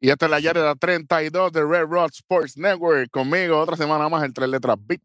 Y 0.00 0.10
esta 0.10 0.26
es 0.26 0.30
la 0.30 0.40
yarda 0.40 0.74
32 0.74 1.52
de 1.52 1.64
Red 1.64 1.86
Rock 1.86 2.10
Sports 2.12 2.56
Network. 2.56 3.10
Conmigo 3.10 3.58
otra 3.58 3.76
semana 3.76 4.08
más 4.08 4.22
el 4.24 4.32
tres 4.34 4.48
letras 4.48 4.76
Big. 4.80 5.00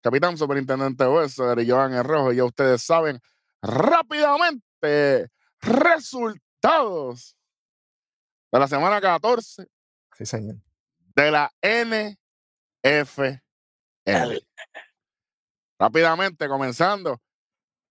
Capitán 0.00 0.38
Superintendente 0.38 1.06
Hueso, 1.06 1.54
de 1.54 1.68
Joan 1.68 1.92
el 1.92 2.04
Rojo. 2.04 2.32
Ya 2.32 2.44
ustedes 2.44 2.82
saben 2.82 3.20
rápidamente 3.60 5.28
resultados 5.60 7.36
de 8.52 8.58
la 8.58 8.68
semana 8.68 9.00
14 9.00 9.66
Sí, 10.16 10.24
señor. 10.24 10.56
de 11.16 11.30
la 11.30 11.52
NFL. 11.62 13.42
Rápidamente 15.78 16.48
comenzando 16.48 17.20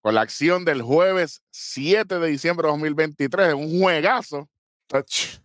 con 0.01 0.15
la 0.15 0.21
acción 0.21 0.63
del 0.65 0.81
jueves 0.81 1.41
7 1.51 2.19
de 2.19 2.27
diciembre 2.27 2.65
de 2.67 2.71
2023. 2.71 3.53
Un 3.53 3.81
juegazo. 3.81 4.49
Touch. 4.87 5.39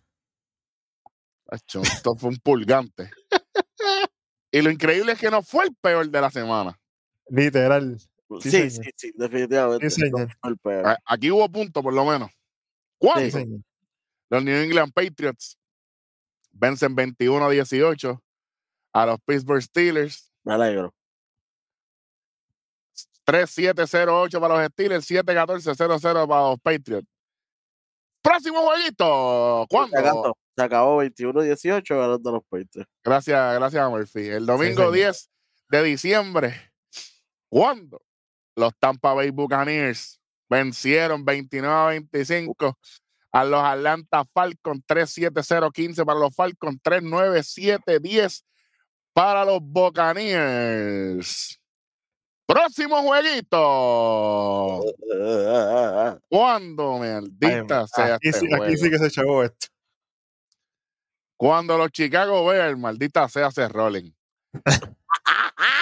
Esto 1.51 2.15
fue 2.15 2.29
un 2.29 2.37
pulgante. 2.37 3.11
Y 4.51 4.61
lo 4.61 4.69
increíble 4.69 5.13
es 5.13 5.19
que 5.19 5.31
no 5.31 5.41
fue 5.41 5.65
el 5.65 5.75
peor 5.75 6.09
de 6.09 6.21
la 6.21 6.29
semana. 6.29 6.79
Literal. 7.29 7.97
Sí, 8.41 8.51
Sí, 8.51 8.69
sí, 8.69 8.81
sí, 8.95 9.11
definitivamente. 9.15 9.89
Sí, 9.89 10.01
no 10.09 10.27
fue 10.27 10.51
el 10.51 10.57
peor. 10.57 10.97
Aquí 11.05 11.31
hubo 11.31 11.47
puntos, 11.49 11.83
por 11.83 11.93
lo 11.93 12.05
menos. 12.05 12.31
¿Cuántos? 12.97 13.43
Los 14.29 14.43
New 14.43 14.55
England 14.55 14.91
Patriots 14.93 15.57
vencen 16.51 16.95
21 16.95 17.45
a 17.45 17.49
18 17.49 18.23
a 18.93 19.05
los 19.05 19.19
Pittsburgh 19.21 19.61
Steelers. 19.61 20.31
Me 20.43 20.53
alegro. 20.53 20.93
3-7-0-8 23.25 24.39
para 24.39 24.57
los 24.57 24.71
Steelers, 24.71 25.09
7-14-0-0 25.09 26.27
para 26.27 26.41
los 26.49 26.59
Patriots. 26.59 27.07
Próximo 28.23 28.61
jueguito. 28.61 29.67
¿Cuándo? 29.69 30.35
se 30.55 30.63
acabó 30.63 31.03
21-18 31.03 31.97
ganando 31.97 32.31
los 32.31 32.43
Patriots. 32.43 32.89
Gracias, 33.03 33.55
gracias, 33.55 33.89
Murphy. 33.89 34.27
El 34.27 34.45
domingo 34.45 34.77
señor. 34.77 34.93
10 34.93 35.29
de 35.69 35.83
diciembre. 35.83 36.71
¿Cuándo? 37.49 38.01
Los 38.55 38.73
Tampa 38.77 39.13
Bay 39.13 39.31
Buccaneers 39.31 40.19
vencieron 40.47 41.25
29 41.25 41.75
a 41.75 41.85
25 41.87 42.77
a 43.31 43.43
los 43.43 43.63
Atlanta 43.63 44.23
Falcons 44.25 44.83
3-7-0-15 44.87 46.05
para 46.05 46.19
los 46.19 46.35
Falcons, 46.35 46.79
3-9-7-10 46.83 48.43
para 49.11 49.43
los 49.43 49.59
Buccaneers. 49.61 51.59
Próximo 52.45 53.01
jueguito. 53.03 54.81
¿Cuándo, 56.29 56.97
maldita 56.99 57.81
Ay, 57.81 57.87
sea 57.87 58.15
aquí, 58.15 58.29
este 58.29 58.47
sí, 58.47 58.53
aquí 58.53 58.77
sí 58.77 58.89
que 58.89 58.97
se 58.99 59.09
chavó 59.11 59.43
esto. 59.43 59.67
Cuando 61.37 61.77
los 61.77 61.91
Chicago 61.91 62.45
Bears, 62.45 62.77
maldita 62.77 63.27
sea, 63.29 63.51
se 63.51 63.67
rolen. 63.67 64.15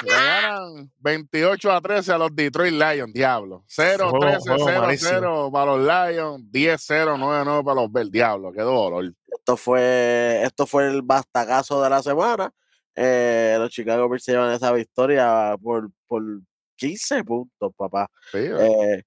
Le 0.03 0.09
ganan 0.13 0.91
28 0.97 1.71
a 1.71 1.81
13 1.81 2.13
a 2.13 2.17
los 2.17 2.35
Detroit 2.35 2.73
Lions, 2.73 3.13
diablo. 3.13 3.63
0 3.67 4.09
Juego- 4.09 4.19
13 4.25 4.49
juego 4.49 4.65
0 4.67 4.81
malísimo. 4.81 5.09
0 5.11 5.49
para 5.51 5.65
los 5.77 5.79
Lions, 6.11 6.51
10 6.51 6.81
0 6.83 7.15
9 7.19 7.43
9 7.45 7.63
para 7.63 7.81
los 7.81 7.91
Bears, 7.91 8.11
diablo, 8.11 8.51
qué 8.51 8.61
dolor. 8.61 9.13
Esto 9.27 9.57
fue, 9.57 10.41
esto 10.43 10.65
fue 10.65 10.87
el 10.87 11.01
bastagazo 11.03 11.81
de 11.83 11.89
la 11.89 12.01
semana. 12.01 12.51
Eh, 12.95 13.55
los 13.59 13.69
Chicago 13.69 14.09
Bears 14.09 14.23
se 14.23 14.31
llevan 14.31 14.53
esa 14.53 14.71
victoria 14.71 15.55
por, 15.61 15.89
por 16.07 16.23
15 16.81 17.23
puntos, 17.23 17.71
papá. 17.77 18.09
Sí, 18.31 18.39
Eh, 18.39 19.03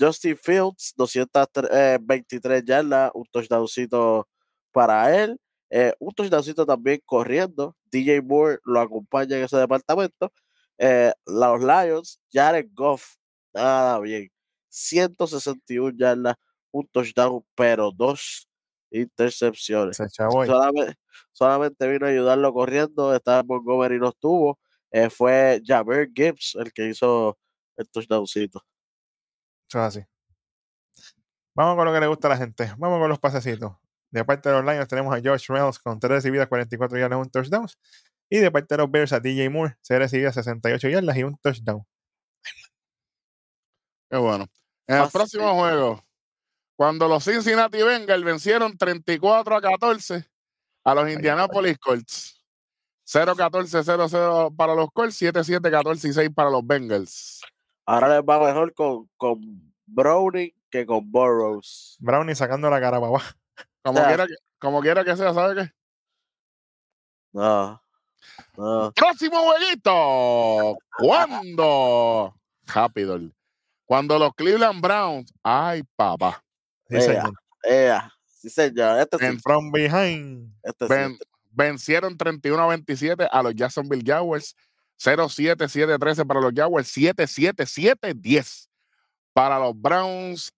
Justin 0.00 0.36
Fields, 0.36 0.94
223 0.96 2.64
yardas, 2.64 3.10
un 3.14 3.24
touchdowncito 3.30 4.26
para 4.72 5.14
él. 5.24 5.38
eh, 5.70 5.92
un 5.98 6.12
touchdowncito 6.14 6.64
también 6.64 7.00
corriendo. 7.04 7.76
DJ 7.90 8.22
Moore 8.22 8.58
lo 8.64 8.80
acompaña 8.80 9.36
en 9.36 9.44
ese 9.44 9.58
departamento. 9.58 10.32
Eh, 10.78 11.12
los 11.26 11.60
Lions, 11.60 12.20
Jared 12.32 12.68
Goff, 12.72 13.16
nada 13.52 13.98
bien. 14.00 14.30
161 14.70 15.94
yardas, 15.98 16.36
un 16.70 16.86
touchdown, 16.88 17.44
pero 17.54 17.90
dos 17.92 18.48
intercepciones. 18.90 19.98
Solamente, 20.46 20.94
solamente 21.32 21.88
vino 21.88 22.06
a 22.06 22.10
ayudarlo 22.10 22.52
corriendo. 22.54 23.14
Estaba 23.14 23.42
Montgomery 23.42 23.98
no 23.98 24.08
estuvo. 24.08 24.58
Eh, 24.90 25.10
fue 25.10 25.62
Jamer 25.64 26.10
Gibbs 26.14 26.56
el 26.56 26.72
que 26.72 26.88
hizo 26.88 27.38
el 27.76 27.88
touchdowncito. 27.88 28.62
Eso 29.68 29.78
es 29.78 29.84
así. 29.84 30.06
Vamos 31.54 31.76
con 31.76 31.86
lo 31.86 31.92
que 31.92 32.00
le 32.00 32.06
gusta 32.06 32.28
a 32.28 32.30
la 32.30 32.36
gente. 32.36 32.72
Vamos 32.78 33.00
con 33.00 33.08
los 33.08 33.18
pasecitos. 33.18 33.76
De 34.10 34.24
parte 34.24 34.48
de 34.48 34.54
los 34.54 34.64
Lions 34.64 34.88
tenemos 34.88 35.14
a 35.14 35.20
Josh 35.22 35.48
Reynolds 35.48 35.78
con 35.78 36.00
3 36.00 36.10
recibidas, 36.10 36.48
44 36.48 36.98
yardas, 36.98 37.18
un 37.18 37.30
touchdown. 37.30 37.66
Y 38.30 38.38
de 38.38 38.50
parte 38.50 38.74
de 38.74 38.78
los 38.78 38.90
Bears 38.90 39.12
a 39.12 39.20
DJ 39.20 39.50
Moore, 39.50 39.76
6 39.82 39.98
recibidas, 39.98 40.34
68 40.34 40.88
yardas 40.88 41.16
y 41.16 41.24
un 41.24 41.36
touchdown. 41.38 41.84
qué 44.10 44.16
bueno. 44.16 44.46
En 44.86 45.02
el 45.02 45.10
próximo 45.10 45.54
juego, 45.54 46.02
cuando 46.76 47.08
los 47.08 47.24
Cincinnati 47.24 47.82
Bengals 47.82 48.24
vencieron 48.24 48.78
34 48.78 49.56
a 49.56 49.60
14 49.60 50.24
a 50.84 50.94
los 50.94 51.10
Indianapolis 51.10 51.76
Colts. 51.78 52.37
0-14-0-0 53.08 54.54
para 54.56 54.74
los 54.74 54.90
Colts, 54.92 55.20
7-7-14-6 55.22 56.34
para 56.34 56.50
los 56.50 56.66
Bengals. 56.66 57.40
Ahora 57.86 58.08
les 58.16 58.20
va 58.20 58.38
mejor 58.44 58.74
con, 58.74 59.08
con 59.16 59.40
Browning 59.86 60.52
que 60.70 60.84
con 60.84 61.10
Burrows. 61.10 61.96
Brownie 62.00 62.34
sacando 62.34 62.68
la 62.68 62.80
cara 62.80 62.98
abajo. 62.98 63.18
Como, 63.82 63.98
Ya. 63.98 64.08
quiera, 64.08 64.26
que, 64.26 64.34
como 64.58 64.80
quiera 64.82 65.04
que 65.04 65.16
sea, 65.16 65.32
¿sabe 65.32 65.54
qué? 65.64 65.72
No. 67.32 67.82
No. 68.56 68.92
Próximo 68.92 69.36
jueguito. 69.42 70.76
¿Cuándo? 70.98 72.34
Rápido. 72.66 73.18
Cuando 73.86 74.18
los 74.18 74.34
Cleveland 74.34 74.82
Browns. 74.82 75.32
Ay, 75.42 75.82
papá. 75.96 76.44
Sí, 76.90 76.96
Ea, 76.96 77.00
señor. 77.02 77.32
ea, 77.62 78.12
sí, 78.26 78.50
señor. 78.50 78.98
Este 79.00 79.18
sí. 79.18 79.24
En- 79.24 79.40
From 79.40 79.70
behind. 79.72 80.52
Este 80.62 80.86
sí, 80.86 80.92
ven- 80.92 81.12
este- 81.12 81.24
vencieron 81.58 82.16
31 82.16 82.62
a 82.62 82.66
27 82.68 83.28
a 83.30 83.42
los 83.42 83.54
Jacksonville 83.54 84.02
Jaguars. 84.06 84.54
0-7-7-13 85.00 86.26
para 86.26 86.40
los 86.40 86.52
Jaguars. 86.54 86.88
7-7-7-10 86.96 88.68
para 89.32 89.58
los 89.58 89.78
Browns. 89.80 90.52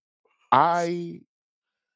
Ay, 0.51 1.25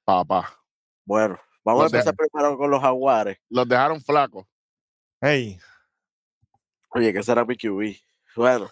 papá. 0.04 0.59
Bueno, 1.04 1.38
vamos 1.65 1.82
a 1.82 1.87
O 1.87 1.88
sea- 1.91 1.98
empezar 2.00 2.15
primero 2.16 2.56
con 2.56 2.70
los 2.70 2.81
Jaguares. 2.81 3.38
Los 3.48 3.69
dejaron 3.69 4.00
flacos. 4.00 4.47
Hey, 5.21 5.59
Oye, 6.91 7.12
que 7.12 7.22
será 7.25 7.44
mi 7.44 7.56
QB. 7.56 7.97
Bueno, 8.36 8.71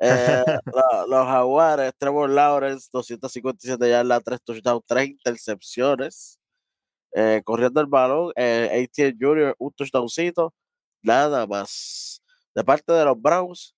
eh, 0.00 0.42
lo- 0.74 1.06
los 1.06 1.26
Jaguares, 1.26 1.92
Trevor 1.96 2.28
Lawrence, 2.30 2.88
257 2.92 3.88
yardas, 3.88 4.22
3 4.24 4.40
touchdowns, 4.42 4.82
3 4.86 5.08
intercepciones. 5.08 6.39
Eh, 7.12 7.42
corriendo 7.44 7.80
el 7.80 7.86
balón, 7.86 8.32
eh, 8.36 8.86
ATL 8.88 9.16
Jr., 9.20 9.54
un 9.58 9.72
touchdowncito, 9.72 10.54
nada 11.02 11.46
más. 11.46 12.22
De 12.54 12.62
parte 12.64 12.92
de 12.92 13.04
los 13.04 13.20
Browns, 13.20 13.74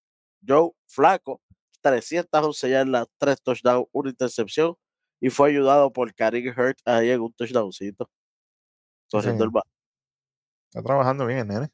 Joe 0.47 0.71
Flaco, 0.87 1.41
311 1.83 2.71
yardas, 2.71 3.07
3 3.19 3.43
touchdowns, 3.43 3.87
una 3.93 4.11
intercepción. 4.11 4.75
Y 5.21 5.31
fue 5.31 5.51
ayudado 5.51 5.93
por 5.93 6.13
Karim 6.15 6.49
Hurt 6.57 6.79
ahí 6.85 7.11
en 7.11 7.21
un 7.21 7.33
touchdowncito. 7.33 8.11
Corriendo 9.11 9.45
el 9.45 9.51
señor. 9.51 9.53
balón. 9.53 9.73
está 10.71 10.83
trabajando 10.83 11.27
bien, 11.27 11.47
nene. 11.49 11.69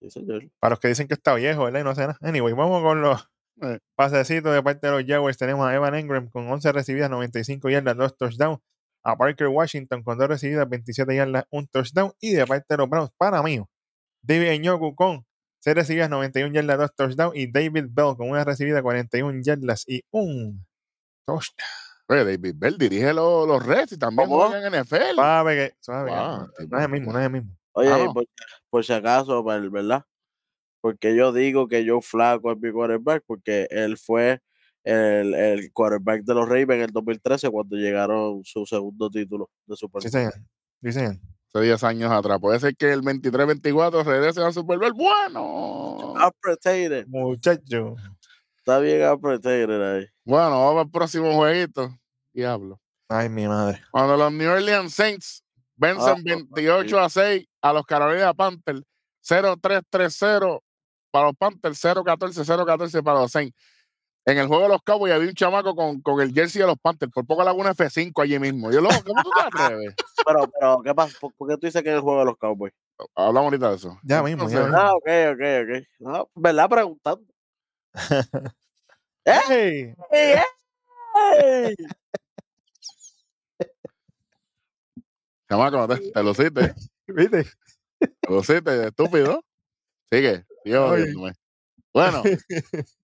Sí, 0.00 0.10
señor. 0.10 0.50
Para 0.58 0.70
los 0.72 0.80
que 0.80 0.88
dicen 0.88 1.06
que 1.08 1.14
está 1.14 1.34
viejo, 1.34 1.64
¿verdad? 1.64 1.80
Y 1.80 1.84
no 1.84 1.90
hace 1.90 2.00
nada. 2.02 2.18
Anyway, 2.20 2.52
vamos 2.54 2.82
con 2.82 3.00
los 3.00 3.28
Eh. 3.62 3.78
pasecitos 3.94 4.52
de 4.52 4.62
parte 4.62 4.86
de 4.88 4.92
los 4.92 5.04
Jaguars. 5.06 5.38
Tenemos 5.38 5.66
a 5.66 5.74
Evan 5.74 5.94
Engram 5.94 6.28
con 6.28 6.50
11 6.50 6.72
recibidas, 6.72 7.08
95 7.10 7.70
yardas, 7.70 7.96
2 7.96 8.16
touchdowns. 8.16 8.58
A 9.04 9.16
Parker 9.16 9.48
Washington 9.48 10.02
con 10.02 10.16
2 10.18 10.28
recibidas, 10.28 10.68
27 10.68 11.14
yardas, 11.14 11.44
1 11.50 11.66
touchdown. 11.70 12.12
Y 12.20 12.32
de 12.32 12.46
parte 12.46 12.66
de 12.70 12.76
los 12.78 12.88
Browns, 12.88 13.10
para 13.18 13.42
mí, 13.42 13.60
David 14.22 14.60
Njoku 14.60 14.94
con 14.94 15.24
6 15.60 15.76
recibidas, 15.76 16.08
91 16.10 16.52
yardas, 16.54 16.78
2 16.78 16.94
touchdowns. 16.96 17.36
Y 17.36 17.50
David 17.52 17.86
Bell 17.90 18.16
con 18.16 18.30
una 18.30 18.44
recibida, 18.44 18.82
41 18.82 19.42
yardas 19.42 19.84
y 19.86 20.02
un 20.10 20.64
touchdown. 21.26 21.68
Oye, 22.08 22.24
David 22.24 22.54
Bell 22.56 22.76
dirige 22.78 23.12
los, 23.14 23.46
los 23.48 23.64
Reds 23.64 23.92
y 23.92 23.98
también 23.98 24.28
¿Cómo? 24.28 24.48
juega 24.48 24.66
en 24.66 24.74
NFL. 24.84 25.14
Suave 25.14 25.56
que, 25.56 25.74
suave 25.80 26.10
que- 26.10 26.16
Wow, 26.16 26.50
no, 26.68 26.78
es 26.78 26.84
el 26.84 26.90
mismo, 26.90 27.12
no 27.12 27.18
es 27.18 27.24
el 27.26 27.32
mismo. 27.32 27.56
Oye, 27.72 27.90
Ah, 27.90 27.98
no. 28.04 28.12
por, 28.14 28.24
por 28.70 28.84
si 28.84 28.92
acaso, 28.92 29.42
¿verdad? 29.42 30.04
Porque 30.82 31.16
yo 31.16 31.32
digo 31.32 31.66
que 31.66 31.86
Joe 31.88 32.02
Flaco 32.02 32.52
es 32.52 32.58
mi 32.58 32.70
quarterback, 32.70 33.24
porque 33.26 33.66
él 33.70 33.96
fue 33.96 34.40
el, 34.84 35.34
el 35.34 35.72
quarterback 35.72 36.22
de 36.24 36.34
los 36.34 36.46
Ravens 36.48 36.70
en 36.72 36.80
el 36.82 36.90
2013 36.92 37.50
cuando 37.50 37.76
llegaron 37.76 38.44
su 38.44 38.64
segundo 38.66 39.10
título 39.10 39.50
de 39.66 39.76
Super 39.76 40.02
Sí, 40.02 40.08
Bowl. 40.08 40.12
señor. 40.12 40.34
Sí, 40.82 40.92
señor. 40.92 41.16
Hace 41.54 41.64
10 41.64 41.84
años 41.84 42.10
atrás. 42.12 42.38
Puede 42.40 42.60
ser 42.60 42.76
que 42.76 42.92
el 42.92 43.02
23-24 43.02 44.04
regrese 44.04 44.40
al 44.42 44.52
Super 44.52 44.78
Bowl. 44.78 44.92
Bueno. 44.92 46.14
Appreciated. 46.18 47.06
Muchacho. 47.06 47.94
Está 48.58 48.78
bien 48.78 49.02
appreciated 49.04 49.80
ahí. 49.96 50.06
Bueno, 50.24 50.50
vamos 50.64 50.84
al 50.84 50.90
próximo 50.90 51.32
jueguito. 51.34 51.90
Diablo. 52.32 52.80
Ay, 53.08 53.28
mi 53.28 53.46
madre. 53.46 53.80
Cuando 53.90 54.16
los 54.16 54.32
New 54.32 54.50
Orleans 54.50 54.92
Saints 54.94 55.44
vencen 55.76 56.16
Ah, 56.18 56.22
28 56.24 56.98
a 56.98 57.08
6 57.08 57.46
a 57.62 57.72
los 57.72 57.84
Carolina 57.86 58.32
Panthers, 58.34 58.82
0-3-3-0 59.22 60.60
para 61.10 61.26
los 61.26 61.36
Panthers, 61.36 61.78
0-14, 61.84 62.44
0-14 62.44 63.02
para 63.02 63.20
los 63.20 63.30
Saints. 63.32 63.56
En 64.26 64.38
el 64.38 64.46
juego 64.46 64.62
de 64.62 64.68
los 64.70 64.82
Cowboys 64.82 65.12
había 65.12 65.28
un 65.28 65.34
chamaco 65.34 65.74
con, 65.76 66.00
con 66.00 66.20
el 66.20 66.32
jersey 66.32 66.62
de 66.62 66.66
los 66.66 66.78
Panthers, 66.78 67.12
por 67.12 67.26
poco 67.26 67.42
le 67.42 67.50
hago 67.50 67.60
una 67.60 67.74
F5 67.74 68.22
allí 68.22 68.38
mismo. 68.38 68.72
Yo, 68.72 68.80
loco, 68.80 68.94
¿cómo 69.04 69.22
tú 69.22 69.30
te 69.30 69.40
atreves? 69.40 69.94
Pero, 70.26 70.50
pero, 70.58 70.82
¿qué 70.82 70.94
pasa? 70.94 71.16
¿Por, 71.20 71.34
por 71.34 71.48
qué 71.48 71.56
tú 71.58 71.66
dices 71.66 71.82
que 71.82 71.90
es 71.90 71.96
el 71.96 72.00
juego 72.00 72.20
de 72.20 72.24
los 72.24 72.38
Cowboys? 72.38 72.72
Hablamos 73.14 73.52
ahorita 73.52 73.70
de 73.70 73.76
eso. 73.76 73.98
Ya 74.02 74.22
mismo, 74.22 74.48
ya 74.48 74.60
Entonces, 74.60 74.60
mismo. 74.60 74.78
Ah, 74.78 74.94
ok, 74.94 75.08
ok, 75.34 75.42
ok. 75.62 75.86
No, 75.98 76.30
¿Verdad? 76.34 76.68
Preguntando. 76.70 77.24
¿Eh? 79.26 79.40
¡Ey! 79.50 79.94
¡Ey, 80.10 80.38
ey! 81.34 81.74
Chamaco, 85.48 85.86
te, 85.88 86.10
te 86.10 86.22
luciste, 86.22 86.74
¿Viste? 87.06 87.44
te 87.98 88.30
luciste, 88.32 88.86
estúpido. 88.86 89.44
Sigue, 90.10 90.44
sigue. 90.64 91.34
Bueno, 91.92 92.22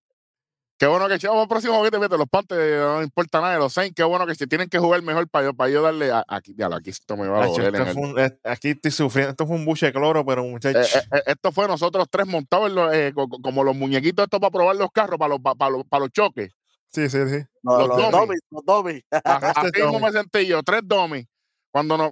qué 0.81 0.87
bueno 0.87 1.07
que 1.07 1.27
vamos 1.27 1.43
al 1.43 1.47
próximo 1.47 1.79
viste, 1.83 1.99
viste, 1.99 2.17
los 2.17 2.27
Panthers 2.27 2.81
no 2.81 3.03
importa 3.03 3.39
nada 3.39 3.53
de 3.53 3.59
los 3.59 3.71
Saints, 3.71 3.93
qué 3.95 4.03
bueno 4.03 4.25
que 4.25 4.33
si 4.33 4.47
tienen 4.47 4.67
que 4.67 4.79
jugar 4.79 5.03
mejor 5.03 5.29
para 5.29 5.45
yo, 5.45 5.53
para 5.53 5.69
yo 5.69 5.83
darle 5.83 6.09
a, 6.11 6.25
aquí, 6.27 6.55
ya, 6.57 6.65
aquí 6.75 6.89
esto 6.89 7.15
me 7.15 7.27
va 7.27 7.43
a 7.43 7.47
doler 7.47 7.75
el- 7.75 8.17
eh, 8.17 8.39
aquí 8.43 8.69
estoy 8.69 8.89
sufriendo. 8.89 9.29
Esto 9.29 9.45
fue 9.45 9.57
un 9.57 9.63
buche 9.65 9.85
de 9.85 9.93
cloro, 9.93 10.25
pero 10.25 10.43
Eh, 10.43 10.49
muchachos. 10.49 10.95
eh, 10.95 11.01
eh, 11.13 11.21
esto 11.27 11.51
fue 11.51 11.67
nosotros 11.67 12.07
tres 12.09 12.25
montados 12.25 12.71
los, 12.71 12.91
eh, 12.95 13.13
como 13.43 13.63
los 13.63 13.75
muñequitos 13.75 14.23
estos 14.23 14.39
para 14.39 14.49
probar 14.49 14.75
los 14.75 14.89
carros, 14.91 15.19
para 15.19 15.29
los, 15.29 15.39
pa- 15.39 15.53
para 15.53 15.69
los, 15.69 15.83
para 15.85 16.05
los 16.05 16.11
choques. 16.11 16.51
sí, 16.87 17.07
sí, 17.11 17.29
sí. 17.29 17.43
No, 17.61 17.77
Los 17.77 17.87
los 17.89 18.11
dummies, 18.11 18.41
los 18.49 18.65
dummies. 18.65 19.03
A- 19.11 19.19
Este 19.55 19.59
Así 19.59 19.81
mismo 19.83 19.99
me 19.99 20.11
sentí 20.11 20.47
yo, 20.47 20.63
tres 20.63 20.81
dummies. 20.83 21.27
Cuando 21.71 21.95
nos, 21.95 22.11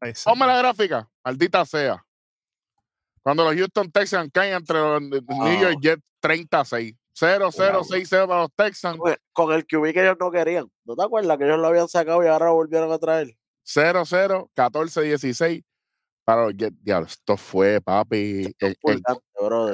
Ahí 0.00 0.12
sí. 0.14 0.22
Ponme 0.26 0.46
la 0.46 0.58
gráfica, 0.58 1.08
maldita 1.24 1.66
sea. 1.66 2.06
Cuando 3.20 3.42
los 3.42 3.54
Houston 3.56 3.90
Texans 3.90 4.30
caen 4.32 4.54
entre 4.54 4.78
los 4.78 5.02
New 5.02 5.60
York 5.60 5.78
Jets 5.82 6.02
36. 6.20 6.94
0-0-6-0 7.14 8.26
para 8.26 8.40
los 8.42 8.52
Texans. 8.56 8.98
Con 9.32 9.52
el- 9.52 9.66
QB 9.66 9.92
que 9.92 10.02
ellos 10.02 10.16
no 10.18 10.30
querían. 10.30 10.70
¿No 10.84 10.94
te 10.96 11.02
acuerdas 11.04 11.36
que 11.38 11.44
ellos 11.44 11.58
lo 11.58 11.66
habían 11.66 11.88
sacado 11.88 12.22
y 12.24 12.26
ahora 12.26 12.46
lo 12.46 12.54
volvieron 12.54 12.90
a 12.92 12.98
traer? 12.98 13.36
0-0-14-16 13.64 15.62
para 16.24 16.44
los. 16.46 16.54
Diablo, 16.56 17.06
esto 17.06 17.36
fue, 17.36 17.80
papi. 17.80 18.54
el- 18.58 18.76
el- 18.82 19.02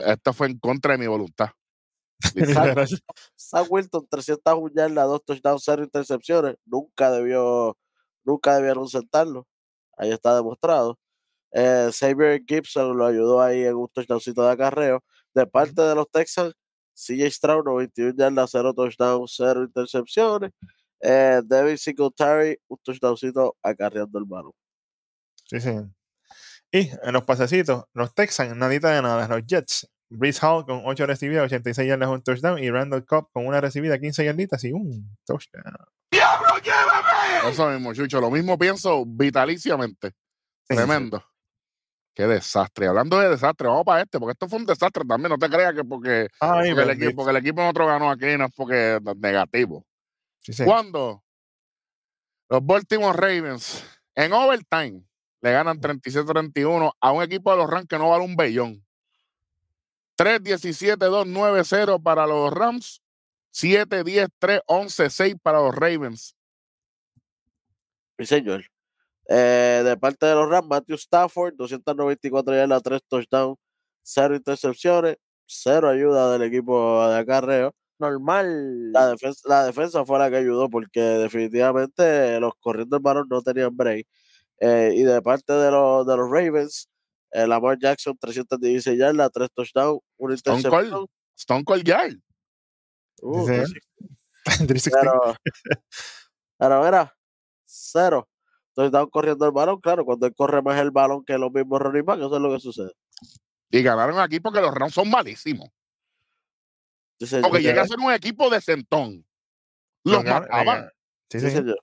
esto 0.07 0.33
fue 0.33 0.49
en 0.49 0.59
contra 0.59 0.93
de 0.93 0.99
mi 0.99 1.07
voluntad. 1.07 1.51
Sam 3.37 3.67
Wilton, 3.71 4.07
301 4.09 4.73
yardas, 4.75 5.07
2 5.07 5.25
touchdowns, 5.25 5.63
0 5.65 5.85
intercepciones. 5.85 6.57
Nunca 6.65 7.11
debió, 7.11 7.77
nunca 8.25 8.57
debieron 8.57 8.89
sentarlo. 8.89 9.47
Ahí 9.97 10.11
está 10.13 10.35
demostrado. 10.35 10.99
Eh, 11.53 11.91
Xavier 11.93 12.43
Gibson 12.47 12.97
lo 12.97 13.07
ayudó 13.07 13.41
ahí 13.41 13.65
en 13.65 13.75
un 13.77 13.89
touchdowncito 13.89 14.43
de 14.45 14.51
acarreo. 14.53 15.03
De 15.35 15.47
parte 15.47 15.81
de 15.81 15.95
los 15.95 16.11
Texans, 16.11 16.55
CJ 16.99 17.31
Stroud, 17.31 17.65
91 17.65 18.15
yardas, 18.17 18.51
0 18.51 18.75
touchdowns, 18.75 19.35
0 19.37 19.65
intercepciones. 19.65 20.51
Eh, 21.01 21.41
David 21.45 21.77
Singletary, 21.77 22.59
un 22.67 22.79
touchdowncito 22.83 23.57
acarreando 23.63 24.19
el 24.19 24.25
balón. 24.25 24.53
Sí, 25.45 25.61
sí. 25.61 25.71
Y 26.73 26.91
en 27.03 27.13
los 27.13 27.23
pasecitos, 27.23 27.85
los 27.95 28.15
Texans, 28.15 28.57
nadita 28.57 28.91
de 28.91 29.03
nada. 29.03 29.29
Los 29.29 29.47
Jets, 29.47 29.89
Breeze 30.11 30.45
Hall 30.45 30.67
con 30.67 30.83
8 30.85 31.07
recibidas, 31.07 31.45
86 31.45 31.89
yardas, 31.89 32.09
un 32.09 32.23
touchdown. 32.23 32.59
Y 32.59 32.71
Randall 32.71 33.07
Cobb 33.07 33.31
con 33.33 33.47
una 33.47 33.61
recibida, 33.61 33.99
15 33.99 34.25
yarditas 34.25 34.65
y 34.65 34.73
un 34.73 35.17
touchdown. 35.25 35.65
Eso 37.47 37.71
mismo, 37.71 37.95
Chucho. 37.95 38.21
Lo 38.21 38.31
mismo 38.31 38.59
pienso 38.59 39.05
vitaliciamente. 39.07 40.11
Sí, 40.69 40.77
Tremendo. 40.77 41.25
Qué 42.19 42.27
desastre. 42.27 42.89
Hablando 42.89 43.17
de 43.21 43.29
desastre, 43.29 43.69
vamos 43.69 43.85
para 43.85 44.03
este, 44.03 44.19
porque 44.19 44.33
esto 44.33 44.49
fue 44.49 44.59
un 44.59 44.67
desastre 44.67 45.05
también. 45.05 45.31
No 45.31 45.39
te 45.39 45.49
creas 45.49 45.73
que 45.73 45.85
porque, 45.85 46.27
Ay, 46.41 46.71
porque, 46.71 46.83
el, 46.83 46.91
equipo, 46.91 47.15
porque 47.15 47.31
el 47.31 47.37
equipo 47.37 47.65
otro 47.65 47.87
ganó 47.87 48.11
aquí 48.11 48.37
no 48.37 48.47
es 48.47 48.53
porque 48.57 48.97
es 48.97 49.17
negativo. 49.19 49.87
Sí, 50.41 50.53
sí. 50.53 50.65
Cuando 50.65 51.23
los 52.49 52.67
Baltimore 52.67 53.17
Ravens 53.17 53.85
en 54.17 54.33
overtime 54.33 55.05
le 55.43 55.53
ganan 55.53 55.81
37-31 55.81 56.91
a 57.01 57.13
un 57.13 57.23
equipo 57.23 57.53
de 57.53 57.57
los 57.57 57.71
Rams 57.71 57.87
que 57.87 57.99
no 57.99 58.09
vale 58.09 58.25
un 58.25 58.35
bellón. 58.35 58.85
3-17-2-9-0 60.19 62.03
para 62.03 62.27
los 62.27 62.53
Rams. 62.53 63.01
7-10-3-11-6 63.55 65.39
para 65.41 65.61
los 65.61 65.73
Ravens. 65.73 66.35
Mi 68.19 68.27
señor. 68.27 68.65
Eh, 69.29 69.83
de 69.85 69.97
parte 69.99 70.27
de 70.27 70.35
los 70.35 70.49
Rams, 70.49 70.69
Matthew 70.69 70.97
Stafford, 70.97 71.55
294 71.57 72.55
yardas, 72.55 72.83
3 72.83 73.01
touchdowns, 73.09 73.59
0 74.03 74.37
intercepciones, 74.37 75.17
0 75.47 75.89
ayuda 75.91 76.33
del 76.33 76.43
equipo 76.43 77.07
de 77.09 77.19
acarreo. 77.19 77.75
Normal. 77.99 78.93
La 78.93 79.09
defensa, 79.09 79.43
la 79.49 79.65
defensa 79.65 80.05
fue 80.07 80.19
la 80.19 80.31
que 80.31 80.37
ayudó 80.37 80.71
porque 80.71 81.01
definitivamente 81.01 82.39
los 82.41 82.53
corriendo 82.61 82.97
el 82.97 83.03
balón 83.03 83.27
no 83.29 83.43
tenían 83.43 83.77
break. 83.77 84.07
Eh, 84.61 84.93
y 84.97 85.03
de 85.03 85.21
parte 85.21 85.53
de 85.53 85.71
los, 85.71 86.07
de 86.07 86.17
los 86.17 86.31
Ravens, 86.31 86.89
eh, 87.33 87.47
Lamar 87.47 87.79
Jackson, 87.79 88.17
316 88.19 88.99
yardas, 88.99 89.31
3 89.33 89.49
touchdowns, 89.55 90.01
1 90.17 90.35
Stone 90.35 90.57
intercepción. 90.59 90.91
Cold. 90.93 91.09
Stone 91.37 91.65
Cold 91.65 91.85
Yard. 91.85 92.15
Uh, 93.21 93.47
Sí, 93.47 93.53
que 93.53 93.67
sí. 93.67 93.73
sí. 93.75 94.57
316. 94.67 94.97
Pero, 95.01 95.35
pero 96.57 96.85
mira, 96.85 97.15
cero. 97.67 98.29
Entonces 98.79 98.91
estaban 98.91 99.11
corriendo 99.11 99.45
el 99.45 99.51
balón, 99.51 99.81
claro, 99.81 100.05
cuando 100.05 100.25
él 100.25 100.35
corre 100.37 100.63
más 100.63 100.81
el 100.81 100.93
balón 100.93 101.25
que 101.25 101.37
los 101.37 101.51
mismos 101.51 101.81
running 101.83 102.05
back, 102.05 102.19
eso 102.21 102.37
es 102.37 102.41
lo 102.41 102.53
que 102.53 102.61
sucede. 102.61 102.93
Y 103.71 103.83
ganaron 103.83 104.21
aquí 104.21 104.39
porque 104.39 104.61
los 104.61 104.73
Rams 104.73 104.95
son 104.95 105.11
malísimos. 105.11 105.69
Dice, 107.19 107.41
Porque 107.41 107.61
llega 107.61 107.83
a 107.83 107.89
ser 107.89 107.99
un 107.99 108.13
equipo 108.13 108.49
de 108.49 108.61
centón. 108.61 109.27
Los 110.05 110.23
mataban. 110.23 110.89
Sí, 111.29 111.41
sí, 111.41 111.51
sí. 111.51 111.57
señor. 111.57 111.81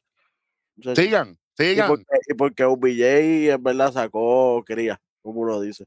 Sí, 0.81 0.95
Sigan, 0.95 1.37
Y 1.59 1.63
sigan. 1.63 1.87
porque, 1.89 2.05
y 2.27 2.33
porque 2.33 2.65
un 2.65 2.79
BJ 2.79 3.51
en 3.51 3.61
verdad 3.61 3.91
sacó 3.91 4.63
cría, 4.65 4.97
como 5.21 5.41
uno 5.41 5.59
dice. 5.59 5.83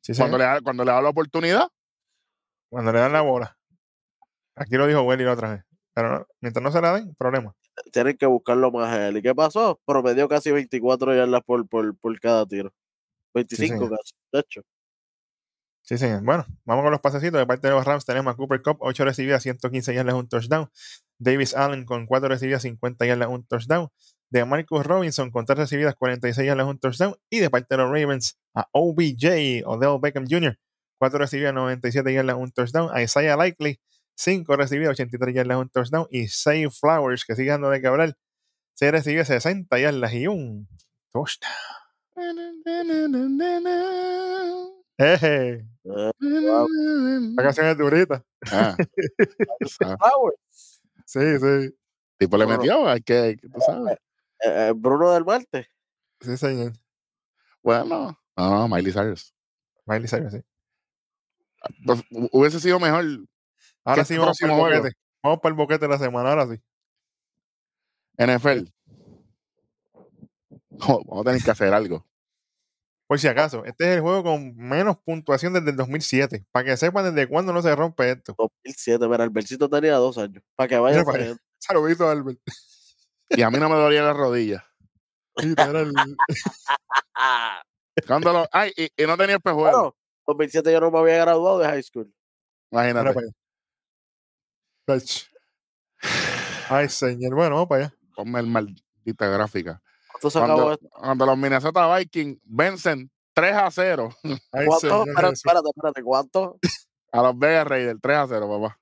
Sí, 0.00 0.14
sí. 0.14 0.18
Cuando 0.18 0.38
le, 0.38 0.44
da, 0.44 0.62
cuando 0.62 0.82
le 0.82 0.92
da 0.92 1.02
la 1.02 1.10
oportunidad, 1.10 1.68
Cuando 2.70 2.90
le 2.90 3.00
dan 3.00 3.12
la 3.12 3.20
bola. 3.20 3.58
Aquí 4.54 4.76
lo 4.76 4.86
dijo 4.86 5.02
Welly 5.02 5.24
la 5.24 5.32
otra 5.34 5.50
vez. 5.50 5.64
Pero 5.92 6.20
no, 6.20 6.26
mientras 6.40 6.62
no 6.62 6.72
se 6.72 6.80
la 6.80 6.94
den, 6.94 7.14
problema. 7.16 7.54
Tienen 7.92 8.16
que 8.16 8.26
buscarlo 8.26 8.70
más 8.70 8.92
a 8.92 9.08
él. 9.08 9.16
¿Y 9.18 9.22
qué 9.22 9.34
pasó? 9.34 9.80
Promedió 9.84 10.28
casi 10.28 10.50
24 10.50 11.14
yardas 11.14 11.42
por, 11.44 11.68
por, 11.68 11.96
por 11.96 12.18
cada 12.20 12.46
tiro. 12.46 12.72
25 13.34 13.74
señor. 13.74 13.90
casi, 13.90 14.14
de 14.32 14.40
hecho. 14.40 14.62
Sí, 15.88 15.96
señor. 15.96 16.22
Bueno, 16.22 16.44
vamos 16.66 16.82
con 16.82 16.92
los 16.92 17.00
pasecitos. 17.00 17.40
De 17.40 17.46
parte 17.46 17.66
de 17.66 17.72
los 17.72 17.82
Rams 17.84 18.04
tenemos 18.04 18.34
a 18.34 18.36
Cooper 18.36 18.60
Cup, 18.60 18.76
8 18.80 19.06
recibidas, 19.06 19.42
115 19.42 19.94
yardas, 19.94 20.14
un 20.14 20.28
touchdown. 20.28 20.68
Davis 21.18 21.54
Allen 21.56 21.86
con 21.86 22.04
4 22.06 22.28
recibidas, 22.28 22.60
50 22.60 23.06
yardas, 23.06 23.28
un 23.30 23.46
touchdown. 23.46 23.88
De 24.28 24.44
Marcus 24.44 24.84
Robinson 24.84 25.30
con 25.30 25.46
3 25.46 25.58
recibidas, 25.60 25.94
46 25.94 26.46
yardas, 26.46 26.66
un 26.66 26.78
touchdown. 26.78 27.16
Y 27.30 27.38
de 27.38 27.48
parte 27.48 27.68
de 27.70 27.82
los 27.82 27.90
Ravens 27.90 28.38
a 28.54 28.68
OBJ, 28.72 29.64
Odell 29.64 29.98
Beckham 29.98 30.26
Jr., 30.28 30.58
4 30.98 31.18
recibidas, 31.18 31.54
97 31.54 32.12
yardas, 32.12 32.36
un 32.36 32.52
touchdown. 32.52 32.90
A 32.92 33.00
Isaiah 33.02 33.36
Likely, 33.38 33.80
5 34.20 34.56
recibidas, 34.56 34.90
83 34.92 35.32
yardas, 35.34 35.58
un 35.58 35.68
touchdown. 35.70 36.06
Y 36.10 36.26
Say 36.26 36.68
Flowers, 36.70 37.24
que 37.24 37.36
sigue 37.36 37.50
dando 37.50 37.70
de 37.70 37.80
cabral, 37.80 38.16
6 38.74 38.90
recibidas, 38.90 39.28
60 39.28 39.78
yardas 39.78 40.12
y 40.12 40.26
un 40.26 40.68
touchdown. 41.12 41.52
Eje, 44.98 45.64
Eh, 45.84 46.10
la 46.20 47.42
canción 47.42 47.66
es 47.68 47.78
durita. 47.78 48.22
Ah, 48.50 48.76
ah, 49.84 49.96
Flowers, 49.98 50.80
Sí, 51.06 51.20
sí. 51.38 51.74
tipo 52.18 52.36
le 52.36 52.46
metió, 52.46 52.86
hay 52.88 53.00
que, 53.00 53.36
que 53.40 53.48
tú 53.48 53.60
sabes. 53.60 53.94
eh, 54.44 54.68
eh, 54.68 54.72
Bruno 54.76 55.12
del 55.12 55.24
Marte. 55.24 55.70
Sí, 56.20 56.36
señor. 56.36 56.72
Bueno, 57.62 57.84
no, 57.84 58.18
no, 58.36 58.68
Miley 58.68 58.92
Cyrus. 58.92 59.32
Miley 59.86 60.08
Cyrus, 60.08 60.32
sí. 60.32 60.40
Pues, 61.86 62.00
hu- 62.10 62.28
hubiese 62.32 62.58
sido 62.60 62.78
mejor. 62.80 63.04
Ahora 63.88 64.04
sí 64.04 64.18
vamos 64.18 64.38
para 64.38 64.52
el 64.52 64.58
juego? 64.60 64.76
boquete. 64.76 64.96
Vamos 65.22 65.40
para 65.40 65.50
el 65.50 65.56
boquete 65.56 65.84
de 65.86 65.88
la 65.88 65.98
semana, 65.98 66.30
ahora 66.30 66.46
sí. 66.46 66.60
NFL. 68.18 68.68
Vamos 70.70 71.20
a 71.20 71.24
tener 71.24 71.42
que 71.42 71.50
hacer 71.50 71.72
algo. 71.72 72.06
Por 73.08 73.18
si 73.18 73.26
acaso, 73.26 73.64
este 73.64 73.88
es 73.88 73.96
el 73.96 74.02
juego 74.02 74.22
con 74.22 74.54
menos 74.56 74.98
puntuación 74.98 75.54
desde 75.54 75.70
el 75.70 75.76
2007. 75.76 76.44
Para 76.52 76.66
que 76.66 76.76
sepan 76.76 77.14
desde 77.14 77.26
cuándo 77.26 77.54
no 77.54 77.62
se 77.62 77.74
rompe 77.74 78.10
esto. 78.10 78.34
2007, 78.36 79.08
mira, 79.08 79.24
el 79.24 79.30
Versito 79.30 79.70
tenía 79.70 79.94
dos 79.94 80.18
años. 80.18 80.42
Para 80.54 80.68
que 80.68 80.78
vayan 80.78 81.04
Mira 81.06 81.12
para. 81.12 81.36
Saludito, 81.58 82.06
Albert. 82.08 82.38
Y 83.30 83.42
a 83.42 83.50
mí 83.50 83.58
no 83.58 83.70
me 83.70 83.76
dolía 83.76 84.02
la 84.02 84.12
rodilla. 84.12 84.64
Cuando 88.06 88.32
lo, 88.32 88.46
ay, 88.52 88.70
y, 88.76 89.02
y 89.02 89.06
no 89.06 89.16
tenía 89.16 89.36
espejuelo. 89.36 89.70
bueno, 89.70 89.96
2007 90.26 90.70
yo 90.70 90.80
no 90.80 90.90
me 90.90 90.98
había 90.98 91.16
graduado 91.16 91.58
de 91.58 91.66
high 91.66 91.82
school. 91.82 92.12
Imagínate. 92.70 93.14
Ay, 96.68 96.88
señor. 96.88 97.34
Bueno, 97.34 97.56
vamos 97.56 97.68
para 97.68 97.84
allá. 97.86 97.94
Ponme 98.14 98.40
el 98.40 98.46
maldita 98.46 99.26
gráfica. 99.28 99.82
¿Cuánto 100.12 100.30
se 100.30 100.38
acabó 100.38 100.54
Cuando, 100.56 100.72
esto? 100.74 100.88
cuando 100.90 101.26
los 101.26 101.38
Minnesota 101.38 101.96
Vikings 101.96 102.40
vencen 102.44 103.10
3 103.34 103.54
a 103.54 103.70
0 103.70 104.08
Ay, 104.52 104.66
¿Cuánto? 104.66 104.78
señor 104.80 105.08
Espérate, 105.08 105.34
espérate, 105.34 105.68
espérate, 105.68 106.02
¿cuánto? 106.02 106.58
a 107.12 107.22
los 107.22 107.38
Vegas 107.38 107.66
Raiders. 107.66 107.98
3 108.02 108.16
a 108.16 108.26
0, 108.28 108.48
papá. 108.60 108.80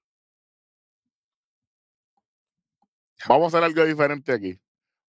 Vamos 3.28 3.44
a 3.54 3.58
hacer 3.58 3.64
algo 3.64 3.84
diferente 3.84 4.32
aquí. 4.32 4.58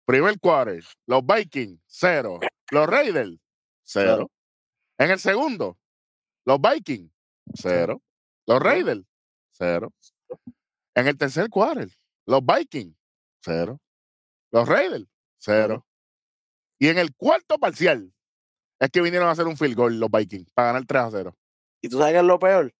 Primer 0.05 0.39
quarter, 0.39 0.83
los 1.07 1.25
Vikings, 1.25 1.79
0. 1.87 2.39
Los 2.71 2.87
Raiders, 2.87 3.29
0. 3.29 3.37
Cero. 3.83 4.31
En 4.97 5.11
el 5.11 5.19
segundo, 5.19 5.77
los 6.45 6.59
Vikings, 6.61 7.11
0. 7.55 8.01
Los 8.47 8.59
Raiders, 8.61 9.03
0. 9.51 9.91
En 10.95 11.07
el 11.07 11.17
tercer 11.17 11.49
quarter, 11.49 11.89
los 12.25 12.41
Vikings, 12.45 12.95
0. 13.41 13.79
Los 14.51 14.67
Raiders, 14.67 15.05
0. 15.39 15.85
Y 16.79 16.87
en 16.87 16.97
el 16.97 17.13
cuarto 17.13 17.57
parcial, 17.57 18.13
es 18.79 18.89
que 18.89 19.01
vinieron 19.01 19.27
a 19.27 19.31
hacer 19.31 19.45
un 19.45 19.57
field 19.57 19.75
goal 19.75 19.99
los 19.99 20.09
Vikings 20.09 20.51
para 20.53 20.67
ganar 20.69 20.85
3 20.85 21.01
a 21.01 21.11
0. 21.11 21.37
Y 21.81 21.89
tú 21.89 21.97
sabes 21.97 22.13
que 22.13 22.19
es 22.19 22.25
lo 22.25 22.39
peor, 22.39 22.73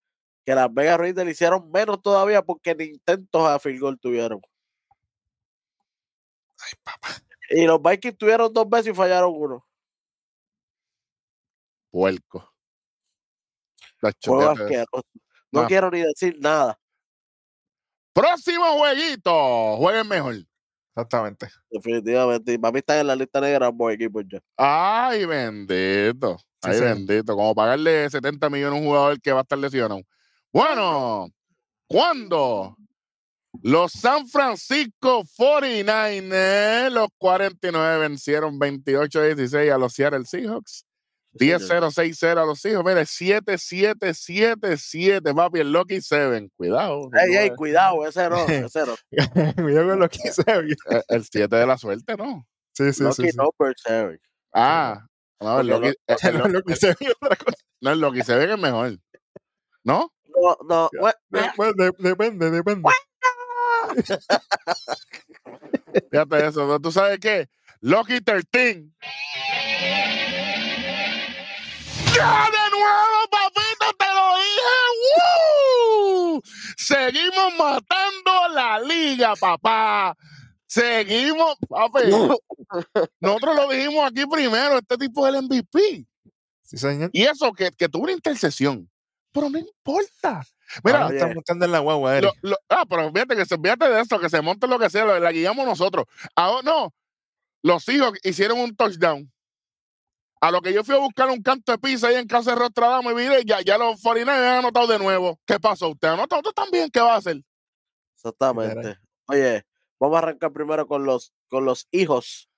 que 0.44 0.54
las 0.54 0.72
Vegas 0.72 0.98
Raiders 0.98 1.30
hicieron 1.30 1.70
menos 1.70 2.00
todavía 2.00 2.42
porque 2.42 2.74
ni 2.74 2.84
intentos 2.84 3.46
a 3.46 3.58
field 3.58 3.80
goal 3.80 3.98
tuvieron. 4.00 4.40
Y 7.50 7.66
los 7.66 7.80
Vikings 7.80 8.16
tuvieron 8.16 8.52
dos 8.52 8.68
veces 8.68 8.92
y 8.92 8.94
fallaron 8.94 9.32
uno. 9.34 9.66
Puerco. 11.90 12.52
No 14.02 15.62
No. 15.62 15.66
quiero 15.66 15.90
ni 15.90 16.00
decir 16.02 16.36
nada. 16.40 16.78
Próximo 18.16 18.64
jueguito. 18.78 19.76
Jueguen 19.76 20.08
mejor. 20.08 20.36
Exactamente. 20.94 21.48
Definitivamente. 21.70 22.54
Y 22.54 22.56
para 22.56 22.72
mí 22.72 22.78
están 22.78 23.00
en 23.00 23.08
la 23.08 23.14
lista 23.14 23.42
negra 23.42 23.66
ambos 23.66 23.92
equipos 23.92 24.24
ya. 24.26 24.40
Ay, 24.56 25.26
bendito. 25.26 26.38
Sí, 26.38 26.70
Ay, 26.70 26.80
bendito. 26.80 27.36
Como 27.36 27.54
pagarle 27.54 28.08
70 28.08 28.48
millones 28.48 28.78
a 28.78 28.80
un 28.80 28.86
jugador 28.86 29.20
que 29.20 29.32
va 29.32 29.40
a 29.40 29.42
estar 29.42 29.58
lesionado. 29.58 30.00
Bueno, 30.50 31.28
¿cuándo? 31.86 32.74
Los 33.62 33.92
San 33.92 34.26
Francisco 34.26 35.22
49ers, 35.38 36.88
los 36.92 37.08
49 37.18 37.98
vencieron 37.98 38.58
28-16 38.58 39.74
a 39.74 39.76
los 39.76 39.92
Seattle 39.92 40.24
Seahawks. 40.24 40.85
Sí, 41.38 41.50
señor. 41.58 41.84
10-0-6-0 41.92 42.42
a 42.42 42.46
los 42.46 42.60
Seahawks. 42.60 42.86
Mire, 42.88 43.02
7-7-7-7, 43.02 45.34
papi, 45.34 45.60
el 45.60 45.72
Lucky 45.72 46.00
7. 46.00 46.48
Cuidado. 46.56 47.10
Ey, 47.12 47.32
no 47.32 47.38
ey, 47.40 47.48
es- 47.48 47.56
cuidado, 47.56 48.06
ese 48.06 48.28
no, 48.28 48.36
ese 48.48 48.80
no. 48.86 48.94
Cuidado 49.62 49.88
con 49.90 50.00
lo 50.00 50.08
que 50.08 50.18
hice. 50.24 50.42
oye. 50.56 50.74
el- 50.90 51.02
el 51.08 51.24
7 51.24 51.56
de 51.56 51.66
la 51.66 51.76
suerte, 51.78 52.16
¿no? 52.16 52.46
Sí, 52.72 52.92
sí, 52.92 53.02
Lucky 53.02 53.22
sí. 53.24 53.30
sí. 53.30 53.36
numbers, 53.36 53.82
Eric. 53.86 54.20
Ah, 54.52 55.04
no, 55.40 55.60
el 55.60 55.66
Lucky, 55.68 55.88
el- 56.06 56.62
que 56.64 56.72
hice 56.72 56.90
es 56.90 56.96
otra 57.20 57.36
cosa. 57.36 57.56
no, 57.80 57.90
el 57.92 58.00
Lucky 58.00 58.22
7 58.22 58.52
es 58.52 58.58
mejor. 58.58 58.98
¿No? 59.84 60.12
No, 60.28 60.56
no, 60.68 60.90
Ya, 60.92 61.00
we- 61.02 61.14
De- 61.30 61.50
bueno, 61.56 61.72
de- 61.76 61.92
depende, 61.98 62.50
depende. 62.50 62.88
Fíjate 66.10 66.46
eso. 66.46 66.66
¿no? 66.66 66.78
¿Tú 66.80 66.90
sabes 66.92 67.18
qué? 67.20 67.48
Lucky 67.80 68.20
13. 68.20 68.86
¡Ya 72.16 72.46
de 72.50 72.70
nuevo, 72.70 73.28
papito! 73.30 73.92
¡Te 73.98 74.06
lo 74.06 74.36
dije! 74.36 74.76
¡Woo! 76.34 76.42
Seguimos 76.76 77.54
matando 77.58 78.48
la 78.54 78.80
liga, 78.80 79.34
papá. 79.36 80.16
Seguimos, 80.66 81.56
papi. 81.68 82.00
Nosotros 83.20 83.56
lo 83.56 83.68
dijimos 83.68 84.10
aquí 84.10 84.24
primero. 84.26 84.78
Este 84.78 84.96
tipo 84.98 85.26
es 85.26 85.34
el 85.34 85.42
MVP. 85.42 86.06
Sí, 86.62 86.76
señor. 86.78 87.10
Y 87.12 87.22
eso 87.24 87.52
que, 87.52 87.70
que 87.70 87.88
tuvo 87.88 88.04
una 88.04 88.12
intercesión. 88.12 88.90
Pero 89.32 89.50
no 89.50 89.58
importa. 89.58 90.42
Mira, 90.82 91.02
Ahora 91.02 91.14
está 91.14 91.26
Oye. 91.26 91.34
montando 91.36 91.64
en 91.64 91.72
la 91.72 91.78
guagua, 91.78 92.20
lo- 92.42 92.56
ah, 92.68 92.84
pero 92.88 93.12
fíjate 93.12 93.36
que 93.36 93.44
se 93.46 93.56
fíjate 93.56 93.88
de 93.88 94.00
eso, 94.00 94.18
que 94.18 94.28
se 94.28 94.40
monte 94.42 94.66
lo 94.66 94.78
que 94.80 94.90
sea, 94.90 95.04
lo- 95.04 95.20
la 95.20 95.30
guiamos 95.30 95.64
nosotros. 95.64 96.06
Ahora 96.34 96.62
no, 96.64 96.94
los 97.62 97.88
hijos 97.88 98.14
hicieron 98.24 98.58
un 98.58 98.74
touchdown. 98.74 99.30
A 100.40 100.50
lo 100.50 100.60
que 100.60 100.72
yo 100.72 100.84
fui 100.84 100.94
a 100.94 100.98
buscar 100.98 101.28
un 101.30 101.42
canto 101.42 101.72
de 101.72 101.78
pizza 101.78 102.08
ahí 102.08 102.16
en 102.16 102.26
casa 102.26 102.50
de 102.50 102.56
Rostradamo 102.56 103.10
y 103.10 103.14
mire, 103.14 103.42
ya, 103.44 103.60
ya 103.62 103.78
los 103.78 104.00
49 104.02 104.46
han 104.48 104.58
anotado 104.58 104.86
de 104.86 104.98
nuevo. 104.98 105.40
¿Qué 105.46 105.58
pasó? 105.58 105.88
¿Usted 105.90 106.08
anotó 106.08 106.36
usted 106.36 106.50
también? 106.52 106.90
¿Qué 106.90 107.00
va 107.00 107.14
a 107.14 107.18
hacer? 107.18 107.40
Exactamente. 108.14 108.98
Oye, 109.28 109.64
vamos 109.98 110.16
a 110.16 110.18
arrancar 110.18 110.52
primero 110.52 110.86
con 110.86 111.04
los, 111.04 111.32
con 111.48 111.64
los 111.64 111.88
hijos. 111.90 112.48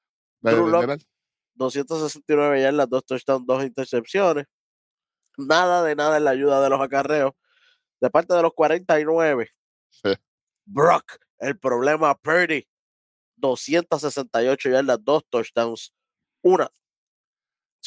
De- 0.41 0.53
Drew 0.53 0.67
Lock. 0.69 0.87
de- 0.87 1.07
269 1.55 2.61
yardas, 2.63 2.89
dos 2.89 3.05
touchdowns, 3.05 3.47
dos 3.47 3.65
intercepciones. 3.65 4.47
Nada 5.37 5.83
de 5.83 5.95
nada 5.97 6.17
en 6.17 6.25
la 6.25 6.31
ayuda 6.31 6.61
de 6.61 6.71
los 6.71 6.81
acarreos. 6.81 7.33
De 8.01 8.11
parte 8.11 8.35
de 8.35 8.43
los 8.43 8.53
49. 8.55 9.51
Sí. 9.91 10.15
Brock, 10.65 11.17
el 11.39 11.59
problema 11.59 12.15
Purdy. 12.17 12.67
268 13.37 14.69
yardas, 14.71 14.99
dos 15.03 15.25
touchdowns, 15.29 15.93
una 16.43 16.69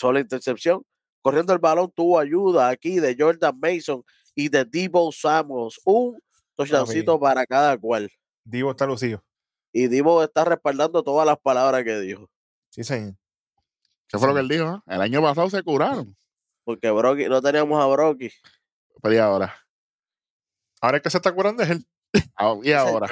sola 0.01 0.20
intercepción. 0.20 0.84
Corriendo 1.22 1.53
el 1.53 1.60
balón 1.60 1.91
tuvo 1.96 2.20
ayuda 2.20 2.70
aquí 2.70 3.00
de 3.00 3.15
Jordan 3.17 3.58
Mason 3.60 4.03
y 4.34 4.50
de 4.50 4.65
Debo 4.65 5.12
Samuels. 5.12 5.79
Un 5.86 6.20
touchdowncito 6.55 7.20
para 7.20 7.46
cada 7.46 7.77
cual. 7.77 8.10
Divo 8.43 8.72
está 8.72 8.88
lucido. 8.88 9.24
Y 9.72 9.88
Debo 9.88 10.24
está 10.24 10.43
respaldando 10.43 11.03
todas 11.03 11.27
las 11.27 11.38
palabras 11.38 11.84
que 11.84 12.00
dijo. 12.00 12.27
Sí, 12.72 12.84
señor. 12.84 13.15
¿Qué 14.08 14.17
fue 14.17 14.27
lo 14.27 14.34
que 14.34 14.39
él 14.41 14.48
dijo? 14.50 14.84
El 14.88 15.01
año 15.01 15.22
pasado 15.22 15.50
se 15.50 15.62
curaron. 15.62 16.17
Porque 16.63 16.89
Brocky, 16.89 17.29
no 17.29 17.41
teníamos 17.41 17.81
a 17.81 17.88
Brocky. 17.88 18.31
Pero 19.01 19.15
y 19.15 19.17
ahora. 19.20 19.55
Ahora 20.81 20.98
el 20.98 21.03
que 21.03 21.10
se 21.12 21.17
está 21.17 21.31
curando 21.31 21.62
es 21.62 21.70
él. 21.70 21.86
Ah, 22.36 22.55
Y 22.63 22.72
ahora. 22.74 23.08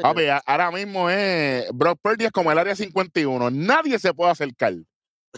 Papi, 0.00 0.22
ahora 0.46 0.70
mismo 0.70 1.10
es. 1.10 1.68
Brock 1.72 1.98
Purdy 2.00 2.26
es 2.26 2.32
como 2.32 2.52
el 2.52 2.58
área 2.58 2.76
51. 2.76 3.50
Nadie 3.50 3.98
se 3.98 4.14
puede 4.14 4.30
acercar. 4.30 4.74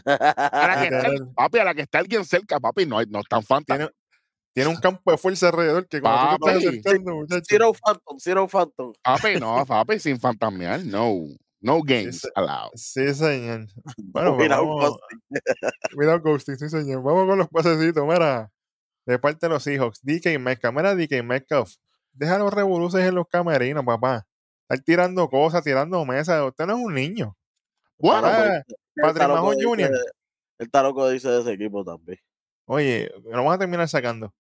A 0.05 0.67
la 0.69 0.81
que 0.89 0.95
está, 0.97 1.09
papi, 1.35 1.59
a 1.59 1.65
la 1.65 1.75
que 1.75 1.83
está 1.83 1.99
alguien 1.99 2.25
cerca, 2.25 2.61
papi, 2.61 2.87
no, 2.87 3.03
no 3.09 3.21
están 3.21 3.43
fantasmas. 3.43 3.89
Tiene, 3.89 3.93
tiene 4.53 4.71
un 4.71 4.77
campo 4.77 5.11
de 5.11 5.19
fuerza 5.19 5.49
alrededor 5.49 5.87
que 5.89 6.01
cuando 6.01 6.37
tú 6.37 6.45
te 6.45 6.51
estás 6.51 6.65
Papi. 6.65 6.79
acercando, 6.79 7.15
muchacho. 7.17 7.43
Zero 7.49 7.73
Phantom, 7.75 8.19
Zero 8.19 8.49
Phantom. 8.49 8.93
Papi, 9.03 9.41
no, 9.41 9.65
papi, 9.67 9.99
sin 9.99 10.19
fantasmear, 10.21 10.85
no. 10.85 11.15
No 11.61 11.81
games 11.83 12.27
allowed. 12.37 12.71
Sí, 12.75 13.13
señor. 13.15 13.67
Bueno, 13.99 14.37
Mira, 14.37 14.59
vamos, 14.59 14.75
un 14.75 14.81
poste. 14.81 15.41
Cuidado, 15.95 16.21
Ghosting, 16.21 16.57
sí, 16.59 16.69
señor. 16.69 17.03
Vamos 17.03 17.27
con 17.27 17.39
los 17.39 17.49
pasecitos. 17.49 18.05
Mira, 18.07 18.51
de 19.07 19.19
parte 19.19 19.47
de 19.47 19.51
los 19.51 19.63
Seahawks, 19.63 20.01
DK 20.03 20.39
Metcalf. 20.39 20.75
Mira, 20.77 20.95
DK 20.95 21.23
Metcalf. 21.25 21.73
Deja 22.13 22.39
los 22.39 22.53
revoluces 22.53 23.01
en 23.05 23.15
los 23.15 23.27
camerinos, 23.29 23.85
papá. 23.85 24.27
Estar 24.69 24.85
tirando 24.85 25.29
cosas, 25.29 25.65
tirando 25.65 26.05
mesas. 26.05 26.43
Usted 26.47 26.67
no 26.67 26.75
es 26.77 26.85
un 26.85 26.95
niño. 26.95 27.37
Bueno, 27.99 28.27
Ah, 28.29 28.63
pues, 28.67 28.77
Patrick 29.03 29.23
dice- 29.57 29.67
Jr. 29.67 29.91
El 30.59 30.67
está 30.67 30.83
loco 30.83 31.09
dice 31.11 31.29
de 31.29 31.41
ese 31.41 31.53
equipo 31.53 31.85
también. 31.85 32.19
Oye, 32.67 33.11
lo 33.25 33.31
vamos 33.39 33.55
a 33.55 33.59
terminar 33.59 33.89
sacando. 33.89 34.33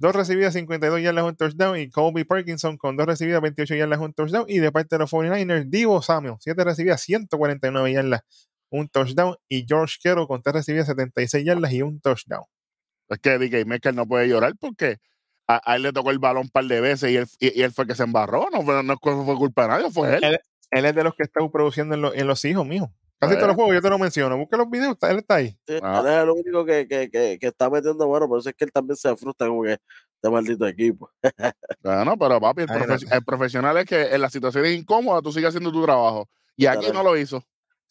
Dos 0.00 0.14
recibidas, 0.14 0.54
52 0.54 1.00
yardas, 1.02 1.24
un 1.24 1.36
touchdown. 1.36 1.78
Y 1.78 1.90
Colby 1.90 2.24
Parkinson 2.24 2.76
con 2.76 2.96
dos 2.96 3.06
recibidas, 3.06 3.40
28 3.42 3.74
yardas, 3.74 3.98
un 3.98 4.12
touchdown. 4.14 4.44
Y 4.48 4.58
de 4.60 4.70
parte 4.72 4.94
de 4.96 5.00
los 5.00 5.10
49ers, 5.12 5.68
Divo 5.68 6.00
Samuel, 6.02 6.36
7 6.40 6.62
recibidas, 6.64 7.00
149 7.02 7.92
yardas, 7.92 8.20
un 8.70 8.88
touchdown. 8.88 9.36
Y 9.48 9.64
George 9.66 9.96
Kittle 10.00 10.26
con 10.26 10.40
3 10.42 10.54
recibidas, 10.54 10.86
76 10.86 11.44
yardas 11.44 11.72
y 11.72 11.82
un 11.82 12.00
touchdown. 12.00 12.44
es 13.08 13.18
que 13.18 13.38
DK 13.38 13.66
Metcalf 13.66 13.96
no 13.96 14.06
puede 14.06 14.28
llorar 14.28 14.52
porque 14.60 14.98
a, 15.48 15.60
a 15.64 15.76
él 15.76 15.82
le 15.82 15.92
tocó 15.92 16.10
el 16.10 16.18
balón 16.18 16.42
un 16.44 16.50
par 16.50 16.64
de 16.66 16.80
veces 16.80 17.10
y 17.10 17.16
él, 17.16 17.26
y, 17.40 17.58
y 17.58 17.62
él 17.62 17.72
fue 17.72 17.84
el 17.84 17.88
que 17.88 17.94
se 17.96 18.02
embarró. 18.04 18.48
No, 18.52 18.62
fue- 18.62 18.82
no 18.82 18.96
fue 18.98 19.24
fue 19.24 19.36
culpa 19.36 19.62
de 19.62 19.68
nadie, 19.68 19.90
fue 19.90 20.16
él. 20.16 20.24
Él- 20.24 20.40
Él 20.70 20.84
es 20.84 20.94
de 20.94 21.02
los 21.04 21.14
que 21.14 21.22
está 21.22 21.40
produciendo 21.50 21.94
en, 21.94 22.02
lo- 22.02 22.14
en 22.14 22.26
los 22.26 22.44
hijos, 22.44 22.66
mijo. 22.66 22.92
Casi 23.20 23.34
todos 23.34 23.48
los 23.48 23.56
juegos 23.56 23.74
yo 23.74 23.82
te 23.82 23.90
lo 23.90 23.98
menciono. 23.98 24.36
Busca 24.38 24.56
los 24.56 24.70
videos, 24.70 24.92
está- 24.92 25.10
él 25.10 25.18
está 25.18 25.34
ahí. 25.36 25.48
Sí, 25.66 25.78
Ah. 25.82 26.00
Él 26.00 26.06
es 26.06 26.22
el 26.22 26.30
único 26.30 26.64
que, 26.64 26.86
que, 26.86 27.10
que, 27.10 27.38
que 27.40 27.46
está 27.48 27.68
metiendo 27.68 28.06
bueno, 28.06 28.28
por 28.28 28.38
eso 28.38 28.48
es 28.48 28.54
que 28.54 28.64
él 28.64 28.72
también 28.72 28.96
se 28.96 29.14
frustra 29.16 29.48
como 29.48 29.62
que 29.64 29.72
este 29.72 30.30
maldito 30.30 30.66
equipo. 30.66 31.10
Bueno, 31.82 32.16
pero 32.18 32.40
papi, 32.40 32.62
el, 32.62 32.70
Ay, 32.70 32.78
profe- 32.80 33.08
no. 33.08 33.16
el 33.16 33.24
profesional 33.24 33.76
es 33.78 33.84
que 33.86 34.02
en 34.14 34.20
las 34.20 34.32
situaciones 34.32 34.72
incómodas 34.78 35.22
tú 35.22 35.32
sigues 35.32 35.48
haciendo 35.48 35.72
tu 35.72 35.82
trabajo. 35.84 36.28
Y 36.56 36.66
aquí 36.66 36.86
Claro. 36.86 36.94
no 36.94 37.02
lo 37.04 37.16
hizo. 37.16 37.42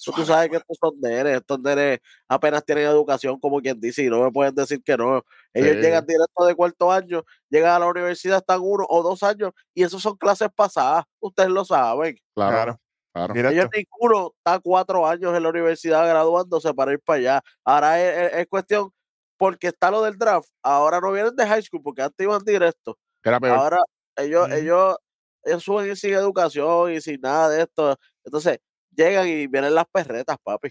Tú, 0.03 0.11
tú 0.11 0.23
sabes 0.25 0.49
que 0.51 0.57
estos 0.57 0.77
son 0.79 0.93
nenes, 1.01 1.37
estos 1.37 1.59
nenes 1.59 1.99
apenas 2.27 2.63
tienen 2.63 2.85
educación, 2.85 3.39
como 3.39 3.59
quien 3.61 3.79
dice, 3.79 4.03
y 4.03 4.09
no 4.09 4.23
me 4.23 4.31
pueden 4.31 4.53
decir 4.53 4.79
que 4.83 4.95
no. 4.95 5.23
Ellos 5.53 5.71
Sí. 5.77 5.81
llegan 5.81 6.05
directo 6.05 6.45
de 6.45 6.53
cuarto 6.53 6.91
año, 6.91 7.23
llegan 7.49 7.71
a 7.71 7.79
la 7.79 7.87
universidad, 7.87 8.37
están 8.37 8.59
uno 8.61 8.85
o 8.87 9.01
dos 9.01 9.23
años, 9.23 9.53
y 9.73 9.81
eso 9.83 9.99
son 9.99 10.15
clases 10.15 10.49
pasadas, 10.55 11.03
ustedes 11.19 11.49
lo 11.49 11.65
saben. 11.65 12.15
Claro, 12.35 12.79
Claro. 13.17 13.33
Ellos 13.51 13.67
ninguno 13.75 14.31
está 14.37 14.59
cuatro 14.59 15.07
años 15.07 15.35
en 15.35 15.43
la 15.43 15.49
universidad 15.49 16.07
graduándose 16.07 16.73
para 16.73 16.93
ir 16.93 16.99
para 16.99 17.19
allá. 17.19 17.41
Ahora 17.65 18.01
es, 18.01 18.33
es- 18.33 18.39
es 18.39 18.47
cuestión, 18.47 18.91
porque 19.37 19.67
está 19.67 19.91
lo 19.91 20.01
del 20.03 20.17
draft, 20.17 20.49
ahora 20.63 20.99
no 20.99 21.11
vienen 21.11 21.35
de 21.35 21.45
high 21.47 21.61
school, 21.61 21.81
porque 21.83 22.01
antes 22.01 22.23
iban 22.23 22.43
directo. 22.43 22.97
Que 23.21 23.29
era 23.29 23.39
peor. 23.39 23.57
Ahora 23.57 23.79
ellos, 24.17 24.49
ellos, 24.51 24.95
ellos 25.43 25.63
suben 25.63 25.95
sin 25.95 26.13
educación 26.13 26.91
y 26.93 27.01
sin 27.01 27.19
nada 27.21 27.49
de 27.49 27.61
esto. 27.63 27.97
Entonces, 28.23 28.57
llegan 28.95 29.27
y 29.27 29.47
vienen 29.47 29.75
las 29.75 29.85
perretas, 29.91 30.37
papi. 30.43 30.69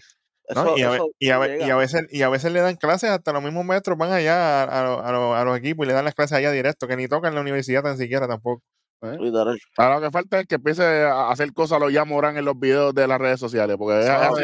y, 0.77 0.81
a, 0.83 0.89
ve- 0.89 0.95
eso 0.95 1.09
y 1.19 1.29
a 1.29 1.37
ve- 1.39 1.47
y 1.47 1.59
llega. 1.59 1.73
a 1.73 1.77
veces, 1.77 2.01
y 2.09 2.21
a 2.21 2.29
veces 2.29 2.51
le 2.53 2.61
dan 2.61 2.75
clases, 2.77 3.09
hasta 3.09 3.33
los 3.33 3.43
mismos 3.43 3.65
maestros 3.65 3.97
van 3.97 4.11
allá 4.13 4.63
a, 4.63 4.79
a 4.79 4.83
los- 4.83 5.05
a 5.05 5.11
los- 5.11 5.35
a 5.35 5.43
los 5.43 5.57
equipos 5.57 5.85
y 5.85 5.87
le 5.87 5.93
dan 5.93 6.05
las 6.05 6.15
clases 6.15 6.37
allá 6.37 6.51
directo, 6.51 6.87
que 6.87 6.95
ni 6.95 7.07
tocan 7.07 7.35
la 7.35 7.41
universidad 7.41 7.83
tan 7.83 7.97
siquiera 7.97 8.27
tampoco. 8.27 8.63
Literal. 9.01 9.59
Ahora 9.77 9.95
lo 9.95 10.01
que 10.01 10.11
falta 10.11 10.39
es 10.39 10.47
que 10.47 10.55
empiece 10.55 10.83
a 11.03 11.29
hacer 11.29 11.53
cosas 11.53 11.79
lo 11.79 11.89
ya 11.89 12.03
Morán 12.05 12.37
en 12.37 12.45
los 12.45 12.57
videos 12.59 12.93
de 12.95 13.07
las 13.07 13.19
redes 13.19 13.39
sociales, 13.39 13.77
porque 13.77 13.99
es 14.01 14.09
así 14.09 14.43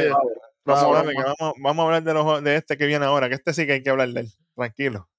Vamos, 0.66 0.84
a 0.84 0.86
vamos. 0.88 0.98
hablar, 1.00 1.14
que 1.16 1.24
vamos, 1.40 1.54
vamos 1.62 1.84
a 1.84 1.86
hablar 1.88 2.04
de, 2.04 2.14
los, 2.14 2.44
de 2.44 2.56
este 2.56 2.78
que 2.78 2.86
viene 2.86 3.06
ahora, 3.06 3.28
que 3.30 3.36
este 3.36 3.54
sí 3.54 3.66
que 3.66 3.74
hay 3.74 3.84
que 3.84 3.90
hablar 3.90 4.10
de 4.10 4.22
él. 4.22 4.32
Tranquilo. 4.56 5.10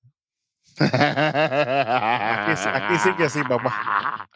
Aquí, 0.79 2.57
sí- 2.57 2.69
aquí 2.73 2.99
sí 3.03 3.11
que 3.17 3.29
sí, 3.29 3.41
papá. 3.49 4.29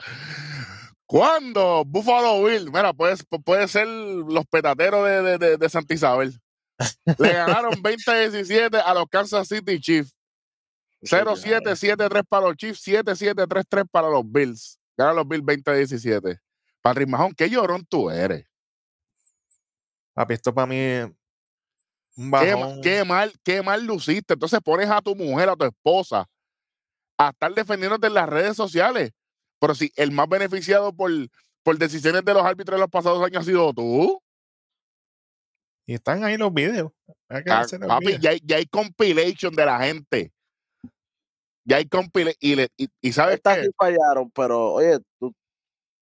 ¿Cuándo? 1.07 1.85
Buffalo 1.87 2.45
Bill. 2.45 2.71
Mira, 2.73 2.93
puede, 2.93 3.17
puede 3.45 3.67
ser 3.69 3.87
los 3.87 4.45
petateros 4.47 5.05
de, 5.07 5.23
de, 5.23 5.39
de, 5.39 5.57
de 5.57 5.69
Santa 5.69 5.95
Isabel. 5.95 6.39
Le 7.19 7.33
ganaron 7.33 7.73
20-17 7.83 8.83
a 8.85 8.95
los 8.95 9.07
Kansas 9.09 9.49
City 9.49 9.81
Chiefs. 9.81 10.15
0-7-7-3 11.03 12.25
para 12.29 12.47
los 12.49 12.57
Chiefs, 12.57 12.87
7-7-3-3 12.87 13.87
para 13.91 14.09
los 14.11 14.23
Bills. 14.31 14.78
Ganan 14.99 15.17
los 15.17 15.29
Bills 15.29 15.45
20-17. 15.45 16.41
Patrick 16.83 17.09
Mahon, 17.09 17.33
qué 17.35 17.49
llorón 17.49 17.87
tú 17.87 18.11
eres. 18.11 18.45
Papi, 20.15 20.35
esto 20.35 20.53
para 20.53 20.67
mí 20.67 20.77
es 20.77 21.09
un 22.17 22.31
Qué, 22.37 22.55
bajón. 22.55 22.81
qué 22.83 23.05
mal, 23.05 23.33
qué 23.45 23.63
mal 23.63 23.85
luciste. 23.87 24.35
Entonces 24.35 24.61
pones 24.63 24.91
a 24.91 25.01
tu 25.01 25.15
mujer, 25.15 25.49
a 25.49 25.57
tu 25.57 25.65
esposa, 25.65 26.29
a 27.17 27.29
estar 27.31 27.55
defendiéndote 27.55 28.09
en 28.09 28.15
las 28.15 28.29
redes 28.29 28.57
sociales. 28.57 29.13
Pero 29.61 29.75
si 29.75 29.93
el 29.97 30.11
más 30.13 30.29
beneficiado 30.29 30.93
por, 30.93 31.11
por 31.63 31.79
decisiones 31.79 32.25
de 32.25 32.35
los 32.35 32.45
árbitros 32.45 32.77
de 32.77 32.81
los 32.81 32.91
pasados 32.91 33.25
años 33.25 33.43
ha 33.43 33.45
sido 33.47 33.73
tú, 33.73 34.21
Y 35.87 35.95
están 35.95 36.23
ahí 36.25 36.37
los 36.37 36.53
videos. 36.53 36.93
Hay 37.29 37.45
que 37.45 37.51
ah, 37.51 37.61
hacer 37.61 37.81
los 37.81 37.89
papi, 37.89 38.07
videos. 38.07 38.21
ya 38.21 38.31
hay, 38.31 38.41
ya 38.45 38.57
hay 38.57 38.67
compilation 38.67 39.55
de 39.55 39.65
la 39.67 39.81
gente. 39.81 40.33
Ya 41.69 41.77
hay 41.77 41.87
compilation. 41.87 42.37
Y, 42.41 42.55
le- 42.57 42.69
y, 42.79 42.89
y 43.03 43.13
sabes 43.13 43.37
Estas 43.37 43.59
qué? 43.59 43.65
sí 43.65 43.71
fallaron, 43.77 44.31
pero 44.31 44.73
oye, 44.73 44.99
tú- 45.21 45.35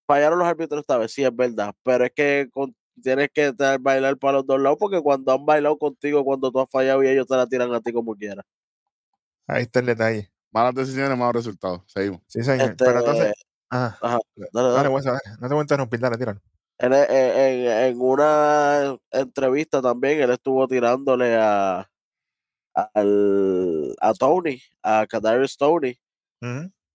fallaron 0.06 0.38
los 0.38 0.46
árbitros 0.46 0.80
esta 0.80 0.96
vez, 0.96 1.12
sí 1.12 1.24
es 1.24 1.34
verdad, 1.34 1.74
pero 1.82 2.04
es 2.04 2.12
que 2.14 2.48
con- 2.52 2.74
tienes 3.02 3.28
que 3.34 3.48
estar- 3.48 3.80
bailar 3.80 4.16
para 4.16 4.34
los 4.34 4.46
dos 4.46 4.60
lados 4.60 4.78
porque 4.78 5.00
cuando 5.02 5.32
han 5.32 5.44
bailado 5.44 5.76
contigo, 5.76 6.24
cuando 6.24 6.52
tú 6.52 6.60
has 6.60 6.70
fallado 6.70 7.02
y 7.02 7.08
ellos 7.08 7.26
te 7.26 7.34
la 7.36 7.46
tiran 7.48 7.74
a 7.74 7.80
ti 7.80 7.92
como 7.92 8.14
quieras. 8.14 8.44
Ahí 9.48 9.62
está 9.62 9.80
el 9.80 9.86
detalle. 9.86 10.30
Malas 10.52 10.74
decisiones, 10.74 11.18
malos 11.18 11.34
resultados. 11.34 11.82
Seguimos. 11.86 12.20
Sí, 12.28 12.42
señor. 12.42 12.70
Este, 12.70 12.84
Pero 12.84 12.98
entonces. 13.00 13.32
Ajá. 13.68 13.98
Ajá, 14.00 14.18
dale, 14.36 14.48
Dale, 14.52 14.68
dale. 14.72 15.20
No 15.40 15.48
te 15.48 15.54
voy 15.54 15.58
a 15.58 15.62
interrumpir, 15.62 16.00
dale, 16.00 16.16
tíralo. 16.16 16.40
En, 16.78 16.92
en- 16.92 17.66
en 17.66 18.00
una 18.00 18.98
entrevista 19.10 19.82
también, 19.82 20.20
él 20.20 20.30
estuvo 20.30 20.66
tirándole 20.68 21.36
a, 21.36 21.90
al, 22.94 23.96
a 24.00 24.12
Tony, 24.14 24.60
a 24.82 25.06
Kadarius 25.08 25.56
Tony, 25.56 25.98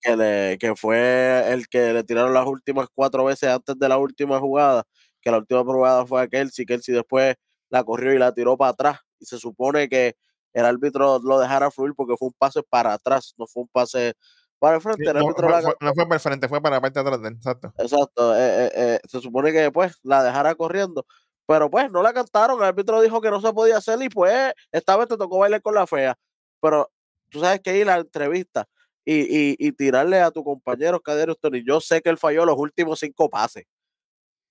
que, 0.02 0.16
le, 0.16 0.58
que 0.60 0.76
fue 0.76 1.52
el 1.54 1.68
que 1.68 1.94
le 1.94 2.04
tiraron 2.04 2.34
las 2.34 2.46
últimas 2.48 2.88
cuatro 2.94 3.26
veces 3.26 3.50
antes 3.50 3.78
de 3.78 3.90
la 3.90 3.98
última 3.98 4.40
jugada, 4.40 4.84
que 5.22 5.32
la 5.32 5.38
última 5.40 5.64
jugada 5.64 6.06
fue 6.06 6.22
a 6.22 6.28
Kelsey, 6.28 6.66
Kelsey 6.66 6.94
después 6.96 7.36
la 7.70 7.84
corrió 7.84 8.14
y 8.14 8.18
la 8.20 8.34
tiró 8.34 8.58
para 8.58 8.72
atrás, 8.72 9.00
y 9.20 9.26
se 9.26 9.38
supone 9.38 9.90
que 9.90 10.16
el 10.54 10.66
árbitro 10.66 11.20
lo 11.24 11.40
dejara 11.40 11.72
fluir 11.72 11.94
porque 11.96 12.16
fue 12.18 12.28
un 12.30 12.34
pase 12.38 12.62
para 12.64 12.94
atrás, 12.94 13.34
no 13.38 13.48
fue 13.48 13.64
un 13.64 13.70
pase 13.70 14.14
para 14.60 14.76
el 14.76 14.82
frente, 14.82 15.04
Sí, 15.04 15.10
el 15.10 15.16
no, 15.18 15.26
árbitro 15.26 15.48
fue, 15.48 15.56
la 15.56 15.62
fue- 15.62 15.76
no 15.82 15.94
fue 15.94 16.04
para 16.06 16.16
el 16.16 16.20
frente, 16.22 16.48
fue 16.50 16.62
para 16.62 16.76
la 16.76 16.82
parte 16.82 17.02
de 17.04 17.10
atrás 17.10 17.32
Exacto. 17.32 17.74
Exacto, 17.78 18.36
eh, 18.36 18.66
eh, 18.68 18.72
eh, 18.76 19.00
se 19.08 19.20
supone 19.22 19.52
que 19.52 19.72
pues 19.72 19.98
la 20.04 20.24
dejara 20.24 20.54
corriendo, 20.56 21.06
pero 21.52 21.70
pues 21.70 21.92
no 21.92 22.02
la 22.02 22.14
cantaron, 22.14 22.58
el 22.60 22.64
árbitro 22.64 23.02
dijo 23.02 23.20
que 23.20 23.30
no 23.30 23.42
se 23.42 23.52
podía 23.52 23.76
hacer 23.76 24.02
y 24.02 24.08
pues 24.08 24.54
esta 24.72 24.96
vez 24.96 25.10
te 25.10 25.18
tocó 25.18 25.40
bailar 25.40 25.62
con 25.62 25.76
la 25.76 25.86
fea, 25.86 26.16
pero 26.62 26.90
tú 27.30 27.42
sabes 27.42 27.60
que 27.60 27.78
ir 27.78 27.90
a 27.90 27.96
la 27.96 28.02
entrevista 28.04 28.70
y, 29.04 29.20
y, 29.20 29.56
y 29.60 29.74
tirarle 29.74 30.22
a 30.22 30.32
tu 30.32 30.46
compañero 30.46 31.02
Cadero 31.02 31.36
Tony, 31.36 31.62
yo 31.68 31.82
sé 31.82 32.02
que 32.02 32.10
él 32.10 32.18
falló 32.18 32.46
los 32.46 32.58
últimos 32.58 33.00
cinco 33.00 33.30
pases. 33.30 33.66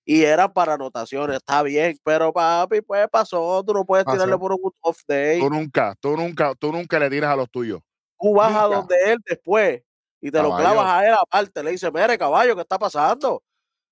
Y 0.05 0.25
eran 0.25 0.53
para 0.53 0.75
anotaciones, 0.75 1.37
está 1.37 1.63
bien, 1.63 1.97
pero 2.05 2.35
papi, 2.35 2.83
pues 2.83 3.09
pasó, 3.09 3.65
tú 3.65 3.73
no 3.73 3.87
puedes 3.87 4.05
tirarle 4.05 4.37
por 4.37 4.53
un 4.53 4.71
off 4.83 5.01
day, 5.09 5.41
Tú 5.41 5.49
nunca, 5.49 5.95
tú 6.01 6.15
nunca, 6.19 6.55
tú 6.55 6.71
nunca 6.71 6.99
le 6.99 7.09
tiras 7.09 7.33
a 7.33 7.37
los 7.37 7.51
tuyos. 7.51 7.81
tú 8.21 8.35
vas 8.35 8.55
a 8.55 8.65
donde 8.67 8.97
él 9.07 9.19
después 9.27 9.81
y 10.21 10.31
te 10.31 10.43
lo 10.43 10.55
clavas 10.55 10.85
a 10.85 11.07
él 11.07 11.15
aparte, 11.19 11.63
le 11.63 11.71
dices, 11.71 11.91
mire 11.95 12.19
caballo, 12.19 12.55
¿qué 12.55 12.61
está 12.61 12.79
pasando? 12.79 13.43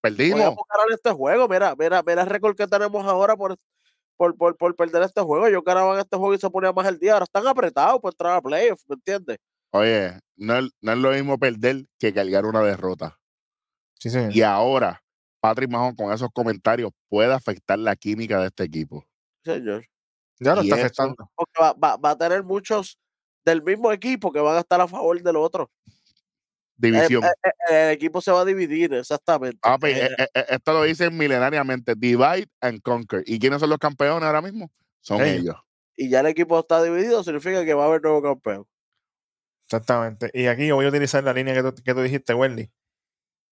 Perdimos. 0.01 0.41
Podemos 0.41 0.65
ganar 0.71 0.87
este 0.93 1.11
juego. 1.11 1.49
Mira, 1.49 1.75
mira, 1.77 2.03
mira 2.07 2.23
el 2.23 2.29
récord 2.29 2.57
que 2.57 2.67
tenemos 2.67 3.05
ahora 3.07 3.37
por, 3.37 3.57
por, 4.17 4.37
por, 4.37 4.57
por 4.57 4.77
perder 4.77 5.03
este 5.03 5.21
juego. 5.21 5.49
Yo 5.49 5.63
ganaba 5.63 5.99
este 6.01 6.17
juego 6.17 6.35
y 6.35 6.39
se 6.39 6.51
ponía 6.51 6.73
más 6.73 6.87
el 6.87 6.99
día. 6.99 7.15
Ahora 7.15 7.25
están 7.25 7.47
apretados 7.47 8.01
por 8.01 8.13
entrar 8.13 8.37
a 8.37 8.43
playoffs, 8.43 8.85
¿me 8.89 8.95
entiendes? 8.95 9.39
Oye, 9.71 10.19
no 10.37 10.59
es, 10.59 10.71
no 10.81 10.93
es 10.93 10.99
lo 10.99 11.11
mismo 11.11 11.39
perder 11.39 11.85
que 11.99 12.15
cargar 12.15 12.47
una 12.47 12.63
derrota. 12.63 13.19
Sí, 13.99 14.11
señor. 14.11 14.35
Y 14.35 14.43
ahora, 14.43 15.03
Patrick 15.41 15.71
Mahon 15.71 15.95
con 15.95 16.13
esos 16.13 16.29
comentarios 16.33 16.93
puede 17.09 17.33
afectar 17.35 17.79
la 17.79 17.97
química 17.97 18.41
de 18.41 18.47
este 18.47 18.65
equipo. 18.65 19.05
Señor. 19.45 19.85
Ya 20.41 20.55
lo 20.55 20.63
y 20.63 20.71
está 20.71 20.81
afectando. 20.81 21.17
Porque 21.35 21.61
va, 21.61 21.73
va, 21.73 21.97
va 21.97 22.11
a 22.11 22.19
tener 22.19 22.45
muchos 22.45 22.99
del 23.45 23.63
mismo 23.63 23.93
equipo 23.93 24.31
que 24.31 24.41
van 24.41 24.57
a 24.57 24.61
estar 24.61 24.81
a 24.81 24.87
favor 24.87 25.21
del 25.21 25.37
otro. 25.37 25.71
Eh, 26.81 26.87
División. 26.87 27.25
eh, 27.25 27.29
eh, 27.71 27.85
el 27.87 27.91
equipo 27.91 28.21
se 28.21 28.31
va 28.31 28.43
a 28.43 28.45
dividir, 28.45 28.95
exactamente. 28.95 29.59
Eh, 29.69 29.77
eh, 29.83 30.09
eh, 30.19 30.29
eh, 30.35 30.47
esto 30.51 30.73
lo 30.73 30.83
dicen 30.85 31.17
milenariamente, 31.17 31.95
divide 31.97 32.49
and 32.61 32.81
conquer. 32.83 33.23
¿Y 33.27 33.39
quiénes 33.39 33.61
son 33.61 33.71
los 33.71 33.79
campeones 33.79 34.23
ahora 34.25 34.43
mismo? 34.43 34.71
Son 35.01 35.21
Ellos. 35.21 35.41
ellos. 35.43 35.57
y 35.97 36.09
ya 36.11 36.21
el 36.21 36.27
equipo 36.27 36.59
está 36.61 36.83
dividido, 36.83 37.23
significa 37.25 37.65
que 37.65 37.75
va 37.75 37.85
a 37.85 37.87
haber 37.89 38.03
nuevo 38.03 38.23
campeón. 38.23 38.67
Exactamente. 39.67 40.31
Y 40.33 40.47
aquí 40.47 40.67
yo 40.67 40.77
voy 40.77 40.87
a 40.87 40.89
utilizar 40.89 41.23
la 41.25 41.33
línea 41.33 41.55
que 41.55 41.63
tú, 41.63 41.75
que 41.83 41.95
tú 41.95 42.01
dijiste, 42.01 42.35
Wendy. 42.35 42.71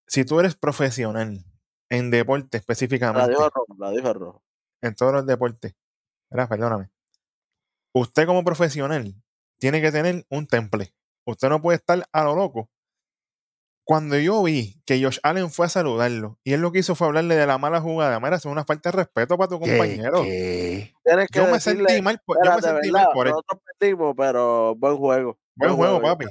Si 0.07 0.25
tú 0.25 0.41
eres 0.41 0.55
profesional 0.55 1.45
en 1.91 2.11
deporte 2.11 2.57
La 2.57 2.59
específicamente, 2.61 3.31
dijo 3.31 3.51
rojo, 3.51 3.67
la 3.79 3.91
dijo 3.91 4.13
rojo. 4.15 4.43
en 4.83 4.95
todos 4.95 5.13
los 5.13 5.27
deportes, 5.27 5.75
¿verdad? 6.31 6.49
Perdóname. 6.49 6.91
Usted 7.93 8.27
como 8.27 8.45
profesional 8.45 9.15
tiene 9.59 9.81
que 9.83 9.91
tener 9.91 10.25
un 10.31 10.47
temple. 10.47 10.95
Usted 11.27 11.49
no 11.49 11.61
puede 11.61 11.79
estar 11.79 12.07
a 12.13 12.25
lo 12.25 12.37
loco. 12.37 12.71
Cuando 13.89 14.19
yo 14.19 14.43
vi 14.43 14.83
que 14.85 15.01
Josh 15.01 15.19
Allen 15.23 15.49
fue 15.49 15.67
a 15.67 15.69
saludarlo 15.69 16.41
y 16.43 16.55
él 16.55 16.61
lo 16.61 16.73
que 16.73 16.81
hizo 16.81 16.97
fue 16.97 17.07
hablarle 17.07 17.37
de 17.37 17.47
la 17.47 17.57
mala 17.57 17.81
jugada, 17.81 18.19
mira, 18.19 18.35
es 18.35 18.45
una 18.45 18.65
falta 18.65 18.91
de 18.91 18.97
respeto 18.97 19.39
para 19.39 19.49
tu 19.49 19.61
compañero. 19.61 20.23
¿Qué? 20.25 20.93
Yo 21.33 21.45
me 21.47 21.53
decirle, 21.53 21.89
sentí 21.89 22.03
mal 22.03 22.21
por, 22.27 22.37
yo 22.45 22.57
me 22.57 22.63
sentí 22.63 22.91
¿verdad? 22.91 23.05
mal 23.05 23.09
por 23.15 23.27
él. 23.29 23.33
Nosotros 23.33 23.61
perdimos, 23.79 24.15
pero 24.17 24.75
buen 24.75 24.97
juego. 24.97 25.39
Buen 25.55 25.77
juego, 25.77 26.03
papi. 26.03 26.25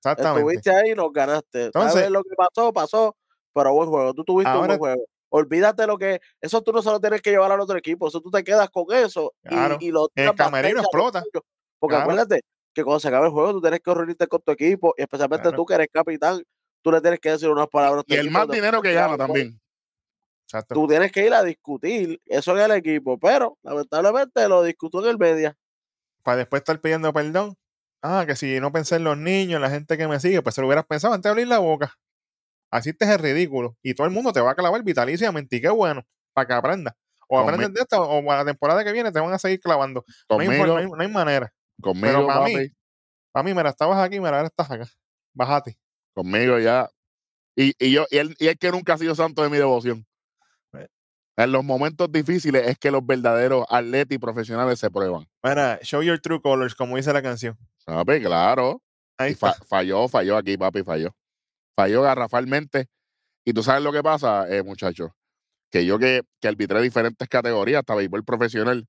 Exactamente. 0.00 0.40
Estuviste 0.40 0.70
ahí 0.70 0.90
y 0.90 0.94
nos 0.94 1.10
ganaste. 1.10 1.64
Entonces- 1.66 1.92
¿Sabes 1.94 2.10
lo 2.10 2.22
que 2.22 2.34
pasó? 2.36 2.72
Pasó, 2.74 3.16
pero 3.54 3.72
buen 3.72 3.88
juego. 3.88 4.12
Tú 4.12 4.24
tuviste 4.24 4.52
un 4.52 4.66
buen 4.66 4.78
juego. 4.78 5.02
Olvídate 5.30 5.86
lo 5.86 5.96
que. 5.96 6.20
Eso 6.42 6.62
tú 6.62 6.72
no 6.72 6.82
se 6.82 6.90
lo 6.90 7.00
tienes 7.00 7.22
que 7.22 7.30
llevar 7.30 7.50
al 7.50 7.60
otro 7.60 7.78
equipo. 7.78 8.08
Eso 8.08 8.20
tú 8.20 8.30
te 8.30 8.44
quedas 8.44 8.68
con 8.68 8.84
eso. 8.94 9.32
y- 9.44 9.48
Claro. 9.48 9.78
Y, 9.80 9.90
lo 9.90 10.08
El 10.14 10.34
camerino 10.34 10.80
explota. 10.80 11.22
Porque 11.78 11.94
Claro. 11.94 12.02
acuérdate 12.02 12.42
que 12.74 12.84
cuando 12.84 13.00
se 13.00 13.08
acabe 13.08 13.26
el 13.26 13.32
juego, 13.32 13.52
tú 13.52 13.60
tienes 13.62 13.80
que 13.80 13.94
reunirte 13.94 14.26
con 14.26 14.40
tu 14.42 14.52
equipo. 14.52 14.94
Y 14.98 15.02
especialmente 15.02 15.42
Claro. 15.44 15.56
tú 15.56 15.64
que 15.66 15.74
eres 15.74 15.88
capitán, 15.92 16.42
tú 16.82 16.92
le 16.92 17.00
tienes 17.00 17.20
que 17.20 17.30
decir 17.30 17.48
unas 17.48 17.68
palabras. 17.68 18.04
Y 18.06 18.14
el 18.14 18.30
más 18.30 18.48
dinero 18.48 18.80
que 18.82 18.92
gana 18.92 19.16
también. 19.16 19.60
Exacto. 20.44 20.74
Tú 20.74 20.86
tienes 20.86 21.12
que 21.12 21.26
ir 21.26 21.34
a 21.34 21.42
discutir 21.42 22.20
eso 22.24 22.56
en 22.56 22.64
el 22.64 22.78
equipo. 22.78 23.18
Pero 23.18 23.58
lamentablemente 23.62 24.48
lo 24.48 24.62
discutió 24.62 25.00
en 25.04 25.10
el 25.10 25.18
media. 25.18 25.56
Para 26.22 26.38
después 26.38 26.60
estar 26.60 26.80
pidiendo 26.80 27.12
perdón. 27.12 27.54
Ah, 28.00 28.24
que 28.26 28.36
si 28.36 28.60
no 28.60 28.70
pensé 28.72 28.96
en 28.96 29.04
los 29.04 29.18
niños, 29.18 29.56
en 29.56 29.62
la 29.62 29.70
gente 29.70 29.98
que 29.98 30.06
me 30.06 30.20
sigue, 30.20 30.40
pues 30.40 30.54
se 30.54 30.60
lo 30.60 30.68
hubieras 30.68 30.86
pensado 30.86 31.12
antes 31.14 31.24
de 31.24 31.30
abrir 31.30 31.48
la 31.48 31.58
boca. 31.58 31.94
Así 32.70 32.92
te 32.92 33.04
es 33.06 33.10
el 33.10 33.18
ridículo. 33.18 33.76
Y 33.82 33.94
todo 33.94 34.06
el 34.06 34.12
mundo 34.12 34.32
te 34.32 34.40
va 34.40 34.52
a 34.52 34.54
clavar 34.54 34.82
vitaliciamente. 34.84 35.56
Y 35.56 35.60
qué 35.60 35.68
bueno, 35.68 36.02
para 36.32 36.46
que 36.46 36.52
aprendas. 36.54 36.94
O 37.28 37.38
aprendes 37.40 37.74
de 37.74 37.80
esto, 37.80 38.00
o 38.02 38.32
a 38.32 38.36
la 38.36 38.44
temporada 38.44 38.82
que 38.84 38.92
viene 38.92 39.12
te 39.12 39.20
van 39.20 39.32
a 39.32 39.38
seguir 39.38 39.60
clavando. 39.60 40.02
No 40.30 40.38
hay, 40.38 40.46
Conmigo, 40.46 40.66
no 40.66 40.76
hay- 40.76 40.86
no 40.86 41.00
hay 41.00 41.08
manera. 41.08 41.52
conmigo, 41.82 42.26
para 42.26 42.44
mí, 42.44 42.54
papi, 42.54 42.72
Para 43.32 43.42
mí, 43.44 43.54
mira, 43.54 43.68
estabas 43.70 43.98
aquí, 43.98 44.18
mira, 44.18 44.36
ahora 44.36 44.46
estás 44.46 44.70
acá. 44.70 44.86
Bájate. 45.34 45.76
Conmigo 46.18 46.58
ya. 46.58 46.90
Y, 47.54 47.74
y 47.78 47.92
yo, 47.92 48.06
y 48.10 48.18
él, 48.18 48.34
y 48.38 48.48
es 48.48 48.56
que 48.56 48.70
nunca 48.70 48.94
ha 48.94 48.98
sido 48.98 49.14
santo 49.14 49.42
de 49.42 49.50
mi 49.50 49.56
devoción. 49.56 50.04
Eh. 50.74 50.88
En 51.36 51.52
los 51.52 51.64
momentos 51.64 52.10
difíciles 52.10 52.66
es 52.66 52.78
que 52.78 52.90
los 52.90 53.06
verdaderos 53.06 53.64
atletas 53.68 54.16
y 54.16 54.18
profesionales 54.18 54.78
se 54.80 54.90
prueban. 54.90 55.28
Mira, 55.42 55.78
show 55.82 56.02
your 56.02 56.18
true 56.20 56.40
colors, 56.40 56.74
como 56.74 56.96
dice 56.96 57.12
la 57.12 57.22
canción. 57.22 57.56
¿Sabes? 57.78 58.20
Claro. 58.20 58.82
Ahí 59.16 59.34
fa- 59.34 59.56
falló, 59.66 60.08
falló 60.08 60.36
aquí, 60.36 60.56
papi, 60.56 60.82
falló. 60.82 61.14
Falló 61.76 62.02
garrafalmente. 62.02 62.86
Y 63.44 63.52
tú 63.52 63.62
sabes 63.62 63.82
lo 63.82 63.92
que 63.92 64.02
pasa, 64.02 64.48
eh, 64.48 64.62
muchachos, 64.62 65.10
que 65.70 65.86
yo 65.86 65.98
que, 65.98 66.22
que 66.40 66.48
arbitré 66.48 66.82
diferentes 66.82 67.28
categorías, 67.28 67.80
hasta 67.80 67.94
béisbol 67.94 68.24
profesional, 68.24 68.86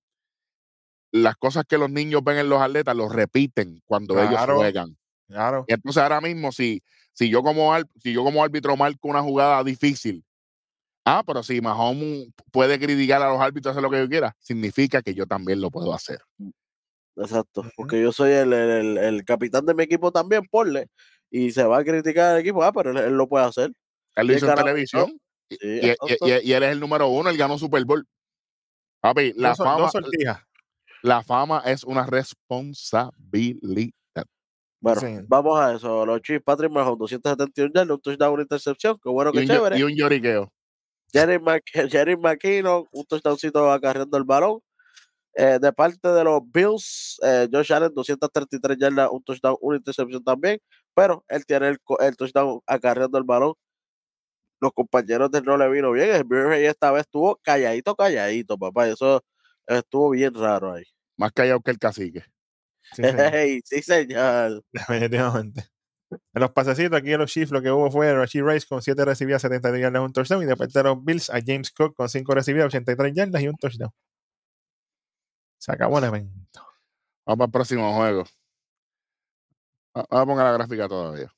las 1.11 1.35
cosas 1.37 1.63
que 1.67 1.77
los 1.77 1.89
niños 1.89 2.23
ven 2.23 2.37
en 2.37 2.49
los 2.49 2.61
atletas 2.61 2.95
los 2.95 3.11
repiten 3.11 3.81
cuando 3.85 4.21
ellos 4.21 4.39
juegan. 4.45 4.97
Claro. 5.27 5.65
Y 5.67 5.73
entonces 5.73 6.01
ahora 6.03 6.21
mismo, 6.21 6.51
si, 6.51 6.81
si, 7.19 7.29
yo 7.29 7.43
como, 7.43 7.75
si 8.01 8.13
yo 8.13 8.23
como 8.23 8.41
árbitro 8.41 8.77
marco 8.77 9.09
una 9.09 9.21
jugada 9.21 9.61
difícil, 9.61 10.23
Ah, 11.05 11.23
pero 11.25 11.41
si 11.43 11.59
Mahomes 11.59 12.27
puede 12.51 12.77
criticar 12.79 13.21
a 13.21 13.29
los 13.29 13.41
árbitros, 13.41 13.71
hacer 13.71 13.81
lo 13.81 13.89
que 13.89 13.97
yo 13.97 14.07
quiera, 14.07 14.35
significa 14.39 15.01
que 15.01 15.13
yo 15.13 15.25
también 15.25 15.59
lo 15.59 15.71
puedo 15.71 15.93
hacer. 15.93 16.19
Exacto, 17.17 17.61
Ujú. 17.61 17.69
porque 17.75 18.01
yo 18.01 18.11
soy 18.11 18.31
el, 18.31 18.53
el- 18.53 18.69
el- 18.69 18.97
el 18.97 19.25
capitán 19.25 19.65
de 19.65 19.73
mi 19.73 19.83
equipo 19.83 20.11
también, 20.11 20.43
ponle, 20.49 20.87
y 21.31 21.51
se 21.51 21.63
va 21.63 21.79
a 21.79 21.83
criticar 21.83 22.35
al 22.35 22.39
equipo, 22.41 22.63
ah, 22.63 22.71
pero 22.71 22.91
él, 22.91 22.97
él 22.97 23.13
lo 23.17 23.27
puede 23.27 23.45
hacer. 23.45 23.71
Él 24.15 24.27
lo 24.27 24.33
hizo 24.33 24.47
en 24.49 24.55
televisión 24.55 25.11
y, 25.49 25.55
Sí, 25.55 25.59
y- 25.61 25.85
y- 25.87 25.89
exacto. 25.89 26.27
y- 26.27 26.47
y 26.49 26.53
él 26.53 26.63
es 26.63 26.71
el 26.71 26.79
número 26.79 27.07
uno, 27.07 27.29
él 27.29 27.37
ganó 27.37 27.57
Super 27.57 27.83
Bowl. 27.83 28.05
Papi, 29.01 29.33
fama, 29.33 29.91
la 31.01 31.23
fama 31.23 31.63
es 31.65 31.83
una 31.83 32.05
responsabilidad. 32.05 33.91
Bueno, 34.81 35.01
Sí. 35.01 35.17
vamos 35.27 35.59
a 35.59 35.73
eso. 35.73 36.05
Los 36.05 36.21
Chiefs, 36.21 36.43
Patrick 36.43 36.71
Mahomes, 36.71 36.99
271 36.99 37.71
yardas, 37.73 37.95
un 37.95 38.01
touchdown, 38.01 38.33
una 38.33 38.41
intercepción. 38.43 38.97
Qué 39.03 39.09
bueno, 39.09 39.31
Y 39.31 39.33
que 39.33 39.39
un, 39.39 39.45
yo- 39.45 39.53
chévere. 39.55 39.77
y 39.79 39.83
un 39.83 39.95
lloriqueo. 39.95 40.51
Jerry, 41.11 41.39
Mc, 41.39 41.63
Jerry 41.91 42.15
McKinnon, 42.17 42.85
un 42.91 43.05
touchdowncito 43.05 43.71
acarreando 43.71 44.17
el 44.17 44.23
balón. 44.23 44.59
Eh, 45.35 45.57
de 45.61 45.71
parte 45.73 46.07
de 46.09 46.23
los 46.23 46.41
Bills, 46.51 47.19
eh, 47.23 47.47
Josh 47.51 47.71
Allen, 47.71 47.93
233 47.93 48.77
yardas, 48.77 49.09
un 49.11 49.23
touchdown, 49.23 49.55
una 49.61 49.77
intercepción 49.77 50.23
también. 50.23 50.59
Pero 50.93 51.23
él 51.27 51.45
tiene 51.45 51.69
el, 51.69 51.77
el 51.99 52.15
touchdown 52.17 52.59
acarreando 52.65 53.17
el 53.17 53.23
balón. 53.23 53.53
Los 54.61 54.71
compañeros 54.73 55.31
de 55.31 55.41
no 55.41 55.57
le 55.57 55.69
vino 55.69 55.91
bien. 55.91 56.09
El 56.15 56.25
Murray 56.25 56.65
esta 56.65 56.91
vez 56.91 57.01
estuvo 57.01 57.37
calladito, 57.41 57.95
calladito, 57.95 58.57
papá. 58.57 58.87
y 58.89 58.91
Eso 58.91 59.23
estuvo 59.65 60.09
bien 60.09 60.33
raro 60.33 60.73
ahí. 60.73 60.83
Más 61.17 61.31
callado 61.31 61.61
que 61.61 61.71
el 61.71 61.77
cacique. 61.79 62.23
Sí, 62.95 63.03
señor, 63.03 63.29
Hey, 63.33 63.61
sí, 63.65 63.81
señor. 63.81 64.63
definitivamente. 64.73 65.65
En 66.33 66.41
los 66.41 66.51
pasecitos, 66.51 66.97
aquí 66.97 67.11
en 67.13 67.19
los 67.19 67.31
Chiefs 67.31 67.51
lo 67.51 67.61
que 67.61 67.71
hubo 67.71 67.91
fue 67.91 68.11
Rashid 68.13 68.43
Rice 68.43 68.65
con 68.67 68.81
7 68.81 69.05
recibidas, 69.05 69.41
72 69.43 69.79
yardas, 69.81 70.01
un 70.03 70.13
touchdown. 70.13 70.43
Y 70.43 70.45
de 70.47 70.55
parte 70.57 70.79
de 70.79 70.83
los 70.83 71.03
Bills, 71.03 71.29
a 71.29 71.39
James 71.45 71.71
Cook 71.71 71.95
con 71.95 72.09
5 72.09 72.33
recibidas, 72.33 72.67
83 72.67 73.13
yardas 73.13 73.41
y 73.43 73.47
un 73.47 73.55
touchdown. 73.57 73.91
Se 75.59 75.71
acabó 75.71 75.99
el 75.99 76.05
evento. 76.05 76.61
Vamos 77.25 77.37
para 77.37 77.45
el 77.45 77.51
próximo 77.51 77.93
juego. 77.95 78.23
Va- 79.95 80.05
Vamos 80.09 80.21
a 80.21 80.25
poner 80.25 80.45
la 80.45 80.51
gráfica 80.53 80.87
todavía. 80.87 81.31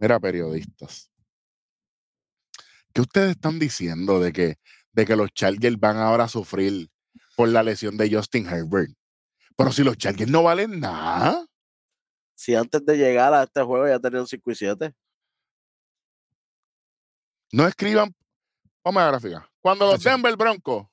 Mira, 0.00 0.18
periodistas. 0.20 1.10
¿Qué 2.92 3.00
ustedes 3.02 3.30
están 3.32 3.58
diciendo 3.58 4.18
de 4.20 4.32
que, 4.32 4.56
de 4.92 5.06
que 5.06 5.16
los 5.16 5.30
Chargers 5.32 5.78
van 5.78 5.98
ahora 5.98 6.24
a 6.24 6.28
sufrir 6.28 6.88
por 7.36 7.48
la 7.48 7.62
lesión 7.62 7.96
de 7.96 8.10
Justin 8.12 8.46
Herbert? 8.48 8.90
Pero 9.58 9.72
si 9.72 9.82
los 9.82 9.98
Chargers 9.98 10.30
no 10.30 10.44
valen 10.44 10.78
nada. 10.78 11.44
Si 12.36 12.54
antes 12.54 12.86
de 12.86 12.96
llegar 12.96 13.34
a 13.34 13.42
este 13.42 13.60
juego 13.60 13.88
ya 13.88 13.98
tenían 13.98 14.24
5 14.24 14.50
y 14.52 14.54
7. 14.54 14.94
No 17.50 17.66
escriban. 17.66 18.14
Vamos 18.84 19.02
a 19.02 19.06
la 19.06 19.10
gráfica. 19.10 19.50
Cuando 19.60 19.86
los 19.86 19.96
Tacho. 19.96 20.10
Denver 20.10 20.36
Broncos 20.36 20.86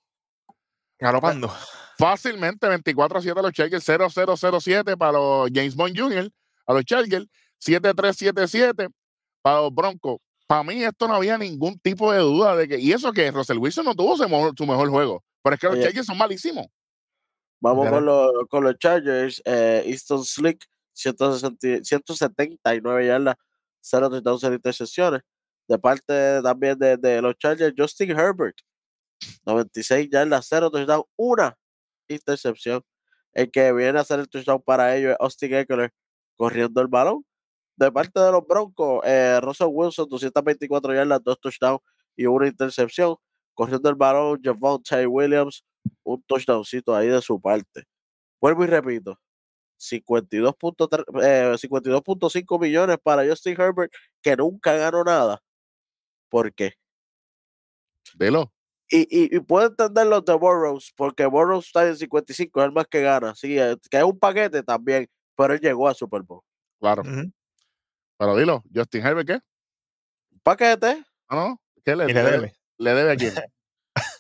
Galopando. 0.98 1.54
fácilmente 2.00 2.68
24 2.68 3.20
a 3.20 3.22
7 3.22 3.40
a 3.40 3.44
los 3.44 3.54
Chargers, 3.54 3.84
0 3.86 4.08
0 4.12 4.36
0 4.36 4.60
7 4.60 4.98
para 4.98 5.12
los 5.12 5.50
James 5.54 5.76
Bond 5.76 5.98
Jr., 5.98 6.32
a 6.66 6.74
los 6.74 6.86
Chargers, 6.86 7.28
7 7.60 7.94
3 7.94 8.16
7 8.18 8.48
7 8.48 8.88
para 9.44 9.62
los 9.62 9.74
Broncos. 9.76 10.18
Para 10.48 10.64
mí 10.64 10.84
esto 10.84 11.08
no 11.08 11.14
había 11.14 11.38
ningún 11.38 11.78
tipo 11.78 12.12
de 12.12 12.20
duda 12.20 12.56
de 12.56 12.68
que, 12.68 12.80
y 12.80 12.92
eso 12.92 13.14
que 13.14 13.30
Russell 13.30 13.60
Wilson 13.60 13.86
no 13.86 13.94
tuvo 13.94 14.18
su 14.18 14.28
mejor, 14.28 14.54
su 14.58 14.66
mejor 14.66 14.90
juego, 14.90 15.24
pero 15.44 15.54
es 15.54 15.60
que 15.60 15.68
los 15.68 15.76
Oye. 15.76 15.84
Chargers 15.84 16.08
son 16.08 16.18
malísimos. 16.18 16.66
Vamos 17.60 17.90
con 17.90 18.06
los, 18.06 18.32
con 18.50 18.64
los 18.64 18.78
Chargers. 18.78 19.42
Eh, 19.46 19.84
Easton 19.86 20.24
Slick, 20.24 20.66
160 20.94 21.84
179 21.84 23.08
yardas, 23.08 23.36
0 23.82 24.10
touchdowns, 24.10 24.42
0 24.42 24.56
intercepciones. 24.56 25.22
De 25.68 25.80
parte 25.80 26.42
también 26.44 26.78
de, 26.78 26.98
de 26.98 27.22
los 27.22 27.36
Chargers, 27.38 27.74
Justin 27.76 28.12
Herbert, 28.12 28.56
96 29.46 30.10
yardas, 30.12 30.46
0 30.48 30.70
touchdowns, 30.72 31.06
una 31.16 31.58
intercepción. 32.08 32.84
El 33.36 33.52
que 33.52 33.74
viene 33.74 34.00
a 34.00 34.02
hacer 34.02 34.20
el 34.20 34.30
touchdown 34.30 34.62
para 34.62 34.96
ellos 34.96 35.12
es 35.12 35.18
Austin 35.20 35.54
Eckler 35.54 35.92
corriendo 36.38 36.82
el 36.82 36.88
balón. 36.88 37.26
De 37.76 37.92
parte 37.92 38.20
de 38.20 38.32
los 38.32 38.48
Broncos, 38.48 39.02
eh, 39.06 39.40
Russell 39.42 39.68
Wilson, 39.70 40.08
224 40.10 40.94
yardas, 40.96 41.22
2 41.24 41.40
touchdowns 41.42 41.82
y 42.16 42.26
una 42.26 42.48
intercepción. 42.48 43.18
Corriendo 43.54 43.90
el 43.90 43.96
balón, 43.96 44.40
Javonte 44.44 45.06
Williams, 45.08 45.64
un 46.04 46.22
touchdowncito 46.24 46.96
ahí 46.96 47.08
de 47.08 47.22
su 47.22 47.40
parte. 47.42 47.84
Vuelvo 48.42 48.64
y 48.64 48.68
repito, 48.68 49.20
52.3, 49.80 51.04
eh, 51.24 51.56
52.5 51.58 52.60
millones 52.60 52.98
para 53.02 53.26
Justin 53.28 53.60
Herbert, 53.60 53.92
que 54.22 54.36
nunca 54.36 54.74
ganó 54.76 55.04
nada. 55.04 55.42
¿Por 56.30 56.54
qué? 56.54 56.74
Velo. 58.16 58.52
Y, 58.90 59.02
y, 59.10 59.36
y 59.36 59.40
puedo 59.40 59.68
entender 59.68 60.06
los 60.06 60.24
de 60.26 60.34
Burrows, 60.36 60.94
porque 60.96 61.26
Burrows 61.26 61.66
está 61.66 61.88
en 61.88 61.98
55, 61.98 62.60
es 62.62 62.66
el 62.68 62.72
más 62.72 62.86
que 62.88 63.02
gana. 63.02 63.34
Sí, 63.36 63.58
eh, 63.60 63.76
que 63.90 63.98
es 63.98 64.04
un 64.04 64.20
paquete 64.20 64.62
también, 64.62 65.10
pero 65.36 65.54
él 65.56 65.60
llegó 65.60 65.88
al 65.88 65.96
Super 65.96 66.22
Bowl. 66.22 66.42
Claro. 66.80 67.02
Pero 68.18 68.36
dilo, 68.38 68.64
Justin 68.74 69.06
Herbert, 69.06 69.28
¿qué? 69.28 69.34
¿Un 70.32 70.40
paquete? 70.44 71.04
¿Ah, 71.28 71.36
no? 71.36 71.62
¿Qué 71.84 71.96
le 71.96 72.06
le- 72.06 72.14
debe. 72.14 72.56
le 72.78 72.94
debe 72.94 73.12
a 73.12 73.16
quién? 73.16 73.34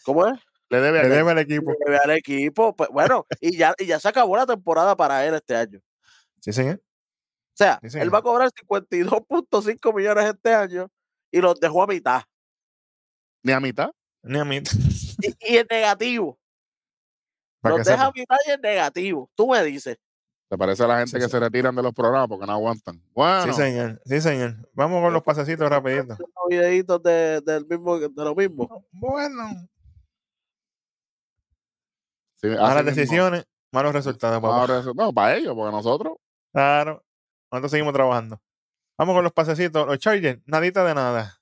¿Cómo 0.04 0.25
es? 0.25 0.39
Le 0.75 0.81
debe 0.81 0.99
a 0.99 1.03
Le 1.03 1.09
debe 1.09 1.31
al 1.31 1.39
equipo. 1.39 1.73
Le 1.88 1.97
al 1.97 2.11
equipo. 2.11 2.75
Pues, 2.75 2.89
bueno, 2.89 3.25
y 3.41 3.57
ya, 3.57 3.73
y 3.77 3.85
ya 3.85 3.99
se 3.99 4.07
acabó 4.07 4.35
la 4.35 4.45
temporada 4.45 4.95
para 4.95 5.25
él 5.25 5.33
este 5.35 5.55
año. 5.55 5.79
Sí, 6.41 6.51
señor. 6.53 6.75
O 6.77 7.57
sea, 7.57 7.79
Sí, 7.88 7.97
él 7.99 8.13
va 8.13 8.17
a 8.19 8.21
cobrar 8.21 8.49
52.5 8.51 9.95
millones 9.95 10.25
este 10.25 10.53
año 10.53 10.89
y 11.31 11.39
los 11.39 11.59
dejó 11.59 11.83
a 11.83 11.88
mitad. 11.88 12.21
Ni 13.43 13.51
a 13.53 13.59
mitad. 13.59 13.89
Ni 14.23 14.39
a 14.39 14.45
mí. 14.45 14.61
Y, 15.21 15.53
y 15.53 15.57
en 15.57 15.67
negativo. 15.69 16.38
Los 17.63 17.83
deja 17.85 17.93
a 17.93 18.07
sepa. 18.07 18.11
mitad 18.15 18.35
y 18.47 18.51
en 18.51 18.61
negativo. 18.61 19.29
Tú 19.35 19.47
me 19.47 19.63
dices. 19.63 19.97
¿Te 20.49 20.57
parece 20.57 20.83
a 20.83 20.88
la 20.88 20.97
gente 20.97 21.11
Sí, 21.11 21.17
que 21.17 21.23
sí. 21.23 21.29
se 21.31 21.39
retiran 21.39 21.75
de 21.75 21.81
los 21.81 21.93
programas 21.93 22.27
porque 22.27 22.45
no 22.45 22.53
aguantan? 22.53 23.01
Bueno, 23.13 23.43
Sí, 23.45 23.53
señor. 23.53 24.01
Sí, 24.05 24.21
señor. 24.21 24.55
Vamos 24.73 25.01
con 25.01 25.11
los 25.13 25.23
pasecitos 25.23 25.67
rapidito. 25.69 26.15
Unos 26.19 26.47
videitos 26.49 27.01
de, 27.01 27.41
del 27.41 27.65
mismo, 27.65 27.97
de 27.99 28.09
lo 28.23 28.35
mismo. 28.35 28.85
Bueno. 28.91 29.67
Sí, 32.35 32.47
así 32.47 32.57
Malas 32.57 32.83
mismo. 32.85 32.91
decisiones, 33.01 33.45
malos 33.71 33.93
resultados, 33.93 34.69
eso- 34.81 34.93
no, 34.95 35.11
para 35.13 35.35
ellos, 35.35 35.53
porque 35.55 35.71
nosotros. 35.75 36.13
Claro. 36.53 37.03
Nosotros 37.51 37.71
seguimos 37.71 37.93
trabajando. 37.93 38.39
Vamos 38.97 39.13
con 39.15 39.23
los 39.23 39.33
pasecitos. 39.33 39.85
Los 39.87 39.99
Chargers, 39.99 40.41
nadita 40.45 40.83
de 40.83 40.95
nada. 40.95 41.37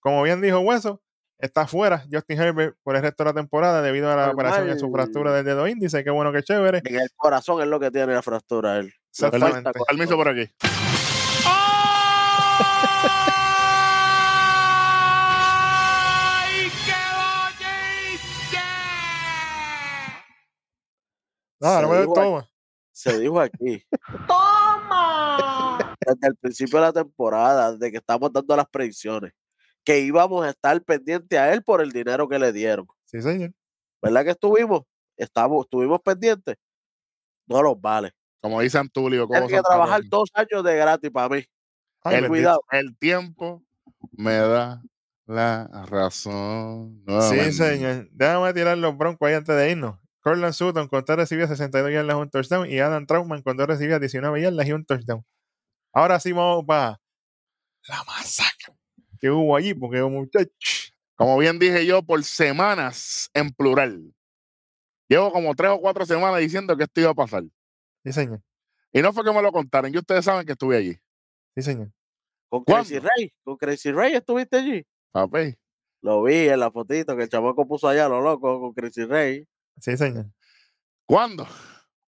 Como 0.00 0.22
bien 0.22 0.40
dijo 0.40 0.58
Hueso, 0.60 1.00
está 1.38 1.66
fuera 1.66 2.04
Justin 2.10 2.40
Herbert 2.40 2.76
por 2.82 2.96
el 2.96 3.02
resto 3.02 3.24
de 3.24 3.30
la 3.30 3.34
temporada 3.34 3.82
debido 3.82 4.10
a 4.10 4.16
la 4.16 4.26
Normal. 4.26 4.34
operación 4.46 4.70
en 4.70 4.78
su 4.78 4.90
fractura 4.90 5.32
del 5.32 5.44
dedo 5.44 5.66
índice. 5.68 6.02
Qué 6.04 6.10
bueno, 6.10 6.32
qué 6.32 6.42
chévere. 6.42 6.80
En 6.84 6.96
el 7.00 7.08
corazón 7.16 7.60
es 7.62 7.68
lo 7.68 7.78
que 7.80 7.90
tiene 7.90 8.14
la 8.14 8.22
fractura 8.22 8.76
él. 8.78 8.92
Exactamente. 9.10 9.70
Permiso 9.86 10.16
por 10.16 10.28
aquí. 10.28 10.50
Nada, 21.64 21.80
no 21.80 21.88
me 21.88 21.94
Se 21.94 22.00
dijo 22.02 22.12
todo. 22.12 22.48
Se 22.92 23.18
dijo 23.18 23.40
aquí. 23.40 23.82
¡Toma! 24.28 25.96
Desde 26.06 26.28
el 26.28 26.36
principio 26.36 26.78
de 26.78 26.84
la 26.84 26.92
temporada, 26.92 27.72
desde 27.72 27.90
que 27.90 27.96
estamos 27.96 28.30
dando 28.30 28.54
las 28.54 28.68
predicciones, 28.68 29.32
que 29.82 30.00
íbamos 30.00 30.44
a 30.44 30.50
estar 30.50 30.78
pendientes 30.82 31.38
a 31.38 31.52
él 31.54 31.62
por 31.62 31.80
el 31.80 31.90
dinero 31.90 32.28
que 32.28 32.38
le 32.38 32.52
dieron. 32.52 32.86
Sí, 33.06 33.22
señor. 33.22 33.52
¿Verdad 34.02 34.24
que 34.24 34.30
estuvimos? 34.32 34.82
Estamos, 35.16 35.64
estuvimos 35.64 36.00
pendientes. 36.02 36.56
No 37.46 37.62
los 37.62 37.80
vale. 37.80 38.12
Como 38.42 38.60
dice 38.60 38.76
Antulio, 38.76 39.26
como 39.26 39.40
Tiene 39.40 39.56
que 39.56 39.62
trabajar 39.62 40.02
dos 40.04 40.30
años 40.34 40.62
de 40.62 40.76
gratis 40.76 41.10
para 41.10 41.30
mí. 41.30 41.44
Ay, 42.02 42.16
el, 42.16 42.28
cuidado. 42.28 42.62
el 42.72 42.94
tiempo 42.98 43.64
me 44.12 44.34
da 44.34 44.82
la 45.24 45.86
razón. 45.86 47.02
Sí, 47.30 47.52
señor. 47.52 48.06
Déjame 48.12 48.52
tirar 48.52 48.76
los 48.76 48.94
broncos 48.98 49.26
ahí 49.26 49.34
antes 49.34 49.56
de 49.56 49.70
irnos. 49.70 50.03
Corland 50.24 50.54
Sutton 50.54 50.88
con 50.88 51.04
tres 51.04 51.18
recibidas 51.18 51.50
62 51.50 51.92
yardas, 51.92 52.16
un 52.16 52.30
touchdown. 52.30 52.68
Y 52.70 52.78
Adam 52.78 53.04
Trautman 53.04 53.42
con 53.42 53.58
dos 53.58 53.66
recibidas 53.66 54.00
19 54.00 54.40
yardas 54.40 54.66
y 54.66 54.72
un 54.72 54.84
touchdown. 54.86 55.22
Ahora 55.92 56.18
sí 56.18 56.32
vamos 56.32 56.64
para 56.64 56.98
la 57.86 58.02
masacre 58.04 58.74
que 59.20 59.30
hubo 59.30 59.54
allí, 59.54 59.74
porque 59.74 60.02
muchachos. 60.02 60.94
Como 61.14 61.36
bien 61.38 61.58
dije 61.58 61.84
yo, 61.84 62.02
por 62.02 62.24
semanas 62.24 63.30
en 63.34 63.50
plural. 63.50 64.14
Llevo 65.08 65.30
como 65.30 65.54
tres 65.54 65.70
o 65.70 65.78
cuatro 65.78 66.06
semanas 66.06 66.40
diciendo 66.40 66.74
que 66.74 66.84
esto 66.84 67.02
iba 67.02 67.10
a 67.10 67.14
pasar. 67.14 67.44
Sí, 68.02 68.12
señor. 68.12 68.40
Y 68.92 69.02
no 69.02 69.12
fue 69.12 69.24
que 69.24 69.32
me 69.32 69.42
lo 69.42 69.52
contaron, 69.52 69.92
y 69.92 69.98
ustedes 69.98 70.24
saben 70.24 70.46
que 70.46 70.52
estuve 70.52 70.78
allí. 70.78 70.96
Sí, 71.54 71.62
señor. 71.62 71.92
Con 72.48 72.64
¿Cuándo? 72.64 72.88
Crazy 72.88 72.98
Ray. 72.98 73.32
Con 73.44 73.56
Crazy 73.58 73.92
Ray 73.92 74.14
estuviste 74.14 74.56
allí. 74.56 74.86
Papi, 75.12 75.54
Lo 76.00 76.22
vi 76.22 76.48
en 76.48 76.60
la 76.60 76.70
fotito 76.70 77.14
que 77.14 77.24
el 77.24 77.28
chamaco 77.28 77.68
puso 77.68 77.88
allá, 77.88 78.08
lo 78.08 78.22
loco, 78.22 78.58
con 78.60 78.72
Crazy 78.72 79.04
Ray. 79.04 79.46
Sí, 79.80 79.96
señor. 79.96 80.26
¿cuándo? 81.06 81.46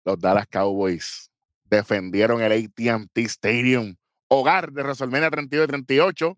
Los 0.03 0.19
Dallas 0.19 0.47
Cowboys 0.47 1.31
defendieron 1.65 2.41
el 2.41 2.51
AT&T 2.51 3.21
Stadium, 3.21 3.95
hogar 4.27 4.71
de 4.71 4.81
WrestleMania 4.81 5.29
32 5.29 5.65
y 5.65 5.67
38, 5.67 6.37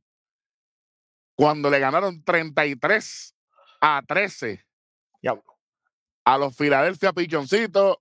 cuando 1.36 1.70
le 1.70 1.80
ganaron 1.80 2.24
33 2.24 3.36
a 3.80 4.02
13 4.08 4.64
Diablo. 5.22 5.44
a 6.26 6.38
los 6.38 6.56
Philadelphia 6.56 7.14
Pichoncitos 7.14 7.98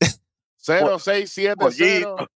0670 0.56 1.56
Pollito. 1.56 2.28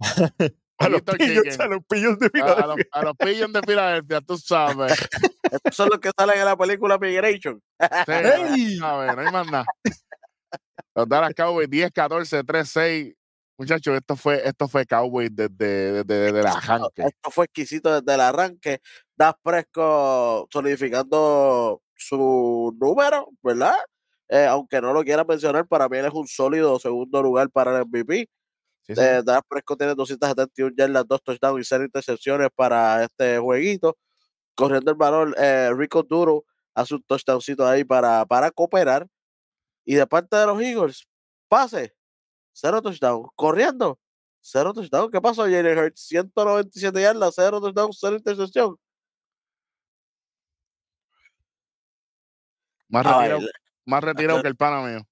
A 0.78 0.88
los, 0.88 1.02
pillos, 1.02 1.42
Chicken. 1.44 1.60
a 1.62 1.66
los 1.66 1.84
pillos 1.86 2.18
de 2.18 2.30
a, 2.40 2.44
a 2.44 2.66
los, 2.66 2.76
Filadelfia. 2.76 2.88
a 2.92 3.02
los 3.02 3.16
Pigeons 3.16 3.52
de 3.52 3.62
Filadelfia, 3.62 4.20
tú 4.20 4.38
sabes. 4.38 5.08
Estos 5.42 5.74
son 5.74 5.88
los 5.88 5.98
que 5.98 6.10
salen 6.16 6.38
en 6.38 6.44
la 6.44 6.56
película 6.56 6.98
Migration. 6.98 7.60
A 7.78 8.04
ver, 8.06 9.16
no 9.16 9.20
hay 9.20 9.32
más 9.32 9.46
nada. 9.50 9.66
Los 10.94 11.08
Dallas 11.08 11.34
Cowboys 11.34 11.68
10, 11.68 11.92
14, 11.92 12.44
3, 12.44 12.68
6. 12.68 13.14
Muchachos, 13.58 13.96
esto 13.96 14.14
fue, 14.14 14.46
esto 14.46 14.68
fue 14.68 14.86
Cowboys 14.86 15.30
desde, 15.34 15.92
desde, 15.92 16.04
desde 16.04 16.40
el 16.40 16.46
arranque. 16.46 17.02
Esto 17.02 17.30
fue 17.30 17.46
exquisito 17.46 18.00
desde 18.00 18.14
el 18.14 18.20
arranque. 18.20 18.80
Das 19.16 19.34
Prescott 19.42 20.48
solidificando 20.52 21.82
su 21.96 22.76
número, 22.80 23.28
¿verdad? 23.42 23.76
Eh, 24.28 24.46
aunque 24.46 24.80
no 24.80 24.92
lo 24.92 25.02
quiera 25.02 25.24
mencionar, 25.24 25.66
para 25.66 25.88
mí 25.88 25.96
él 25.98 26.06
es 26.06 26.12
un 26.12 26.28
sólido 26.28 26.78
segundo 26.78 27.20
lugar 27.22 27.50
para 27.50 27.76
el 27.76 27.86
MVP. 27.86 28.28
Sí, 28.88 28.94
sí. 28.94 29.00
Eh, 29.02 29.22
Dak 29.22 29.44
Prescott 29.46 29.78
tiene 29.78 29.94
271 29.94 30.74
yardas, 30.76 31.06
dos 31.06 31.22
touchdowns 31.22 31.60
y 31.60 31.64
cero 31.64 31.84
intercepciones 31.84 32.48
para 32.54 33.04
este 33.04 33.38
jueguito. 33.38 33.98
Corriendo 34.54 34.90
el 34.90 34.96
balón, 34.96 35.34
eh, 35.38 35.70
Rico 35.76 36.02
Duro 36.02 36.44
hace 36.74 36.94
un 36.94 37.02
touchdowncito 37.02 37.66
ahí 37.66 37.84
para, 37.84 38.24
para 38.24 38.50
cooperar. 38.50 39.06
Y 39.84 39.94
de 39.94 40.06
parte 40.06 40.36
de 40.36 40.46
los 40.46 40.60
Eagles, 40.60 41.06
pase, 41.48 41.94
cero 42.52 42.80
touchdown. 42.82 43.26
Corriendo, 43.34 43.98
cero 44.40 44.72
touchdown. 44.72 45.10
¿Qué 45.10 45.20
pasó, 45.20 45.42
Jalen 45.42 45.78
Hurts? 45.78 46.00
197 46.08 47.00
yardas, 47.02 47.34
cero 47.36 47.60
touchdown, 47.60 47.92
cero 47.92 48.16
intercepción. 48.16 48.76
Más 52.88 53.04
Ah, 53.06 53.18
retirado, 53.20 53.40
más 53.84 54.04
retirado 54.04 54.42
que 54.42 54.48
el 54.48 54.56
pana 54.56 54.82
mío. 54.82 55.06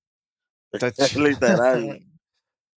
Literal. 1.16 2.00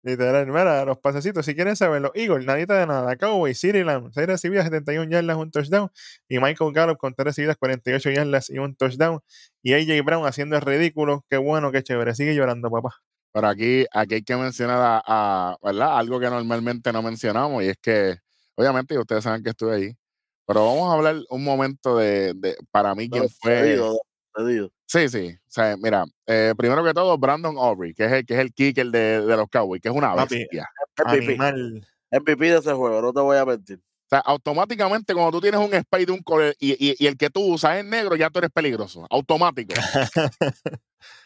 Literal, 0.07 0.47
mira, 0.47 0.85
los 0.85 0.99
pasecitos, 0.99 1.45
si 1.45 1.53
quieren 1.53 1.75
saber, 1.75 2.01
los 2.01 2.11
Eagles, 2.15 2.45
nadita 2.45 2.79
de 2.79 2.87
nada. 2.87 3.17
Cowboys, 3.17 3.59
City 3.59 3.83
Lamb, 3.83 4.09
6 4.13 4.25
recibidas, 4.25 4.63
71 4.63 5.11
yardas, 5.11 5.35
un 5.35 5.51
touchdown. 5.51 5.91
Y 6.29 6.39
Michael 6.39 6.71
Gallup 6.71 6.97
con 6.97 7.13
3 7.13 7.25
recibidas, 7.25 7.57
48 7.57 8.11
yardas 8.11 8.49
y 8.49 8.57
un 8.57 8.73
touchdown. 8.73 9.19
Y 9.61 9.73
AJ 9.73 10.05
Brown 10.05 10.25
haciendo 10.25 10.55
el 10.55 10.61
ridículo. 10.61 11.25
Qué 11.29 11.35
bueno, 11.35 11.73
qué 11.73 11.83
chévere. 11.83 12.15
Sigue 12.15 12.35
llorando, 12.35 12.71
papá. 12.71 12.95
Pero 13.33 13.49
aquí, 13.49 13.85
aquí 13.91 14.13
hay 14.13 14.23
que 14.23 14.37
mencionar 14.37 14.77
a, 14.79 15.03
a, 15.05 15.57
¿verdad? 15.61 15.97
algo 15.97 16.21
que 16.21 16.29
normalmente 16.29 16.93
no 16.93 17.01
mencionamos 17.01 17.61
y 17.63 17.67
es 17.67 17.77
que, 17.81 18.15
obviamente, 18.55 18.93
y 18.95 18.99
ustedes 18.99 19.25
saben 19.25 19.43
que 19.43 19.49
estuve 19.49 19.75
ahí, 19.75 19.97
pero 20.45 20.65
vamos 20.65 20.89
a 20.89 20.93
hablar 20.95 21.17
un 21.29 21.43
momento 21.43 21.97
de, 21.97 22.33
de 22.33 22.55
para 22.71 22.95
mí, 22.95 23.09
quién 23.09 23.27
fue. 23.29 23.51
Despedido, 23.51 23.99
despedido. 24.33 24.71
Sí, 24.89 25.10
sí. 25.10 25.38
O 25.38 25.52
sea, 25.52 25.76
mira, 25.78 26.06
eh, 26.26 26.54
primero 26.58 26.84
que 26.84 26.93
todo, 26.93 27.17
Brandon 27.17 27.58
Aubrey, 27.58 27.93
que 27.93 28.06
es 28.06 28.12
el, 28.12 28.26
que 28.26 28.34
es 28.36 28.39
el 28.39 28.54
kicker 28.54 28.88
de, 28.88 29.21
de 29.21 29.38
los 29.38 29.50
Cowboys, 29.50 29.82
que 29.82 29.89
es 29.89 29.93
una 29.95 30.15
bestia. 30.15 30.69
MVP, 31.06 31.38
Animal. 31.39 31.88
MVP 32.12 32.45
de 32.52 32.58
ese 32.58 32.71
juego, 32.73 33.02
no 33.02 33.12
te 33.12 33.19
voy 33.19 33.38
a 33.38 33.45
mentir. 33.45 33.80
O 33.80 34.10
sea, 34.10 34.19
automáticamente 34.19 35.13
cuando 35.13 35.32
tú 35.32 35.41
tienes 35.41 35.60
un 35.60 35.73
spray 35.78 36.06
de 36.06 36.13
un 36.13 36.23
color 36.23 36.56
y, 36.60 36.71
y- 36.91 36.95
y 36.97 37.08
el 37.08 37.17
que 37.17 37.30
tú 37.30 37.41
usas 37.41 37.76
es 37.78 37.84
negro, 37.86 38.15
ya 38.15 38.30
tú 38.30 38.39
eres 38.39 38.50
peligroso. 38.52 39.06
Automático. 39.10 39.73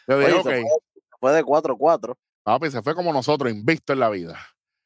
Yo 0.08 0.16
Oye, 0.16 0.26
digo, 0.26 0.42
se 0.42 0.48
ok, 0.48 0.54
fue, 0.54 0.62
se 0.62 1.16
fue 1.20 1.32
de 1.32 1.44
4-4. 1.44 2.16
papi, 2.42 2.70
se 2.72 2.82
fue 2.82 2.94
como 2.96 3.12
nosotros, 3.12 3.52
invisto 3.52 3.92
en 3.92 4.00
la 4.00 4.10
vida. 4.10 4.36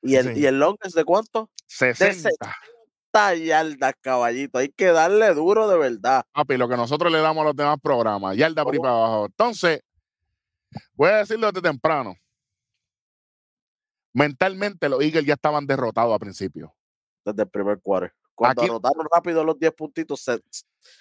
¿Y 0.02 0.16
el, 0.16 0.34
Sí. 0.34 0.40
¿Y 0.40 0.46
el 0.46 0.58
long 0.58 0.76
es 0.82 0.92
de 0.92 1.04
cuánto? 1.04 1.50
60. 1.66 2.14
60 2.30 2.56
yardas, 3.38 3.94
caballito. 4.00 4.58
Hay 4.58 4.68
que 4.70 4.86
darle 4.86 5.32
duro 5.34 5.68
de 5.68 5.78
verdad. 5.78 6.24
Papi, 6.32 6.56
lo 6.56 6.68
que 6.68 6.76
nosotros 6.76 7.10
le 7.12 7.18
damos 7.20 7.42
a 7.42 7.46
los 7.46 7.56
demás 7.56 7.78
programas, 7.82 8.36
yarda 8.36 8.64
por 8.64 8.76
para 8.78 8.90
abajo. 8.94 9.26
Entonces, 9.26 9.80
voy 10.94 11.10
a 11.10 11.16
decirlo 11.18 11.50
desde 11.52 11.68
temprano. 11.68 12.14
Mentalmente 14.14 14.88
los 14.88 15.02
Eagles 15.02 15.26
ya 15.26 15.34
estaban 15.34 15.66
derrotados 15.66 16.12
al 16.12 16.18
principio. 16.18 16.74
Desde 17.24 17.42
el 17.42 17.48
primer 17.48 17.80
quarter. 17.80 18.12
Cuando 18.34 18.62
Aquí- 18.62 18.70
anotaron 18.70 19.06
rápido 19.12 19.44
los 19.44 19.58
10 19.58 19.72
puntitos, 19.72 20.20
se- 20.22 20.42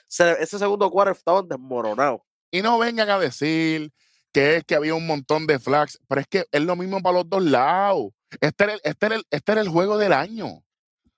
se- 0.08 0.42
ese 0.42 0.58
segundo 0.60 0.90
quarter 0.90 1.16
estaban 1.16 1.48
desmoronados. 1.48 2.22
Y 2.52 2.62
no 2.62 2.78
vengan 2.80 3.10
a 3.10 3.20
decir 3.20 3.92
que 4.34 4.58
es 4.58 4.64
que 4.66 4.76
había 4.76 4.96
un 4.96 5.06
montón 5.08 5.48
de 5.48 5.60
flags, 5.60 6.00
pero 6.08 6.22
es 6.22 6.28
que 6.28 6.46
es 6.52 6.62
lo 6.62 6.76
mismo 6.76 7.02
para 7.02 7.18
los 7.20 7.30
dos 7.30 7.44
lados. 7.44 8.08
Este 8.42 8.64
era 8.66 8.74
el, 8.74 8.82
este 8.84 9.06
era 9.06 9.16
el- 9.16 9.26
este 9.30 9.52
era 9.54 9.62
el 9.62 9.70
juego 9.70 9.98
del 9.98 10.14
año. 10.14 10.62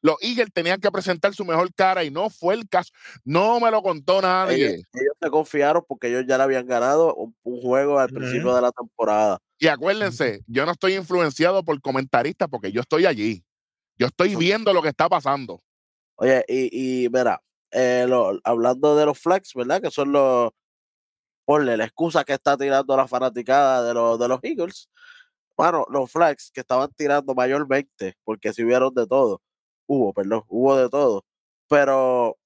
Los 0.01 0.15
Eagles 0.21 0.49
tenían 0.53 0.79
que 0.79 0.91
presentar 0.91 1.33
su 1.33 1.43
mejor 1.43 1.73
cara 1.73 2.03
y 2.03 2.11
no 2.11 2.29
fue 2.29 2.53
el 2.53 2.69
caso. 2.69 2.91
No 3.25 3.59
me 3.59 3.71
lo 3.71 3.81
contó 3.81 4.21
nadie. 4.21 4.55
Ellos, 4.67 4.83
ellos 4.93 5.13
se 5.21 5.29
confiaron 5.29 5.83
porque 5.87 6.07
ellos 6.09 6.23
ya 6.27 6.37
le 6.37 6.43
habían 6.43 6.67
ganado 6.67 7.15
un, 7.15 7.35
un 7.43 7.61
juego 7.61 7.97
al 7.99 8.09
principio 8.09 8.53
de 8.55 8.61
la 8.61 8.71
temporada. 8.71 9.39
Y 9.59 9.67
acuérdense, 9.67 10.43
yo 10.45 10.65
no 10.65 10.71
estoy 10.73 10.95
influenciado 10.95 11.63
por 11.63 11.81
comentaristas 11.81 12.47
porque 12.47 12.71
yo 12.71 12.81
estoy 12.81 13.05
allí. 13.07 13.43
Yo 13.97 14.05
estoy 14.07 14.35
viendo 14.35 14.71
lo 14.71 14.83
que 14.83 14.89
está 14.89 15.09
pasando. 15.09 15.59
Oye, 16.17 16.45
y, 16.47 17.05
y 17.05 17.09
mira, 17.09 17.41
eh, 17.71 18.05
lo- 18.07 18.39
hablando 18.43 18.95
de 18.95 19.05
los 19.07 19.17
flex, 19.19 19.53
¿verdad? 19.55 19.81
Que 19.81 19.89
son 19.89 20.11
los. 20.11 20.51
Ponle 21.45 21.77
la 21.77 21.85
excusa 21.85 22.23
que 22.23 22.33
está 22.33 22.55
tirando 22.57 22.95
la 22.95 23.07
fanaticada 23.07 23.83
de 23.83 23.93
los, 23.93 24.19
de 24.19 24.27
los 24.27 24.39
Eagles. 24.43 24.89
Bueno, 25.55 25.85
los 25.89 26.11
flex 26.11 26.51
que 26.51 26.59
estaban 26.59 26.91
tirando 26.95 27.33
mayormente, 27.33 28.15
porque 28.23 28.53
si 28.53 28.63
hubieron 28.63 28.93
de 28.93 29.07
todo. 29.07 29.41
Hubo, 29.87 30.13
perdón, 30.13 30.43
hubo 30.49 30.75
de 30.77 30.89
todo. 30.89 31.25
Pero 31.69 32.37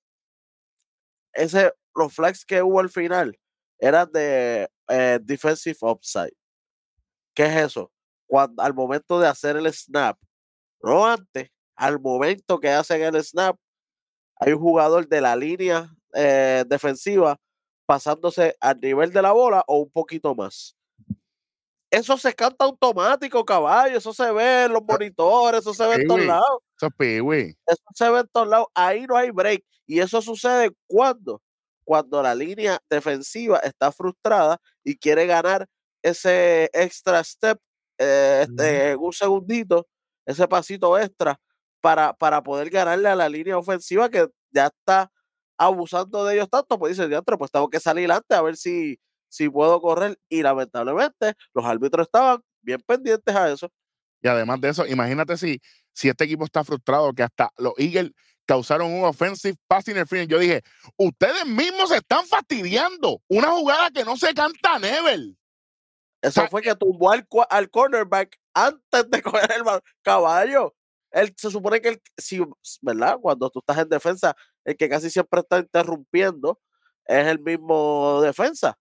ese, 1.33 1.73
los 1.95 2.13
flex 2.13 2.45
que 2.45 2.61
hubo 2.61 2.79
al 2.79 2.89
final 2.89 3.37
eran 3.79 4.11
de 4.11 4.69
eh, 4.89 5.19
defensive 5.21 5.77
upside. 5.81 6.33
¿Qué 7.33 7.45
es 7.45 7.55
eso? 7.65 7.91
Cuando, 8.27 8.61
al 8.61 8.73
momento 8.73 9.19
de 9.19 9.27
hacer 9.27 9.57
el 9.57 9.71
snap, 9.73 10.17
no 10.83 11.05
antes, 11.05 11.49
al 11.75 11.99
momento 11.99 12.59
que 12.59 12.69
hacen 12.69 13.01
el 13.03 13.23
snap, 13.23 13.57
hay 14.37 14.53
un 14.53 14.59
jugador 14.59 15.07
de 15.07 15.21
la 15.21 15.35
línea 15.35 15.91
eh, 16.13 16.63
defensiva 16.67 17.37
pasándose 17.85 18.55
al 18.59 18.79
nivel 18.79 19.11
de 19.13 19.21
la 19.21 19.31
bola 19.31 19.63
o 19.67 19.79
un 19.79 19.91
poquito 19.91 20.35
más. 20.35 20.75
Eso 21.91 22.17
se 22.17 22.33
canta 22.33 22.65
automático, 22.65 23.43
caballo. 23.45 23.97
Eso 23.97 24.13
se 24.13 24.31
ve 24.31 24.63
en 24.65 24.73
los 24.73 24.83
monitores, 24.83 25.61
eso 25.61 25.73
se 25.73 25.85
ve 25.87 25.95
en 25.95 26.05
todos 26.05 26.21
lados. 26.25 26.59
Eso 27.67 27.83
se 27.95 28.09
ve 28.09 28.19
en 28.19 28.27
todos 28.33 28.47
lados. 28.47 28.67
Ahí 28.73 29.05
no 29.07 29.15
hay 29.17 29.31
break. 29.31 29.63
Y 29.85 29.99
eso 29.99 30.21
sucede 30.21 30.71
cuando, 30.87 31.41
cuando 31.83 32.21
la 32.23 32.33
línea 32.35 32.79
defensiva 32.89 33.57
está 33.59 33.91
frustrada 33.91 34.57
y 34.83 34.97
quiere 34.97 35.25
ganar 35.25 35.67
ese 36.01 36.69
extra 36.73 37.23
step, 37.23 37.59
eh, 37.97 38.41
este, 38.47 38.95
un 38.95 39.13
segundito, 39.13 39.87
ese 40.25 40.47
pasito 40.47 40.97
extra 40.97 41.39
para, 41.81 42.13
para 42.13 42.41
poder 42.43 42.69
ganarle 42.69 43.09
a 43.09 43.15
la 43.15 43.29
línea 43.29 43.57
ofensiva 43.57 44.09
que 44.09 44.27
ya 44.51 44.67
está 44.67 45.11
abusando 45.57 46.25
de 46.25 46.35
ellos 46.35 46.49
tanto, 46.49 46.79
pues 46.79 46.97
dice, 46.97 47.07
"Diantre, 47.07 47.37
pues 47.37 47.51
tengo 47.51 47.69
que 47.69 47.79
salir 47.79 48.11
antes 48.11 48.37
a 48.37 48.41
ver 48.41 48.57
si, 48.57 48.97
si 49.31 49.49
puedo 49.49 49.81
correr. 49.81 50.19
Y 50.29 50.41
lamentablemente 50.43 51.33
los 51.53 51.65
árbitros 51.65 52.07
estaban 52.07 52.43
bien 52.61 52.81
pendientes 52.85 53.35
a 53.35 53.51
eso. 53.51 53.71
Y 54.21 54.27
además 54.27 54.61
de 54.61 54.69
eso, 54.69 54.85
imagínate 54.85 55.37
si, 55.37 55.59
si 55.93 56.09
este 56.09 56.25
equipo 56.25 56.45
está 56.45 56.63
frustrado 56.63 57.11
que 57.13 57.23
hasta 57.23 57.49
los 57.57 57.73
Eagles 57.77 58.11
causaron 58.45 58.91
un 58.91 59.05
offensive 59.05 59.57
pass 59.67 59.87
interference. 59.87 60.29
Yo 60.29 60.37
dije, 60.37 60.61
ustedes 60.97 61.45
mismos 61.45 61.89
se 61.89 61.97
están 61.97 62.25
fastidiando. 62.27 63.21
Una 63.27 63.51
jugada 63.51 63.89
que 63.89 64.03
no 64.03 64.17
se 64.17 64.33
canta 64.33 64.77
Never. 64.77 65.19
Eso 66.21 66.41
sea, 66.41 66.49
fue 66.49 66.61
que 66.61 66.75
tumbó 66.75 67.11
al, 67.11 67.27
al 67.49 67.69
cornerback 67.69 68.37
antes 68.53 69.09
de 69.09 69.21
coger 69.23 69.51
el. 69.53 69.63
Caballo. 70.03 70.75
Él 71.11 71.33
se 71.35 71.49
supone 71.49 71.81
que 71.81 71.89
él, 71.89 72.01
si, 72.17 72.41
¿verdad? 72.81 73.17
Cuando 73.21 73.49
tú 73.49 73.59
estás 73.59 73.77
en 73.79 73.89
defensa, 73.89 74.35
el 74.63 74.77
que 74.77 74.87
casi 74.87 75.09
siempre 75.09 75.41
está 75.41 75.59
interrumpiendo 75.59 76.61
es 77.05 77.27
el 77.27 77.39
mismo 77.39 78.21
defensa. 78.21 78.77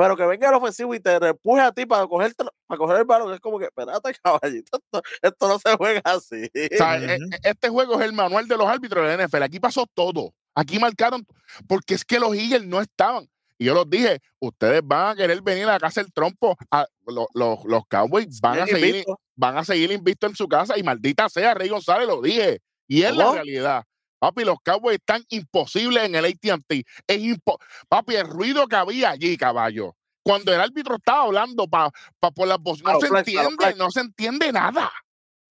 Pero 0.00 0.16
que 0.16 0.24
venga 0.24 0.48
el 0.48 0.54
ofensivo 0.54 0.94
y 0.94 1.00
te 1.00 1.14
empuje 1.16 1.60
a 1.60 1.70
ti 1.72 1.84
para 1.84 2.06
coger, 2.06 2.32
para 2.66 2.78
coger 2.78 2.96
el 3.00 3.04
balón, 3.04 3.34
es 3.34 3.40
como 3.40 3.58
que, 3.58 3.66
espérate, 3.66 4.14
caballito, 4.24 4.78
esto, 4.78 5.02
esto 5.20 5.48
no 5.48 5.58
se 5.58 5.76
juega 5.76 6.00
así. 6.04 6.48
O 6.72 6.76
sea, 6.78 6.96
e- 6.96 7.16
e- 7.16 7.38
este 7.42 7.68
juego 7.68 8.00
es 8.00 8.06
el 8.06 8.14
manual 8.14 8.48
de 8.48 8.56
los 8.56 8.66
árbitros 8.66 9.06
de 9.06 9.14
la 9.18 9.26
NFL. 9.26 9.42
Aquí 9.42 9.60
pasó 9.60 9.84
todo. 9.92 10.32
Aquí 10.54 10.78
marcaron, 10.78 11.26
porque 11.68 11.92
es 11.92 12.04
que 12.06 12.18
los 12.18 12.34
Eagles 12.34 12.64
no 12.66 12.80
estaban. 12.80 13.28
Y 13.58 13.66
yo 13.66 13.74
los 13.74 13.90
dije, 13.90 14.20
ustedes 14.38 14.80
van 14.82 15.08
a 15.10 15.14
querer 15.16 15.42
venir 15.42 15.64
a 15.64 15.72
la 15.72 15.78
casa 15.78 16.00
del 16.02 16.10
trompo. 16.14 16.56
A, 16.70 16.86
lo- 17.06 17.28
lo- 17.34 17.60
los 17.66 17.82
Cowboys 17.86 18.40
van 18.40 18.54
a, 18.60 18.66
seguir, 18.80 19.04
van 19.36 19.58
a 19.58 19.64
seguir 19.66 19.92
invictos 19.92 20.30
en 20.30 20.36
su 20.36 20.48
casa 20.48 20.78
y 20.78 20.82
maldita 20.82 21.28
sea, 21.28 21.52
Rey 21.52 21.68
González 21.68 22.08
lo 22.08 22.22
dije. 22.22 22.60
Y 22.88 23.02
es 23.02 23.14
la 23.14 23.24
realidad. 23.34 23.84
Papi, 24.20 24.44
los 24.44 24.58
Cowboys 24.62 24.98
están 24.98 25.24
imposibles 25.30 26.04
en 26.04 26.14
el 26.14 26.26
AT&T. 26.26 26.84
Es 27.06 27.18
impo 27.18 27.58
Papi, 27.88 28.14
el 28.16 28.28
ruido 28.28 28.68
que 28.68 28.76
había 28.76 29.10
allí, 29.10 29.36
caballo. 29.36 29.96
Cuando 30.22 30.52
el 30.52 30.60
árbitro 30.60 30.96
estaba 30.96 31.22
hablando 31.22 31.66
pa, 31.66 31.90
pa- 32.20 32.30
por 32.30 32.46
la 32.46 32.58
voz, 32.58 32.82
no 32.82 33.00
se 33.00 33.08
claro, 33.08 33.18
entiende, 33.18 33.74
no 33.76 33.90
se 33.90 34.00
entiende 34.00 34.52
nada. 34.52 34.92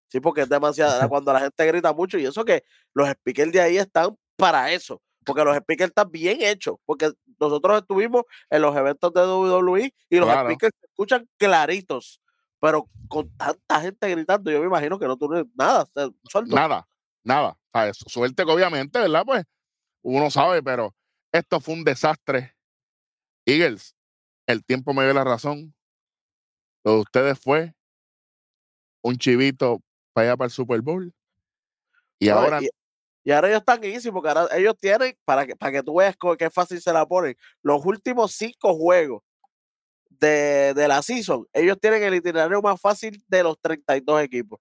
Sí, 0.09 0.21
porque 0.21 0.43
es 0.43 0.49
demasiado, 0.49 1.09
cuando 1.09 1.33
la 1.33 1.41
gente 1.41 1.67
grita 1.67 1.93
mucho 1.93 2.19
y 2.19 2.27
eso 2.27 2.45
que 2.45 2.63
los 2.95 3.09
speakers 3.09 3.51
de 3.53 3.61
ahí 3.63 3.79
están 3.79 4.17
para 4.37 4.71
eso, 4.71 5.01
porque 5.25 5.43
los 5.45 5.57
speakers 5.57 5.89
están 5.89 6.11
bien 6.11 6.39
hechos, 6.43 6.77
porque 6.85 7.11
nosotros 7.41 7.81
estuvimos 7.81 8.23
en 8.51 8.63
los 8.63 8.77
eventos 8.77 9.13
de 9.15 9.21
WWE 9.27 9.95
y 10.11 10.17
los 10.17 10.27
Claro. 10.29 10.49
speakers 10.49 10.75
se 10.79 10.87
escuchan 10.87 11.29
claritos, 11.39 12.21
pero 12.61 12.89
con 13.09 13.31
tanta 13.37 13.81
gente 13.81 14.11
gritando, 14.11 14.51
yo 14.51 14.61
me 14.61 14.67
imagino 14.67 14.99
que 14.99 15.07
no 15.07 15.17
tuve 15.17 15.45
nada, 15.55 15.87
suelto. 16.31 16.55
Nada, 16.55 16.87
nada. 17.25 17.59
¿sabes? 17.73 17.99
Suerte 18.07 18.45
que 18.45 18.51
obviamente, 18.51 18.99
¿verdad? 18.99 19.25
Pues 19.25 19.45
uno 20.03 20.31
sabe, 20.31 20.63
pero 20.63 20.95
esto 21.33 21.61
fue 21.61 21.75
un 21.75 21.85
desastre. 21.85 22.55
Eagles, 23.47 23.95
el 24.47 24.65
tiempo 24.65 24.93
me 24.93 25.05
dio 25.05 25.15
la 25.15 25.25
razón. 25.25 25.75
Lo 26.85 26.95
de 26.95 27.01
ustedes 27.01 27.39
fue 27.39 27.75
un 29.03 29.17
chivito 29.17 29.81
para 30.13 30.29
allá 30.29 30.37
para 30.37 30.47
el 30.47 30.53
Super 30.53 30.81
Bowl. 30.81 31.13
Y 32.19 32.29
No, 32.29 32.35
ahora, 32.35 32.63
y, 32.63 32.69
y 33.25 33.31
ahora 33.31 33.49
ellos 33.49 33.61
están 33.61 33.85
easy 33.85 34.11
porque 34.11 34.29
ahora 34.29 34.49
ellos 34.57 34.77
tienen, 34.79 35.17
para 35.25 35.47
que, 35.47 35.57
para 35.57 35.73
que 35.73 35.83
tú 35.83 35.97
veas 35.97 36.17
qué 36.39 36.51
fácil 36.51 36.81
se 36.81 36.93
la 36.93 37.07
ponen, 37.07 37.37
los 37.63 37.85
últimos 37.85 38.33
cinco 38.33 38.75
juegos 38.75 39.23
de, 40.11 40.75
de 40.75 40.89
la 40.89 41.01
season, 41.03 41.47
ellos 41.53 41.79
tienen 41.81 42.03
el 42.03 42.15
itinerario 42.15 42.61
más 42.61 42.81
fácil 42.81 43.23
de 43.29 43.43
los 43.43 43.59
32 43.61 44.23
equipos. 44.23 44.61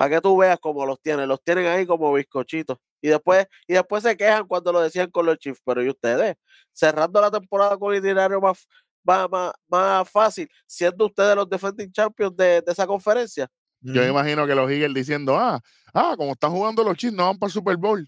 Para 0.00 0.16
que 0.16 0.20
tú 0.22 0.34
veas 0.34 0.58
cómo 0.58 0.86
los 0.86 0.98
tienen, 1.02 1.28
los 1.28 1.42
tienen 1.42 1.66
ahí 1.66 1.84
como 1.84 2.10
bizcochitos. 2.14 2.78
Y 3.02 3.08
después, 3.08 3.46
y 3.68 3.74
después 3.74 4.02
se 4.02 4.16
quejan 4.16 4.46
cuando 4.46 4.72
lo 4.72 4.80
decían 4.80 5.10
con 5.10 5.26
los 5.26 5.36
Chiefs, 5.36 5.60
pero 5.62 5.84
¿y 5.84 5.90
ustedes? 5.90 6.36
Cerrando 6.72 7.20
la 7.20 7.30
temporada 7.30 7.76
con 7.76 7.92
el 7.92 7.98
itinerario 7.98 8.40
más, 8.40 8.66
más, 9.04 9.28
más, 9.28 9.52
más 9.68 10.10
fácil, 10.10 10.48
siendo 10.66 11.04
ustedes 11.04 11.36
los 11.36 11.50
defending 11.50 11.92
champions 11.92 12.34
de, 12.34 12.62
de 12.62 12.72
esa 12.72 12.86
conferencia. 12.86 13.46
yo 13.82 13.92
me 13.92 14.08
Ujú. 14.08 14.10
imagino 14.12 14.46
que 14.46 14.54
los 14.54 14.70
Eagles 14.70 14.94
diciendo, 14.94 15.36
ah, 15.36 15.60
ah, 15.92 16.14
como 16.16 16.32
están 16.32 16.52
jugando 16.52 16.82
los 16.82 16.96
Chiefs, 16.96 17.14
no 17.14 17.26
van 17.26 17.38
para 17.38 17.48
el 17.48 17.52
Super 17.52 17.76
Bowl. 17.76 18.00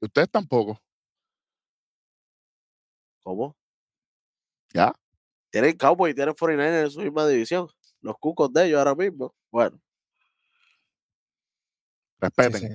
Y 0.00 0.06
ustedes 0.06 0.28
tampoco. 0.28 0.82
¿Cómo? 3.22 3.54
Ya. 4.74 4.92
Tienen 5.52 5.76
Cowboys 5.76 6.10
y 6.10 6.16
tienen 6.16 6.34
49 6.34 6.80
en 6.80 6.90
su 6.90 7.00
misma 7.02 7.24
división. 7.28 7.68
Los 8.00 8.16
cucos 8.18 8.52
de 8.52 8.66
ellos 8.66 8.78
ahora 8.80 8.96
mismo. 8.96 9.32
Bueno, 9.52 9.80
Respeten. 12.20 12.60
Sí, 12.60 12.68
sí. 12.68 12.74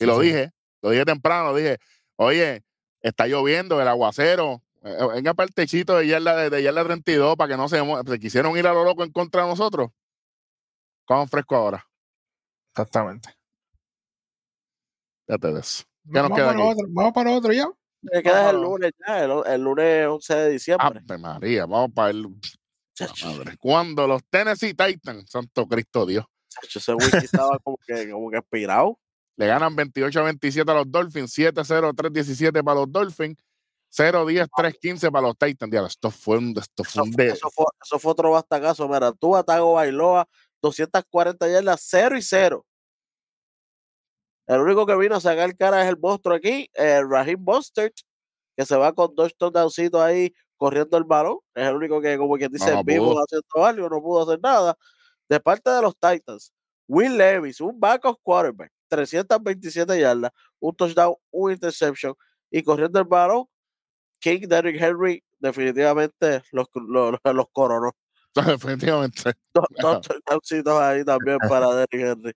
Y 0.00 0.06
lo 0.06 0.18
dije, 0.18 0.50
lo 0.82 0.90
dije 0.90 1.04
temprano, 1.04 1.54
dije, 1.54 1.78
oye, 2.16 2.62
está 3.00 3.26
lloviendo, 3.26 3.80
el 3.80 3.88
aguacero, 3.88 4.62
eh, 4.82 4.96
eh, 4.98 5.06
venga 5.14 5.34
para 5.34 5.46
el 5.46 5.54
techito 5.54 5.96
de 5.96 6.06
yarda, 6.08 6.36
de, 6.36 6.50
de 6.50 6.62
yarda 6.62 6.84
32 6.84 7.36
para 7.36 7.48
que 7.52 7.56
no 7.56 7.68
se. 7.68 7.78
Se 8.06 8.18
quisieron 8.18 8.56
ir 8.56 8.66
a 8.66 8.72
lo 8.72 8.84
loco 8.84 9.04
en 9.04 9.12
contra 9.12 9.42
de 9.42 9.48
nosotros. 9.48 9.90
Cojan 11.04 11.28
fresco 11.28 11.56
ahora. 11.56 11.86
Exactamente. 12.72 13.28
Fíjate 15.26 15.52
de 15.52 15.60
eso. 15.60 15.84
¿Qué 16.12 16.18
nos 16.20 16.30
Vamos 16.30 16.36
queda 16.36 16.46
para 16.48 16.58
aquí? 16.60 16.68
otro, 16.72 16.86
vamos 16.90 17.12
para 17.12 17.30
otro 17.32 17.52
ya. 17.52 17.68
me 18.02 18.22
queda 18.22 18.50
el 18.50 18.60
lunes 18.60 18.92
ya, 19.06 19.24
el, 19.24 19.32
el 19.46 19.60
lunes 19.62 20.06
11 20.08 20.34
de 20.34 20.50
diciembre. 20.50 21.00
Ave 21.08 21.18
María, 21.18 21.66
vamos 21.66 21.90
para 21.94 22.10
el. 22.10 22.26
Chacho, 22.94 23.26
Madre. 23.28 23.56
Cuando 23.58 24.06
los 24.06 24.22
Tennessee 24.28 24.74
Titans, 24.74 25.30
Santo 25.30 25.66
Cristo 25.66 26.04
Dios, 26.06 26.24
ese 26.62 26.94
wiki 26.94 27.24
estaba 27.24 27.58
como 27.60 27.78
que, 27.86 28.10
como 28.10 28.30
que 28.30 28.38
expirado. 28.38 28.98
le 29.36 29.46
ganan 29.46 29.74
28 29.74 30.20
a 30.20 30.22
27 30.24 30.70
a 30.70 30.74
los 30.74 30.90
Dolphins, 30.90 31.32
7-0, 31.38 31.92
3-17 31.94 32.62
para 32.64 32.80
los 32.80 32.92
Dolphins, 32.92 33.36
0-10, 33.90 34.48
3-15 34.50 35.10
para 35.12 35.26
los 35.28 35.36
Titans. 35.38 35.72
Esto 35.74 36.10
fue 36.10 36.38
un, 36.38 36.54
esto 36.58 36.84
fue 36.84 37.02
Eso, 37.02 37.02
un 37.04 37.12
fue- 37.12 37.24
de, 37.24 37.30
eso 37.32 37.50
fue, 37.50 37.66
eso 37.84 37.98
fue 37.98 38.12
otro 38.12 38.30
bastacazo. 38.30 38.88
Mira, 38.88 39.12
tú, 39.12 39.36
Atago 39.36 39.74
Bailoa, 39.74 40.26
240 40.62 41.48
yardas, 41.48 41.80
0 41.88 42.16
y 42.16 42.22
0. 42.22 42.64
El 44.46 44.60
único 44.60 44.86
que 44.86 44.96
vino 44.96 45.14
a 45.16 45.20
sacar 45.20 45.56
cara 45.56 45.82
es 45.82 45.88
el 45.88 45.98
monstruo 45.98 46.34
aquí, 46.36 46.68
eh, 46.74 47.00
Raheem 47.08 47.40
Mostert, 47.42 47.94
que 48.56 48.66
se 48.66 48.76
va 48.76 48.92
con 48.92 49.14
dos 49.14 49.34
touchdowncitos 49.36 50.00
ahí 50.00 50.34
corriendo 50.56 50.96
el 50.98 51.04
balón. 51.04 51.38
Es 51.54 51.68
el 51.68 51.76
único 51.76 52.00
que, 52.00 52.18
como 52.18 52.36
quien 52.36 52.50
dice, 52.50 52.66
No, 52.66 52.72
no 52.74 52.80
en 52.80 52.86
vivo 52.86 53.10
pudo. 53.12 53.22
haciendo 53.24 53.64
algo, 53.66 53.88
no 53.88 54.02
pudo 54.02 54.22
hacer 54.22 54.40
nada. 54.42 54.76
De 55.32 55.40
parte 55.40 55.70
de 55.70 55.80
los 55.80 55.94
Titans, 55.98 56.52
Will 56.86 57.16
Levis, 57.16 57.58
un 57.62 57.80
backup 57.80 58.20
quarterback, 58.22 58.70
327 58.88 59.98
yardas, 59.98 60.30
un 60.60 60.76
touchdown, 60.76 61.14
un 61.30 61.52
interception 61.52 62.14
y 62.50 62.62
corriendo 62.62 62.98
el 62.98 63.06
balón, 63.06 63.46
King 64.20 64.42
Derrick 64.46 64.78
Henry 64.78 65.24
definitivamente 65.38 66.42
los, 66.52 66.66
los, 66.74 67.18
los 67.34 67.46
coronó. 67.50 67.92
definitivamente. 68.46 69.32
Dos, 69.54 69.64
dos 69.80 70.00
touchdowncitos 70.02 70.78
ahí 70.78 71.02
también 71.02 71.38
para 71.48 71.76
Derrick 71.76 71.94
Henry. 71.94 72.32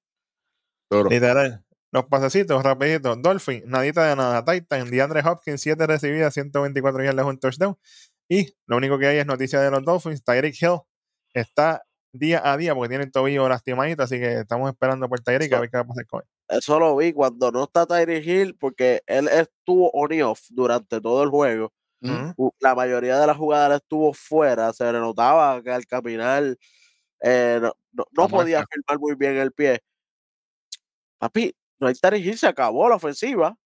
duro. 0.88 1.10
Literal. 1.10 1.62
Los 1.92 2.06
pasecitos, 2.06 2.62
rapidito. 2.62 3.14
Dolphin, 3.14 3.62
nadita 3.66 4.06
de 4.08 4.16
nada. 4.16 4.42
Titan, 4.42 4.90
DeAndre 4.90 5.20
Hopkins, 5.20 5.60
7 5.60 5.86
recibidas, 5.86 6.32
124 6.32 7.04
yardas, 7.04 7.26
un 7.26 7.38
touchdown. 7.38 7.76
Y 8.26 8.56
lo 8.66 8.78
único 8.78 8.98
que 8.98 9.08
hay 9.08 9.18
es 9.18 9.26
noticia 9.26 9.60
de 9.60 9.70
los 9.70 9.84
Dolphins. 9.84 10.24
Tyreek 10.24 10.56
Hill 10.62 10.78
está 11.34 11.82
día 12.12 12.40
a 12.44 12.56
día 12.56 12.74
porque 12.74 12.88
tiene 12.90 13.04
el 13.04 13.12
tobillo 13.12 13.48
lastimadito, 13.48 14.02
así 14.02 14.18
que 14.18 14.40
estamos 14.40 14.70
esperando 14.70 15.08
por 15.08 15.20
Tyreek 15.20 15.52
a 15.52 15.60
ver 15.60 15.70
qué 15.70 15.76
va 15.78 15.82
a 15.82 15.86
pasar 15.86 16.06
con 16.06 16.22
él. 16.22 16.58
Eso 16.58 16.78
lo 16.78 16.96
vi 16.96 17.12
cuando 17.12 17.50
no 17.52 17.64
está 17.64 17.86
Tyreek 17.86 18.26
Hill, 18.26 18.56
porque 18.58 19.02
él 19.06 19.28
estuvo 19.28 19.90
on 19.92 20.12
y 20.12 20.22
off 20.22 20.40
durante 20.50 21.00
todo 21.00 21.22
el 21.22 21.30
juego. 21.30 21.72
La 22.60 22.74
mayoría 22.74 23.18
de 23.18 23.26
las 23.26 23.36
jugadas 23.36 23.80
estuvo 23.82 24.12
fuera, 24.14 24.72
se 24.72 24.84
le 24.92 25.00
notaba 25.00 25.62
que 25.62 25.70
al 25.72 25.86
caminar 25.86 26.56
eh, 27.22 27.58
no, 27.62 27.72
no- 27.92 28.06
no 28.12 28.22
La 28.24 28.28
podía 28.28 28.64
firmar 28.70 28.98
muy 29.00 29.14
bien 29.16 29.36
el 29.38 29.52
pie. 29.52 29.80
Papi, 31.18 31.54
no 31.80 31.88
hay 31.88 31.94
Tyreek 31.94 32.24
Hill, 32.24 32.38
se 32.38 32.46
acabó 32.48 32.88
la 32.88 32.96
ofensiva. 32.96 33.56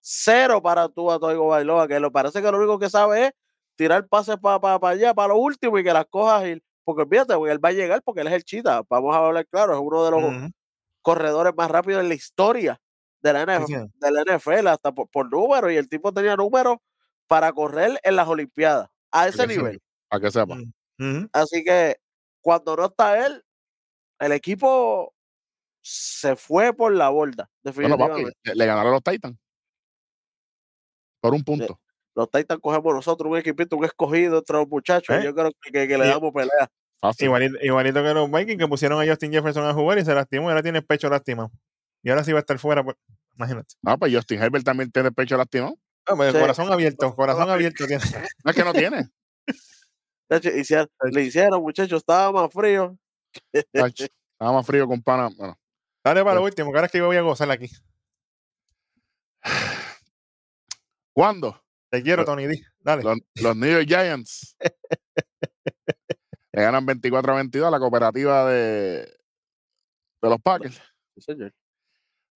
Cero 0.00 0.62
para 0.62 0.88
tú 0.88 1.10
a 1.10 1.18
Toigo 1.20 1.48
Bailoa, 1.48 1.88
que 1.88 2.00
lo 2.00 2.12
parece 2.12 2.42
que 2.42 2.50
lo 2.52 2.58
único 2.58 2.78
que 2.78 2.90
sabe 2.90 3.26
es 3.28 3.32
tirar 3.76 4.08
pases 4.08 4.36
para 4.38 4.78
allá, 4.90 5.14
para 5.14 5.28
lo 5.30 5.38
último 5.38 5.78
y 5.78 5.84
que 5.84 5.92
las 5.92 6.06
coja 6.06 6.46
Hill. 6.48 6.62
Porque 6.84 7.06
fíjate, 7.06 7.34
porque 7.34 7.52
él 7.52 7.64
va 7.64 7.68
a 7.70 7.72
llegar 7.72 8.02
porque 8.02 8.22
él 8.22 8.28
es 8.28 8.32
el 8.34 8.44
chita. 8.44 8.82
Vamos 8.88 9.14
a 9.14 9.18
hablar 9.18 9.46
claro, 9.46 9.74
es 9.74 9.80
uno 9.80 10.04
de 10.04 10.10
los 10.10 10.50
corredores 11.02 11.54
más 11.56 11.70
rápidos 11.70 12.02
en 12.02 12.08
la 12.08 12.14
historia 12.14 12.80
de 13.20 13.32
la, 13.32 13.42
NFL, 13.42 13.66
sí. 13.66 13.74
de 13.94 14.10
la 14.10 14.22
NFL, 14.22 14.66
hasta 14.68 14.92
por, 14.92 15.08
por 15.08 15.30
números, 15.30 15.72
y 15.72 15.76
el 15.76 15.88
tipo 15.88 16.12
tenía 16.12 16.36
números 16.36 16.78
para 17.26 17.52
correr 17.52 18.00
en 18.02 18.16
las 18.16 18.26
Olimpiadas, 18.26 18.88
a 19.10 19.28
ese 19.28 19.46
que 19.46 19.56
nivel. 19.56 19.82
Para 20.08 20.20
que 20.22 20.30
sepa. 20.30 20.54
Ujú. 20.54 21.28
Así 21.32 21.62
que 21.62 21.96
cuando 22.40 22.76
no 22.76 22.86
está 22.86 23.26
él, 23.26 23.44
el 24.18 24.32
equipo 24.32 25.14
se 25.80 26.36
fue 26.36 26.72
por 26.72 26.92
la 26.92 27.08
borda, 27.08 27.50
Bueno, 27.62 27.96
papi, 27.96 28.10
definitivamente. 28.14 28.38
le, 28.44 28.54
le 28.54 28.66
ganaron 28.66 28.92
los 28.92 29.02
Titans. 29.02 29.36
Por 31.20 31.34
un 31.34 31.44
punto. 31.44 31.78
Los 32.20 32.30
Titans 32.30 32.60
cogemos 32.60 32.94
nosotros 32.94 33.30
un 33.30 33.38
equipito, 33.38 33.76
un 33.76 33.84
escogido 33.84 34.38
entre 34.38 34.56
los 34.56 34.68
muchachos, 34.68 35.16
¿Eh? 35.16 35.22
yo 35.24 35.34
creo 35.34 35.50
que, 35.60 35.72
que- 35.72 35.88
que 35.88 35.98
le 35.98 36.06
damos 36.06 36.32
pelea. 36.32 36.70
Fácil. 37.00 37.24
Igualito, 37.26 37.56
igualito 37.62 38.02
que 38.02 38.12
los 38.14 38.30
Vikings 38.30 38.58
que 38.58 38.68
pusieron 38.68 39.00
a 39.00 39.06
Justin 39.10 39.32
Jefferson 39.32 39.64
a 39.66 39.72
jugar 39.72 39.98
y 39.98 40.04
se 40.04 40.14
lastimó 40.14 40.48
y 40.48 40.50
ahora 40.50 40.62
tiene 40.62 40.78
el 40.78 40.84
pecho 40.84 41.08
lastimado. 41.08 41.50
Y 42.02 42.10
ahora 42.10 42.22
sí 42.24 42.32
va 42.32 42.38
a 42.38 42.40
estar 42.40 42.58
fuera, 42.58 42.84
pues, 42.84 42.96
imagínate. 43.36 43.74
Ah, 43.86 43.96
pues 43.96 44.14
Justin 44.14 44.42
Herbert 44.42 44.64
también 44.64 44.90
tiene 44.90 45.08
el 45.08 45.14
pecho 45.14 45.36
lastimado. 45.36 45.76
Ah, 46.06 46.14
pues, 46.16 46.32
Sí. 46.32 46.38
Corazón 46.40 46.70
abierto, 46.72 47.14
corazón 47.14 47.48
abierto 47.50 47.86
tiene. 47.86 48.02
No 48.44 48.50
es 48.50 48.56
que 48.56 48.64
no 48.64 48.72
tiene. 48.72 49.08
De 50.28 50.36
hecho, 50.36 50.50
hicieron- 50.50 50.88
le 51.10 51.22
hicieron, 51.22 51.62
muchachos, 51.62 51.98
estaba 52.00 52.30
más 52.32 52.52
frío. 52.52 52.96
Estaba 53.62 54.52
más 54.52 54.66
frío 54.66 54.86
con 54.86 55.02
pana. 55.02 55.28
Bueno, 55.36 55.56
Dale 56.04 56.22
para 56.22 56.34
lo 56.36 56.40
Pues- 56.42 56.52
último, 56.52 56.70
que 56.70 56.76
ahora 56.78 56.86
es 56.86 56.92
que 56.92 56.98
yo 56.98 57.06
voy 57.06 57.16
a 57.16 57.22
gozar 57.22 57.50
aquí. 57.50 57.68
¿cuándo? 61.12 61.60
Te 61.90 62.02
quiero, 62.02 62.24
Tony 62.24 62.46
D. 62.46 62.62
Dale. 62.80 63.02
Los, 63.02 63.18
los 63.42 63.56
New 63.56 63.70
York 63.70 63.86
Giants 63.86 64.56
le 66.52 66.62
ganan 66.62 66.84
24 66.86 67.32
a 67.32 67.36
22 67.36 67.66
a 67.68 67.70
la 67.70 67.78
cooperativa 67.78 68.48
de, 68.50 69.02
de 70.22 70.28
los 70.28 70.40
Packers. 70.40 70.80
Sí, 71.16 71.20
señor. 71.22 71.52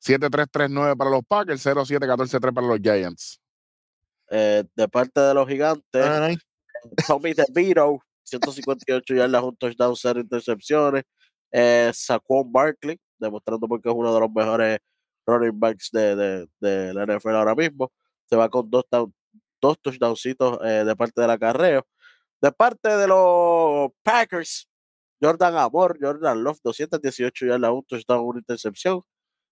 7-3-3-9 0.03 0.97
para 0.97 1.11
los 1.11 1.23
Packers, 1.27 1.65
0-7-14-3 1.67 2.55
para 2.55 2.67
los 2.67 2.79
Giants. 2.81 3.41
Eh, 4.31 4.65
de 4.75 4.89
parte 4.89 5.21
de 5.21 5.35
los 5.35 5.49
gigantes. 5.49 6.05
Tommy 7.07 7.33
DeVito, 7.33 7.99
158 8.25 9.15
yardas, 9.15 9.43
un 9.43 9.57
touchdown, 9.57 9.95
cero 9.97 10.21
intercepciones. 10.21 11.05
Eh, 11.51 11.91
Saquon 11.95 12.51
Barkley, 12.53 13.01
demostrando 13.19 13.67
porque 13.69 13.89
es 13.89 13.95
uno 13.95 14.13
de 14.13 14.21
los 14.21 14.31
mejores 14.33 14.79
running 15.27 15.59
backs 15.59 15.89
de, 15.93 16.15
de, 16.17 16.49
de 16.61 16.93
la 16.95 17.07
NFL 17.07 17.31
ahora 17.31 17.55
mismo. 17.55 17.91
Se 18.29 18.37
va 18.37 18.49
con 18.49 18.69
dos, 18.69 18.85
down- 18.91 19.15
dos 19.65 19.81
touchdowncitos 19.81 20.59
eh, 20.63 20.85
de 20.85 20.97
parte 20.97 21.21
del 21.21 21.31
acarreo. 21.31 21.87
De 22.41 22.53
parte 22.53 22.89
de 22.91 23.09
los 23.09 23.91
Packers, 24.03 24.69
Jordan 25.21 25.57
Amor, 25.57 25.97
Jordan 26.01 26.45
Love, 26.45 26.59
218 26.63 27.47
yardas, 27.47 27.71
un 27.71 27.85
touchdown, 27.85 28.25
una 28.25 28.41
intercepción. 28.41 29.01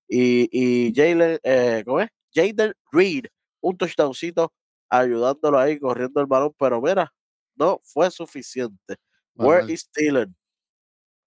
Y, 0.06 0.48
y 0.52 0.92
Jalen, 0.94 1.38
eh, 1.42 1.82
¿cómo 1.86 2.00
es? 2.00 2.10
Jaden 2.34 2.74
Reed, 2.92 3.24
un 3.62 3.78
touchdowncito 3.78 4.52
ayudándolo 4.90 5.58
ahí, 5.58 5.78
corriendo 5.78 6.20
el 6.20 6.26
balón, 6.26 6.52
pero 6.58 6.82
mira, 6.82 7.10
no 7.56 7.80
fue 7.82 8.10
suficiente. 8.10 8.96
Where 9.34 9.72
is 9.72 9.88
Dylan? 9.94 10.36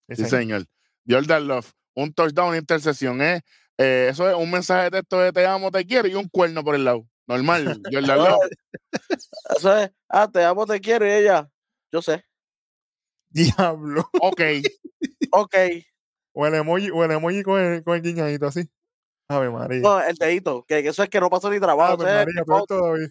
Sí, 0.09 0.25
señor. 0.25 0.65
Jordan 1.09 1.47
Love, 1.47 1.71
un 1.95 2.13
touchdown, 2.13 2.49
una 2.49 2.57
intercepción. 2.59 3.19
¿eh? 3.23 3.41
Eh, 3.79 4.09
eso 4.11 4.29
es 4.29 4.35
un 4.35 4.51
mensaje 4.51 4.83
de 4.83 4.91
texto 4.91 5.19
de 5.19 5.31
te 5.33 5.45
amo, 5.47 5.71
te 5.71 5.83
quiero 5.83 6.07
y 6.07 6.13
un 6.13 6.29
cuerno 6.29 6.63
por 6.63 6.75
el 6.75 6.85
lado. 6.85 7.07
Normal. 7.27 7.81
Jordan 7.91 8.17
Love. 8.17 8.49
Eso 9.57 9.77
es, 9.77 9.91
ah, 10.09 10.29
te 10.31 10.43
amo, 10.43 10.65
te 10.65 10.79
quiero, 10.79 11.07
y 11.07 11.11
ella, 11.11 11.49
yo 11.91 12.01
sé, 12.01 12.23
Diablo. 13.35 14.09
Ok. 14.21 14.41
ok. 15.31 15.55
O 16.31 16.45
el 16.45 16.55
emoji, 16.55 16.89
o 16.89 17.03
el 17.03 17.11
emoji 17.11 17.43
con 17.43 17.59
el, 17.59 17.83
con 17.83 17.95
el 17.95 18.01
guiñadito 18.01 18.47
así. 18.47 18.69
Ave 19.27 19.49
María. 19.49 19.81
No, 19.81 20.01
el 20.01 20.15
dedito, 20.15 20.63
que, 20.65 20.81
que 20.81 20.89
eso 20.89 21.03
es 21.03 21.09
que 21.09 21.19
no 21.19 21.29
pasó 21.29 21.49
ni 21.49 21.59
trabajo. 21.59 22.01
Ave 22.01 22.25
María, 22.25 22.43
foto. 22.45 22.77
todavía. 22.77 23.09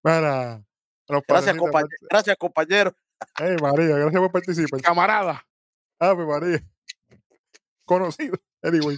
Para. 0.00 0.62
Los 1.08 1.22
Gracias, 1.26 1.56
compañero. 1.56 2.06
Gracias, 2.08 2.36
compañero. 2.36 2.94
Ey, 3.40 3.56
María, 3.56 3.96
gracias 3.96 4.20
por 4.20 4.30
participar. 4.30 4.80
Camarada. 4.80 5.44
Ave 5.98 6.24
María. 6.24 6.62
Conocido. 7.84 8.38
Anyway. 8.62 8.96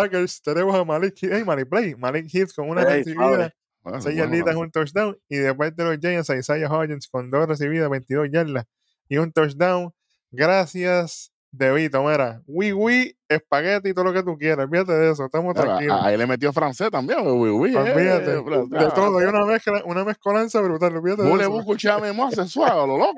Packers, 0.00 0.42
tenemos 0.42 0.74
a 0.74 0.84
Malik 0.84 1.14
Heath. 1.22 1.32
Hey, 1.32 1.44
Malik 1.44 1.68
Play. 1.68 1.94
Malik 1.96 2.26
Heath 2.32 2.52
con 2.54 2.68
una 2.68 2.82
Ey, 2.82 2.98
recibida. 2.98 3.52
Bueno, 3.82 4.00
6 4.00 4.16
bueno, 4.16 4.18
yarditas, 4.18 4.56
un 4.56 4.70
touchdown. 4.70 5.18
Y 5.28 5.36
de 5.36 5.54
parte 5.54 5.82
de 5.82 5.90
los 5.90 5.98
Giants, 6.00 6.30
a 6.30 6.36
Isaiah 6.36 6.68
Hodgins 6.70 7.06
con 7.08 7.30
dos 7.30 7.46
recibidas, 7.46 7.88
22 7.90 8.28
yardas 8.32 8.64
y 9.08 9.18
un 9.18 9.30
touchdown. 9.32 9.92
Gracias, 10.30 11.32
Devito. 11.52 12.02
Mira, 12.02 12.42
oui, 12.46 12.72
oui, 12.72 13.16
espagueti 13.28 13.90
y 13.90 13.94
todo 13.94 14.06
lo 14.06 14.12
que 14.12 14.22
tú 14.22 14.36
quieras. 14.36 14.66
Olvídate 14.66 14.92
de 14.92 15.12
eso. 15.12 15.24
Estamos 15.26 15.54
Bueno, 15.54 15.70
tranquilos. 15.70 16.00
a- 16.00 16.06
ahí 16.06 16.16
le 16.16 16.26
metió 16.26 16.52
francés 16.52 16.90
también. 16.90 17.20
Uy, 17.26 17.50
uy, 17.50 17.74
Olvídate. 17.76 18.30
eh, 18.32 18.34
De 18.34 18.40
bla. 18.42 18.94
todo. 18.94 19.18
Hay 19.18 19.26
una 19.26 19.44
mezcla, 19.44 19.82
una 19.84 20.04
mezcolanza 20.04 20.60
brutal. 20.60 20.96
Olvídate 20.96 21.22
de 21.22 21.32
eso. 21.34 21.50
buco 21.50 21.76
chame 21.76 22.12
mo 22.12 22.30
sensual, 22.30 22.88
lo 22.88 22.98
loco. 22.98 23.14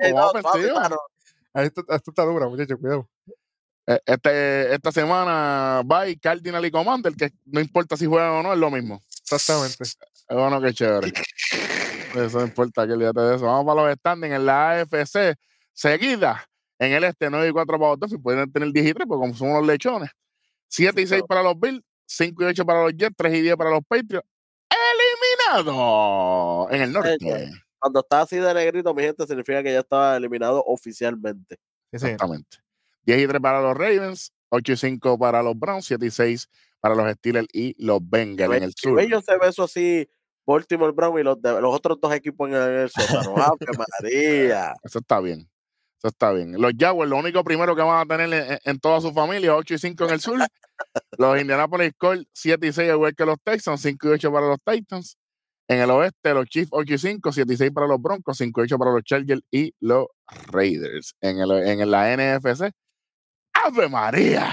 Ah, 1.53 1.63
Esto, 1.63 1.81
esto 1.89 2.11
está 2.11 2.23
dura, 2.23 2.47
muchachos. 2.47 2.77
Cuidado. 2.79 3.09
Eh, 3.87 3.99
Este, 4.05 4.73
esta 4.75 4.91
semana 4.91 5.81
va 5.89 6.07
y 6.07 6.17
Cardinal 6.17 6.65
y 6.65 6.71
Commander, 6.71 7.13
que 7.15 7.31
no 7.45 7.59
importa 7.61 7.95
si 7.95 8.05
juegan 8.05 8.31
o 8.31 8.43
no, 8.43 8.53
es 8.53 8.59
lo 8.59 8.69
mismo. 8.69 9.01
Exactamente. 9.21 9.83
Es 9.83 9.97
bueno, 10.29 10.61
que 10.61 10.73
chévere. 10.73 11.13
Eso 12.15 12.39
no 12.39 12.45
importa, 12.45 12.85
que 12.85 12.93
olvídate 12.93 13.19
de 13.21 13.35
eso. 13.35 13.45
Vamos 13.45 13.65
para 13.65 13.87
los 13.87 13.97
standings 13.99 14.35
en 14.35 14.45
la 14.45 14.71
AFC. 14.71 15.37
Seguida, 15.73 16.49
en 16.79 16.93
el 16.93 17.03
este, 17.03 17.29
9 17.29 17.49
y 17.49 17.51
4 17.51 17.77
para 17.77 17.91
los 17.91 17.99
Dolphins. 17.99 18.23
Pueden 18.23 18.51
tener 18.51 18.71
10 18.71 18.87
y 18.87 18.93
3, 18.93 19.05
porque 19.07 19.19
como 19.21 19.33
son 19.35 19.51
unos 19.51 19.67
lechones. 19.67 20.09
7 20.69 21.01
y 21.01 21.05
Sí, 21.05 21.09
6 21.09 21.21
claro. 21.21 21.27
para 21.27 21.43
los 21.43 21.59
Bills, 21.59 21.83
5 22.07 22.43
y 22.43 22.45
8 22.45 22.65
para 22.65 22.83
los 22.83 22.93
Jets, 22.93 23.15
3 23.15 23.33
y 23.35 23.41
10 23.41 23.55
para 23.55 23.69
los 23.69 23.81
Patriots. 23.87 24.27
Eliminado 24.69 26.67
en 26.71 26.81
el 26.81 26.91
norte. 26.91 27.17
Cuando 27.79 27.99
está 27.99 28.21
así 28.21 28.37
de 28.37 28.53
negrito, 28.53 28.93
mi 28.93 29.03
gente, 29.03 29.27
significa 29.27 29.61
que 29.61 29.73
ya 29.73 29.79
estaba 29.79 30.17
eliminado 30.17 30.63
oficialmente. 30.65 31.57
Exactamente. 31.91 32.57
10 33.07 33.19
y 33.23 33.27
3 33.27 33.41
para 33.41 33.61
los 33.61 33.75
Ravens, 33.75 34.31
8 34.49 34.73
y 34.73 34.77
5 34.77 35.17
para 35.17 35.41
los 35.41 35.57
Browns, 35.57 35.85
7 35.85 36.05
y 36.05 36.11
6 36.11 36.47
para 36.79 36.93
los 36.93 37.11
Steelers 37.13 37.47
y 37.53 37.73
los 37.83 37.99
Bengals 38.07 38.55
en 38.57 38.63
el 38.63 38.73
sur. 38.75 38.95
bello 38.95 39.19
se 39.21 39.35
ve 39.37 39.47
eso 39.47 39.63
así, 39.63 40.07
Baltimore 40.45 40.91
Brown 40.91 41.19
y 41.19 41.23
los, 41.23 41.41
de- 41.41 41.59
los 41.59 41.73
otros 41.73 41.99
dos 41.99 42.13
equipos 42.13 42.47
en 42.49 42.55
el, 42.55 42.89
sótano. 42.91 43.35
¡Ave 43.37 43.65
María! 44.01 44.73
Eso 44.83 44.99
está 44.99 45.19
bien. 45.19 45.49
Eso 45.99 46.09
está 46.09 46.31
bien. 46.31 46.53
Los 46.61 46.73
Jaguars, 46.77 47.09
lo 47.09 47.17
único 47.17 47.43
primero 47.43 47.75
que 47.75 47.81
van 47.81 47.99
a 47.99 48.17
tener 48.17 48.31
en, 48.51 48.59
en 48.63 48.79
toda 48.79 49.01
su 49.01 49.11
familia, 49.13 49.55
8 49.55 49.73
y 49.73 49.77
5 49.79 50.05
en 50.05 50.09
el 50.11 50.19
sur. 50.21 50.39
los 51.17 51.41
Indianapolis 51.41 51.93
Colts, 51.97 52.29
7 52.33 52.67
y 52.67 52.71
6, 52.71 52.89
igual 52.91 53.15
que 53.15 53.25
los 53.25 53.37
Texans, 53.43 53.81
5 53.81 54.07
y 54.07 54.11
8 54.11 54.31
para 54.31 54.47
los 54.47 54.57
Titans. 54.63 55.17
En 55.69 55.79
el 55.79 55.89
oeste, 55.89 56.33
los 56.33 56.45
Chiefs, 56.45 56.69
8 56.71 56.93
y 56.93 56.97
5, 56.97 57.31
7 57.31 57.53
y 57.53 57.57
6 57.57 57.71
para 57.71 57.87
los 57.87 58.01
Broncos, 58.01 58.37
5 58.37 58.61
y 58.61 58.63
8 58.65 58.77
para 58.77 58.91
los 58.91 59.03
Chargers 59.03 59.41
y 59.51 59.73
los 59.79 60.05
Raiders. 60.51 61.15
En, 61.19 61.39
el, 61.39 61.51
en 61.51 61.91
la 61.91 62.15
NFC, 62.15 62.71
¡Ave 63.67 63.89
María! 63.89 64.47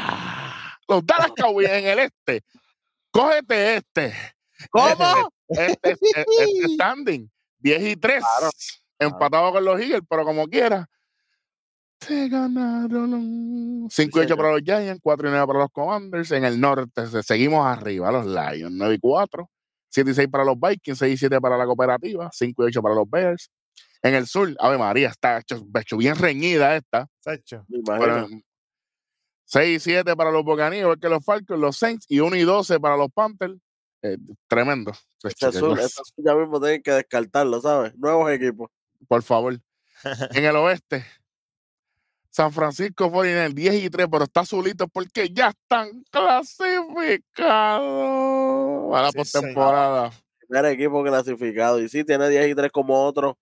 Los 0.89 1.05
Dallas 1.07 1.33
Cowboys 1.37 1.69
en 1.69 1.87
el 1.87 1.99
este. 2.01 2.43
Cógete 3.11 3.77
este. 3.77 4.15
¿Cómo? 4.71 5.31
Este, 5.47 5.91
este, 5.93 6.21
este 6.39 6.69
standing. 6.75 7.31
10 7.59 7.83
y 7.83 7.97
3. 7.97 8.19
Claro, 8.39 8.51
Empatado 8.99 9.53
con 9.53 9.62
los 9.65 9.79
Eagles, 9.79 10.01
pero 10.09 10.25
como 10.25 10.47
quiera. 10.49 10.89
Te 11.99 12.29
ganaron. 12.29 13.87
5 13.91 14.19
y 14.19 14.21
8 14.23 14.29
señor. 14.29 14.37
para 14.39 14.53
los 14.53 14.62
Giants, 14.62 15.01
4 15.03 15.29
y 15.29 15.31
9 15.31 15.47
para 15.47 15.59
los 15.61 15.71
Commanders. 15.71 16.31
En 16.33 16.45
el 16.45 16.59
norte 16.61 17.07
se- 17.07 17.23
seguimos 17.23 17.67
arriba, 17.67 18.11
los 18.11 18.27
Lions, 18.27 18.73
9 18.75 18.95
y 18.95 18.99
4. 18.99 19.51
7 19.91 20.11
y 20.11 20.15
6 20.15 20.29
para 20.29 20.45
los 20.45 20.59
Vikings, 20.59 20.99
6 20.99 21.15
y 21.15 21.17
7 21.19 21.41
para 21.41 21.57
la 21.59 21.67
cooperativa, 21.67 22.31
5 22.33 22.62
y 22.65 22.67
8 22.67 22.83
para 22.83 22.95
los 22.95 23.09
Bears. 23.09 23.51
En 24.03 24.15
el 24.15 24.27
sur, 24.27 24.55
Ave 24.59 24.77
María, 24.79 25.09
está 25.09 25.39
hecho, 25.39 25.62
hecho 25.79 25.97
bien 25.99 26.17
reñida 26.17 26.75
esta. 26.77 27.07
Sacho. 27.21 27.65
Me 27.69 27.79
imagino. 27.79 28.27
Pero, 28.27 28.29
6 29.45 29.76
y 29.76 29.80
7 29.80 30.16
para 30.16 30.30
los 30.30 30.45
Buccaneers, 30.45 30.82
igual 30.82 30.99
que 30.99 31.09
los 31.09 31.24
Falcons, 31.24 31.61
los 31.61 31.76
Saints, 31.76 32.07
y 32.09 32.20
1 32.20 32.36
y 32.36 32.42
12 32.42 32.80
para 32.80 32.97
los 32.97 33.09
Panthers. 33.12 33.55
Eh, 34.03 34.18
tremendo. 34.49 34.92
Qué 35.22 35.47
azul, 35.47 35.78
ese 35.78 36.01
azul 36.01 36.24
ya 36.24 36.34
mismo 36.34 36.61
tienen 36.61 36.82
que 36.82 36.92
descartarlo, 36.92 37.61
¿sabes? 37.61 37.95
Nuevos 37.97 38.30
equipos. 38.30 38.70
por 39.09 39.22
favor. 39.22 39.59
En 40.34 40.45
el 40.45 40.57
oeste, 40.57 41.05
San 42.28 42.53
Francisco 42.53 43.11
49 43.11 43.55
10 43.55 43.84
y 43.84 43.90
3, 43.90 44.09
pero 44.11 44.24
está 44.24 44.40
azulito 44.40 44.88
porque 44.88 45.30
ya 45.30 45.51
están 45.51 46.03
clasificados 46.11 48.97
a 48.97 49.03
la 49.03 49.11
Sí, 49.12 49.18
postemporada. 49.18 50.11
Primer 50.49 50.66
equipo 50.72 51.03
clasificado. 51.05 51.80
Y 51.80 51.88
sí, 51.88 52.05
tiene 52.05 52.28
10 52.28 52.49
y 52.49 52.55
3 52.55 52.70
como 52.72 53.05
otros, 53.05 53.34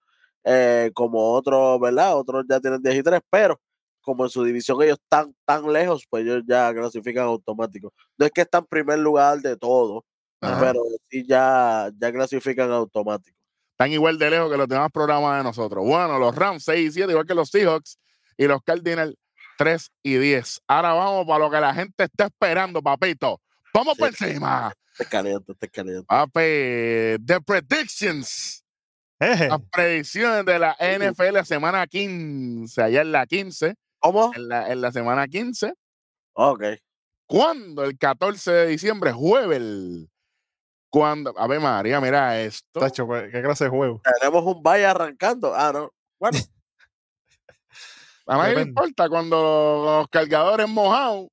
eh, 0.44 0.90
como 0.94 1.32
otros, 1.32 1.80
¿verdad? 1.80 2.16
Otros 2.16 2.44
ya 2.48 2.60
tienen 2.60 2.82
10 2.82 2.96
y 2.96 3.02
3, 3.02 3.20
pero 3.30 3.58
como 4.02 4.24
en 4.24 4.30
su 4.30 4.44
división 4.44 4.82
ellos 4.82 4.98
están 5.02 5.34
tan 5.44 5.72
lejos, 5.72 6.04
pues 6.10 6.24
ellos 6.24 6.42
ya 6.46 6.72
clasifican 6.74 7.24
automático. 7.24 7.92
No 8.18 8.26
es 8.26 8.32
que 8.32 8.42
están 8.42 8.62
en 8.62 8.66
primer 8.66 8.98
lugar 8.98 9.40
de 9.40 9.56
todo, 9.56 10.04
Ajá. 10.40 10.60
pero 10.60 10.80
sí 11.08 11.24
ya, 11.26 11.90
ya 11.98 12.12
clasifican 12.12 12.70
automático. 12.70 13.36
Están 13.72 13.92
igual 13.92 14.18
de 14.18 14.30
lejos 14.30 14.50
que 14.50 14.56
los 14.58 14.68
demás 14.68 14.90
programas 14.92 15.38
de 15.38 15.44
nosotros. 15.44 15.84
Bueno, 15.84 16.18
los 16.18 16.34
Rams 16.36 16.64
6 16.64 16.88
y 16.88 16.92
7, 16.92 17.10
igual 17.12 17.26
que 17.26 17.34
los 17.34 17.48
Seahawks, 17.48 17.98
y 18.36 18.46
los 18.46 18.62
Cardinals 18.62 19.14
3 19.58 19.90
y 20.02 20.16
10. 20.16 20.60
Ahora 20.68 20.92
vamos 20.92 21.26
para 21.26 21.38
lo 21.44 21.50
que 21.50 21.60
la 21.60 21.74
gente 21.74 22.04
está 22.04 22.26
esperando, 22.26 22.82
papito. 22.82 23.40
Vamos 23.74 23.94
Sí. 23.94 24.00
por 24.00 24.08
encima. 24.08 24.72
Es 24.98 25.08
caliente, 25.08 25.52
es 25.58 25.70
caliente. 25.70 26.04
Papi, 26.06 26.40
the 27.24 27.40
predictions. 27.46 28.58
Las 29.18 29.60
predicciones 29.70 30.44
de 30.44 30.58
la 30.58 30.76
NFL 30.80 31.44
semana 31.44 31.86
15, 31.86 32.82
allá 32.82 33.02
en 33.02 33.12
la 33.12 33.24
15. 33.26 33.74
¿Cómo? 34.02 34.32
en 34.34 34.48
la, 34.48 34.70
en 34.70 34.80
la 34.80 34.92
semana 34.92 35.28
15. 35.28 35.74
Ok. 36.34 36.64
¿Cuándo? 37.26 37.84
El 37.84 37.96
14 37.96 38.50
de 38.50 38.66
diciembre, 38.66 39.12
jueves. 39.12 40.08
Cuando, 40.90 41.32
a 41.38 41.46
ver, 41.46 41.60
María, 41.60 42.00
mira 42.00 42.40
esto. 42.40 42.80
Pues, 42.80 42.92
qué 42.92 43.42
clase 43.42 43.64
de 43.64 43.70
juego. 43.70 44.02
Tenemos 44.20 44.44
un 44.44 44.62
valle 44.62 44.84
arrancando. 44.84 45.54
Ah, 45.54 45.72
no. 45.72 45.90
Bueno, 46.20 46.38
A 48.26 48.36
nadie 48.36 48.54
le 48.54 48.62
importa 48.62 49.08
cuando 49.08 49.82
los 49.84 50.08
cargadores 50.08 50.68
mojados 50.68 51.28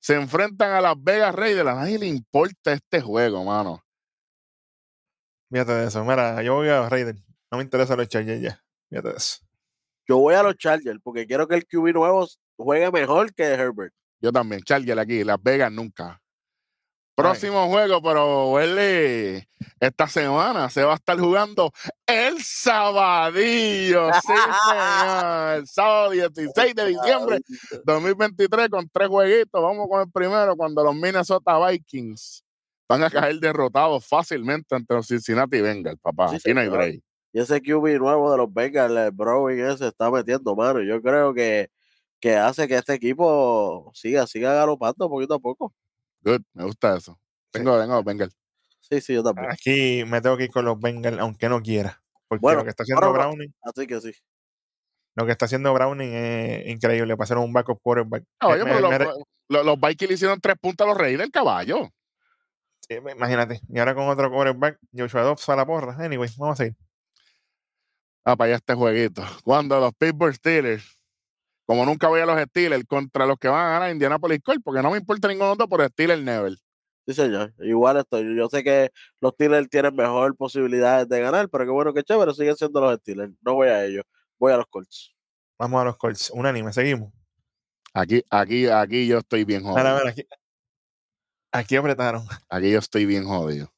se 0.00 0.14
enfrentan 0.14 0.72
a 0.72 0.80
Las 0.80 0.94
Vegas 1.02 1.34
Raiders. 1.34 1.68
A 1.68 1.74
nadie 1.74 1.98
le 1.98 2.06
importa 2.06 2.72
este 2.72 3.00
juego, 3.00 3.44
mano. 3.44 3.82
Fíjate 5.50 5.72
de 5.72 5.88
eso. 5.88 6.04
Mira, 6.04 6.42
yo 6.42 6.54
voy 6.54 6.68
a 6.68 6.88
Raiders. 6.88 7.20
No 7.50 7.58
me 7.58 7.64
interesa 7.64 7.96
los 7.96 8.08
Chargers 8.08 8.40
ya. 8.40 8.62
Fíjate 8.88 9.08
de 9.08 9.16
eso. 9.16 9.47
Yo 10.08 10.18
voy 10.18 10.34
a 10.34 10.42
los 10.42 10.56
Chargers 10.56 10.98
porque 11.02 11.26
quiero 11.26 11.46
que 11.46 11.56
el 11.56 11.66
QB 11.66 11.92
nuevo 11.92 12.26
juegue 12.56 12.90
mejor 12.90 13.34
que 13.34 13.44
Herbert. 13.44 13.92
Yo 14.20 14.32
también, 14.32 14.62
Charger 14.62 14.98
aquí, 14.98 15.22
Las 15.22 15.40
Vegas 15.42 15.70
nunca. 15.70 16.20
Próximo 17.14 17.68
juego, 17.68 18.00
pero 18.00 18.52
Welly, 18.52 19.44
esta 19.80 20.06
semana 20.06 20.70
se 20.70 20.84
va 20.84 20.92
a 20.92 20.96
estar 20.96 21.18
jugando 21.18 21.72
el 22.06 22.40
sabadillo. 22.42 24.12
Sí, 24.14 24.20
señor. 24.28 25.56
El 25.56 25.66
sábado 25.66 26.10
16 26.10 26.74
de 26.76 26.86
diciembre 26.86 27.40
2023 27.84 28.68
con 28.68 28.88
tres 28.88 29.08
jueguitos. 29.08 29.60
Vamos 29.60 29.88
con 29.90 30.02
el 30.02 30.10
primero 30.12 30.56
cuando 30.56 30.84
los 30.84 30.94
Minnesota 30.94 31.58
Vikings 31.68 32.44
van 32.88 33.02
a 33.02 33.10
caer 33.10 33.40
derrotados 33.40 34.06
fácilmente 34.06 34.76
ante 34.76 34.94
los 34.94 35.08
Cincinnati 35.08 35.60
Bengals, 35.60 35.98
papá. 36.00 36.28
Sí, 36.28 36.36
Aquí 36.36 36.54
no 36.54 36.60
hay 36.60 36.68
break. 36.68 37.02
Y 37.38 37.40
ese 37.40 37.60
QB 37.62 37.98
nuevo 38.00 38.32
de 38.32 38.36
los 38.38 38.52
Bengals, 38.52 38.96
el 38.96 39.12
Browning 39.12 39.60
ese, 39.64 39.86
está 39.86 40.10
metiendo 40.10 40.56
mano. 40.56 40.82
Yo 40.82 41.00
creo 41.00 41.32
que, 41.32 41.70
que 42.18 42.34
hace 42.34 42.66
que 42.66 42.74
este 42.74 42.94
equipo 42.94 43.92
siga, 43.94 44.26
siga 44.26 44.52
galopando 44.54 45.08
poquito 45.08 45.34
a 45.34 45.38
poco. 45.38 45.72
Good, 46.22 46.40
me 46.52 46.64
gusta 46.64 46.96
eso. 46.96 47.16
Tengo, 47.52 47.78
tengo 47.80 48.02
Bengals. 48.02 48.36
Sí, 48.80 49.00
sí, 49.00 49.14
yo 49.14 49.22
también. 49.22 49.52
Aquí 49.52 50.02
me 50.04 50.20
tengo 50.20 50.36
que 50.36 50.44
ir 50.44 50.50
con 50.50 50.64
los 50.64 50.80
Bengals, 50.80 51.18
aunque 51.20 51.48
no 51.48 51.62
quiera. 51.62 52.02
Porque 52.26 52.40
Bueno, 52.40 52.58
lo 52.58 52.64
que 52.64 52.70
está 52.70 52.82
haciendo 52.82 53.12
Browning, 53.12 53.54
Así 53.62 53.86
que 53.86 54.00
sí. 54.00 54.10
lo 55.14 55.24
que 55.24 55.30
está 55.30 55.44
haciendo 55.44 55.72
Browning 55.72 56.12
es 56.12 56.66
increíble. 56.66 57.16
Pasaron 57.16 57.44
un 57.44 57.52
backup 57.52 57.80
quarterback. 57.80 58.24
Caballo, 58.38 58.64
Me- 58.64 58.72
pero 58.74 58.88
me- 58.90 58.98
los, 58.98 59.18
los- 59.48 59.64
los 59.64 59.80
Vikings 59.80 60.08
le 60.08 60.14
hicieron 60.14 60.40
tres 60.40 60.56
puntos 60.60 60.84
a 60.84 60.88
los 60.88 60.98
Reyes 60.98 61.20
del 61.20 61.30
caballo. 61.30 61.88
sí, 62.80 62.94
imagínate. 62.94 63.60
Y 63.68 63.78
ahora 63.78 63.94
con 63.94 64.08
otro 64.08 64.28
quarterback, 64.28 64.78
Joshua 64.92 65.22
Dobbs 65.22 65.48
a 65.50 65.54
la 65.54 65.64
porra. 65.64 65.94
Anyway, 66.04 66.28
vamos 66.36 66.54
a 66.58 66.64
seguir. 66.64 66.76
Ah, 68.28 68.36
para 68.36 68.48
allá 68.48 68.56
este 68.56 68.74
jueguito. 68.74 69.22
Cuando 69.42 69.80
los 69.80 69.94
Pittsburgh 69.94 70.34
Steelers, 70.34 70.84
como 71.64 71.86
nunca 71.86 72.08
voy 72.08 72.20
a 72.20 72.26
los 72.26 72.38
Steelers, 72.38 72.84
contra 72.84 73.24
los 73.24 73.38
que 73.38 73.48
van 73.48 73.64
a 73.64 73.70
ganar 73.70 73.90
Indianapolis 73.90 74.42
Colts, 74.42 74.60
porque 74.62 74.82
no 74.82 74.90
me 74.90 74.98
importa 74.98 75.28
ninguno 75.28 75.56
dos 75.56 75.66
por 75.66 75.82
Steelers 75.82 76.22
Never. 76.22 76.52
Sí, 77.06 77.14
señor. 77.14 77.54
Igual 77.60 77.96
estoy. 77.96 78.36
Yo 78.36 78.50
sé 78.50 78.62
que 78.62 78.90
los 79.22 79.32
Steelers 79.32 79.70
tienen 79.70 79.96
mejor 79.96 80.36
posibilidades 80.36 81.08
de 81.08 81.22
ganar, 81.22 81.48
pero 81.48 81.64
qué 81.64 81.70
bueno 81.70 81.94
que 81.94 82.02
chévere, 82.02 82.34
siguen 82.34 82.54
siendo 82.54 82.82
los 82.82 82.98
Steelers. 82.98 83.32
No 83.40 83.54
voy 83.54 83.68
a 83.68 83.82
ellos, 83.86 84.04
voy 84.38 84.52
a 84.52 84.58
los 84.58 84.66
Colts. 84.66 85.16
Vamos 85.58 85.80
a 85.80 85.84
los 85.86 85.96
Colts. 85.96 86.30
Unánime, 86.34 86.70
seguimos. 86.74 87.10
Aquí, 87.94 88.22
aquí, 88.28 88.66
aquí 88.66 89.06
yo 89.06 89.20
estoy 89.20 89.44
bien 89.44 89.62
jodido. 89.62 89.96
mira, 89.96 90.10
aquí, 90.10 90.26
aquí 91.50 91.76
apretaron. 91.76 92.26
Aquí 92.50 92.72
yo 92.72 92.78
estoy 92.78 93.06
bien 93.06 93.24
jodido. 93.24 93.72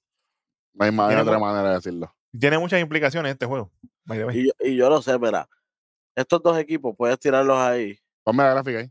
No 0.73 0.87
hay, 0.87 1.15
otra 1.15 1.39
manera 1.39 1.69
de 1.69 1.75
decirlo. 1.77 2.13
Tiene 2.37 2.59
muchas 2.59 2.81
implicaciones 2.81 3.31
este 3.31 3.47
juego. 3.47 3.71
By 4.11 4.19
the 4.19 4.25
way. 4.27 4.39
Y 4.41 4.47
yo, 4.47 4.53
y 4.61 4.77
yo 4.77 4.91
lo 4.91 5.01
sé, 5.01 5.19
mira. 5.19 5.49
Estos 6.17 6.43
dos 6.43 6.59
equipos, 6.59 6.95
puedes 6.99 7.19
tirarlos 7.19 7.57
ahí. 7.57 7.97
Ponme 8.25 8.43
la 8.43 8.51
gráfica 8.51 8.81
ahí. 8.81 8.91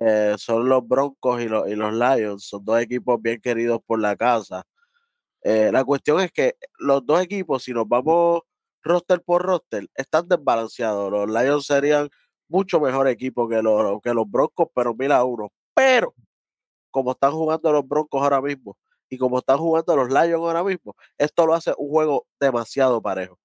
eh, 0.00 0.34
son 0.38 0.68
los 0.68 0.86
Broncos 0.86 1.40
y 1.42 1.48
los, 1.48 1.68
y 1.68 1.74
los 1.74 1.92
Lions. 1.92 2.44
Son 2.44 2.64
dos 2.64 2.80
equipos 2.80 3.20
bien 3.20 3.40
queridos 3.40 3.80
por 3.84 3.98
la 4.00 4.14
casa. 4.16 4.62
Eh, 5.42 5.70
la 5.72 5.84
cuestión 5.84 6.20
es 6.20 6.30
que 6.30 6.54
los 6.78 7.04
dos 7.04 7.20
equipos, 7.22 7.64
si 7.64 7.72
nos 7.72 7.88
vamos 7.88 8.42
roster 8.82 9.22
por 9.22 9.42
roster, 9.42 9.88
están 9.94 10.28
desbalanceados. 10.28 11.10
Los 11.10 11.28
Lions 11.28 11.66
serían 11.66 12.08
mucho 12.48 12.78
mejor 12.80 13.08
equipo 13.08 13.48
que 13.48 13.62
los, 13.62 14.00
que 14.02 14.12
los 14.14 14.30
Broncos, 14.30 14.68
pero 14.74 14.94
mira 14.94 15.16
a 15.16 15.24
uno. 15.24 15.50
Pero, 15.74 16.14
como 16.90 17.12
están 17.12 17.32
jugando 17.32 17.72
los 17.72 17.88
Broncos 17.88 18.22
ahora 18.22 18.40
mismo 18.42 18.76
y 19.08 19.18
como 19.18 19.38
están 19.38 19.58
jugando 19.58 19.96
los 19.96 20.08
Lions 20.08 20.34
ahora 20.34 20.62
mismo, 20.62 20.94
esto 21.18 21.46
lo 21.46 21.54
hace 21.54 21.72
un 21.78 21.88
juego 21.88 22.26
demasiado 22.38 23.02
parejo. 23.02 23.39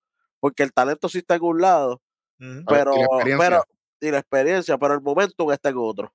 Porque 0.46 0.62
el 0.62 0.72
talento 0.74 1.10
sí 1.10 1.18
está 1.18 1.34
en 1.34 1.42
un 1.44 1.60
lado, 1.60 2.04
pero, 2.68 2.94
y 2.94 3.00
la 3.00 3.06
experiencia. 3.06 3.50
pero 3.50 3.64
y 4.00 4.12
la 4.12 4.20
experiencia, 4.20 4.78
pero 4.78 4.94
el 4.94 5.02
momentum 5.02 5.52
está 5.52 5.70
en 5.70 5.78
otro. 5.80 6.14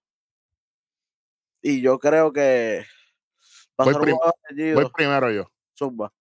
Y 1.60 1.80
yo 1.80 1.98
creo 1.98 2.32
que 2.32 2.86
va 3.70 3.82
a 3.82 3.84
Voy 3.86 3.92
ser 3.94 4.02
prim- 4.02 4.74
Voy 4.76 4.88
primero 4.92 5.32
yo. 5.32 5.50
Zumba. 5.76 6.12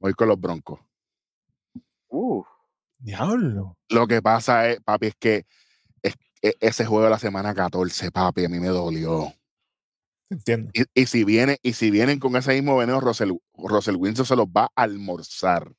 Voy 0.00 0.12
con 0.12 0.28
los 0.28 0.38
Broncos. 0.38 0.80
Uh, 2.08 2.44
Diablo. 2.98 3.78
Lo 3.88 4.06
que 4.06 4.20
pasa 4.20 4.68
es, 4.68 4.82
papi, 4.82 5.06
es 5.06 5.14
que 5.18 5.46
es- 6.02 6.16
e- 6.42 6.58
ese 6.60 6.84
juego 6.84 7.04
de 7.04 7.10
la 7.10 7.18
semana 7.18 7.54
14, 7.54 8.10
papi, 8.10 8.44
a 8.44 8.50
mí 8.50 8.60
me 8.60 8.68
dolió. 8.68 9.32
Entiendo. 10.28 10.70
Y, 10.74 10.84
y 10.92 11.06
si 11.06 11.24
viene, 11.24 11.58
y 11.62 11.72
si 11.72 11.90
vienen 11.90 12.20
con 12.20 12.36
ese 12.36 12.52
mismo 12.52 12.76
veneno, 12.76 13.00
Russell, 13.00 13.32
Russell 13.54 13.96
Wilson 13.96 14.26
se 14.26 14.36
los 14.36 14.46
va 14.46 14.64
a 14.76 14.82
almorzar. 14.82 15.72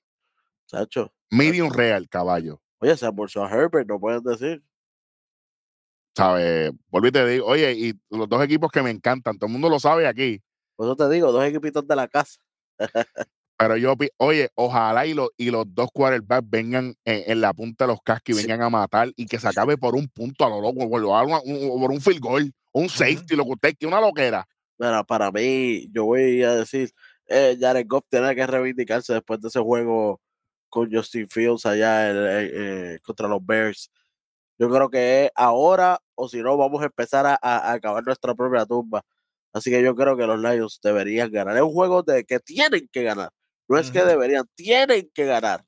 Chacho. 0.71 1.11
Medium 1.29 1.71
real, 1.71 2.07
caballo. 2.09 2.61
Oye, 2.79 2.95
se 2.97 3.05
almorzó 3.05 3.43
a 3.45 3.49
Herbert, 3.51 3.87
no 3.87 3.99
pueden 3.99 4.23
decir. 4.23 4.63
¿Sabes? 6.15 6.71
Volví 6.89 7.07
y 7.09 7.11
te 7.11 7.25
digo, 7.25 7.45
oye, 7.45 7.71
y 7.73 7.93
los 8.09 8.27
dos 8.27 8.43
equipos 8.43 8.69
que 8.71 8.81
me 8.81 8.89
encantan, 8.89 9.37
todo 9.37 9.47
el 9.47 9.53
mundo 9.53 9.69
lo 9.69 9.79
sabe 9.79 10.07
aquí. 10.07 10.41
Por 10.75 10.87
eso 10.87 10.95
te 10.95 11.09
digo, 11.09 11.31
dos 11.31 11.43
equipitos 11.45 11.87
de 11.87 11.95
la 11.95 12.07
casa. 12.07 12.39
Pero 13.57 13.77
yo, 13.77 13.93
oye, 14.17 14.49
ojalá 14.55 15.05
y, 15.05 15.13
los 15.13 15.29
y 15.37 15.51
los 15.51 15.65
dos 15.73 15.89
quarterbacks 15.93 16.49
vengan 16.49 16.95
en, 17.05 17.23
en 17.31 17.41
la 17.41 17.53
punta 17.53 17.85
de 17.85 17.89
los 17.89 18.01
cascos 18.01 18.29
y 18.29 18.33
Sí. 18.33 18.41
vengan 18.47 18.63
a 18.63 18.69
matar 18.71 19.11
y 19.15 19.27
que 19.27 19.39
se 19.39 19.47
acabe 19.47 19.77
por 19.77 19.93
un 19.95 20.07
punto 20.09 20.43
a 20.45 20.49
lo 20.49 20.59
loco, 20.59 20.89
por, 20.89 20.99
lo 20.99 21.11
un- 21.11 21.79
por 21.79 21.91
un 21.91 22.01
field 22.01 22.19
goal, 22.19 22.51
un 22.71 22.89
safety, 22.89 23.35
lo 23.35 23.45
que 23.45 23.51
usted 23.51 23.75
quiera, 23.77 23.95
una 23.97 24.05
loquera. 24.07 24.47
Mira, 24.79 25.03
para 25.03 25.31
mí, 25.31 25.87
yo 25.91 26.05
voy 26.05 26.41
a 26.41 26.55
decir, 26.55 26.91
eh, 27.27 27.55
Jared 27.59 27.85
Goff 27.87 28.03
tiene 28.09 28.33
que 28.35 28.47
reivindicarse 28.47 29.13
después 29.13 29.39
de 29.39 29.47
ese 29.49 29.59
juego 29.59 30.19
con 30.71 30.91
Justin 30.91 31.27
Fields 31.29 31.67
allá 31.67 32.09
en- 32.09 32.17
eh, 32.95 32.99
contra 33.03 33.27
los 33.27 33.45
Bears. 33.45 33.91
Yo 34.57 34.69
creo 34.69 34.89
que 34.89 35.25
es 35.25 35.31
ahora 35.35 35.99
o 36.15 36.27
si 36.29 36.41
no, 36.41 36.57
vamos 36.57 36.81
a 36.81 36.85
empezar 36.85 37.25
a, 37.27 37.71
acabar 37.73 38.03
nuestra 38.03 38.33
propia 38.35 38.65
tumba. 38.65 39.03
Así 39.53 39.69
que 39.69 39.83
yo 39.83 39.95
creo 39.95 40.15
que 40.17 40.25
los 40.27 40.39
Lions 40.39 40.79
deberían 40.81 41.31
ganar. 41.31 41.55
Es 41.57 41.63
un 41.63 41.73
juego 41.73 42.03
de 42.03 42.23
que 42.25 42.39
tienen 42.39 42.87
que 42.91 43.03
ganar. 43.03 43.29
No 43.67 43.77
es 43.77 43.91
que 43.91 44.03
deberían, 44.05 44.45
tienen 44.55 45.09
que 45.13 45.25
ganar. 45.25 45.63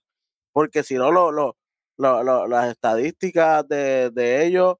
Porque 0.54 0.84
si 0.84 0.96
no, 0.96 1.12
lo, 1.12 1.32
lo- 1.32 1.58
lo- 1.98 2.24
lo- 2.24 2.48
las 2.48 2.70
estadísticas 2.72 3.68
de, 3.68 4.10
de 4.12 4.46
ellos 4.46 4.76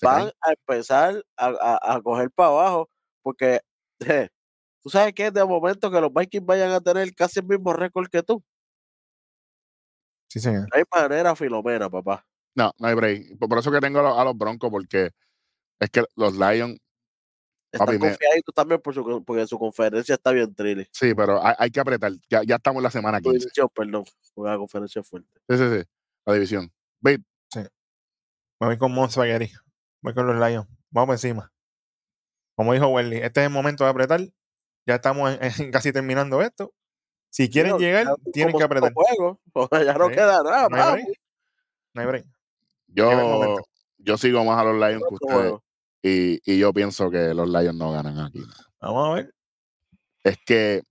van 0.00 0.24
caen. 0.26 0.32
a 0.42 0.50
empezar 0.52 1.24
a, 1.36 1.46
a- 1.48 1.94
a 1.96 2.00
coger 2.02 2.30
para 2.30 2.48
abajo. 2.50 2.88
Porque 3.22 3.60
tú 4.82 4.90
sabes 4.90 5.12
que 5.14 5.30
de 5.30 5.44
momento 5.44 5.90
que 5.90 6.00
los 6.00 6.12
Vikings 6.14 6.46
vayan 6.46 6.70
a 6.70 6.80
tener 6.80 7.12
casi 7.14 7.40
el 7.40 7.46
mismo 7.46 7.72
récord 7.72 8.08
que 8.08 8.22
tú. 8.22 8.42
Sí, 10.28 10.40
señor. 10.40 10.68
Hay 10.72 10.82
manera, 10.94 11.34
Filomena, 11.36 11.88
papá. 11.88 12.26
No, 12.54 12.72
no 12.78 12.88
hay 12.88 12.94
break. 12.94 13.38
Por, 13.38 13.48
por 13.48 13.58
eso 13.58 13.70
que 13.70 13.80
tengo 13.80 14.00
a 14.00 14.02
los, 14.02 14.18
a 14.18 14.24
los 14.24 14.36
Broncos, 14.36 14.70
porque 14.70 15.10
es 15.78 15.90
que 15.90 16.02
los 16.16 16.34
Lions, 16.34 16.78
Están 17.72 17.86
Papi, 17.86 17.98
me- 17.98 18.08
confiaditos 18.08 18.54
también 18.54 18.80
por 18.80 18.94
su, 18.94 19.24
porque 19.24 19.46
su 19.46 19.58
conferencia 19.58 20.14
está 20.14 20.32
bien 20.32 20.54
trilly. 20.54 20.86
sí, 20.92 21.14
pero 21.14 21.44
hay, 21.44 21.54
hay 21.58 21.70
que 21.70 21.80
apretar. 21.80 22.12
Ya, 22.30 22.42
ya 22.44 22.56
estamos 22.56 22.78
en 22.80 22.84
la 22.84 22.90
semana 22.90 23.20
15. 23.20 23.38
división, 23.38 23.68
perdón, 23.74 24.04
la 24.36 24.56
conferencia 24.56 25.02
fuerte. 25.02 25.40
Sí, 25.48 25.56
sí, 25.58 25.64
sí. 25.80 25.88
La 26.24 26.34
división. 26.34 26.72
Ve, 27.00 27.18
Me 27.54 28.66
voy 28.68 28.78
con 28.78 28.92
Mon 28.92 29.10
Spaghetti. 29.10 29.52
Voy 30.02 30.14
con 30.14 30.26
los 30.26 30.36
Lions. 30.36 30.66
Vamos 30.90 31.14
encima. 31.16 31.52
Como 32.56 32.72
dijo 32.72 32.88
Welly, 32.88 33.18
este 33.18 33.40
es 33.40 33.46
el 33.48 33.52
momento 33.52 33.84
de 33.84 33.90
apretar. 33.90 34.20
Ya 34.86 34.94
estamos 34.94 35.30
en- 35.38 35.38
en 35.44 35.50
casi 35.72 35.92
terminando 35.92 36.40
esto. 36.40 36.72
Si 37.36 37.50
quieren 37.50 37.76
llegar, 37.76 38.06
ya 38.06 38.14
tienen 38.32 38.56
que 38.56 38.64
apretar. 38.64 38.88
cinco 38.88 39.38
juegos, 39.52 39.68
ya 39.86 39.92
no 39.98 40.08
Sí, 40.08 40.14
queda 40.14 40.42
nada, 40.42 40.68
no 40.70 40.76
hay. 40.82 41.04
No 41.92 42.02
hay 42.10 42.24
yo, 42.88 43.58
yo 43.98 44.16
sigo 44.16 44.42
más 44.42 44.58
a 44.58 44.64
los 44.64 44.74
Lions 44.76 45.02
que 45.06 45.14
ustedes. 45.16 45.34
juego. 45.34 45.62
Y, 46.02 46.40
y 46.50 46.58
yo 46.58 46.72
pienso 46.72 47.10
que 47.10 47.34
los 47.34 47.46
Lions 47.46 47.74
no 47.74 47.92
ganan 47.92 48.18
aquí. 48.20 48.42
Vamos 48.80 49.10
a 49.10 49.14
ver. 49.16 49.34
Es 50.24 50.38
que, 50.46 50.82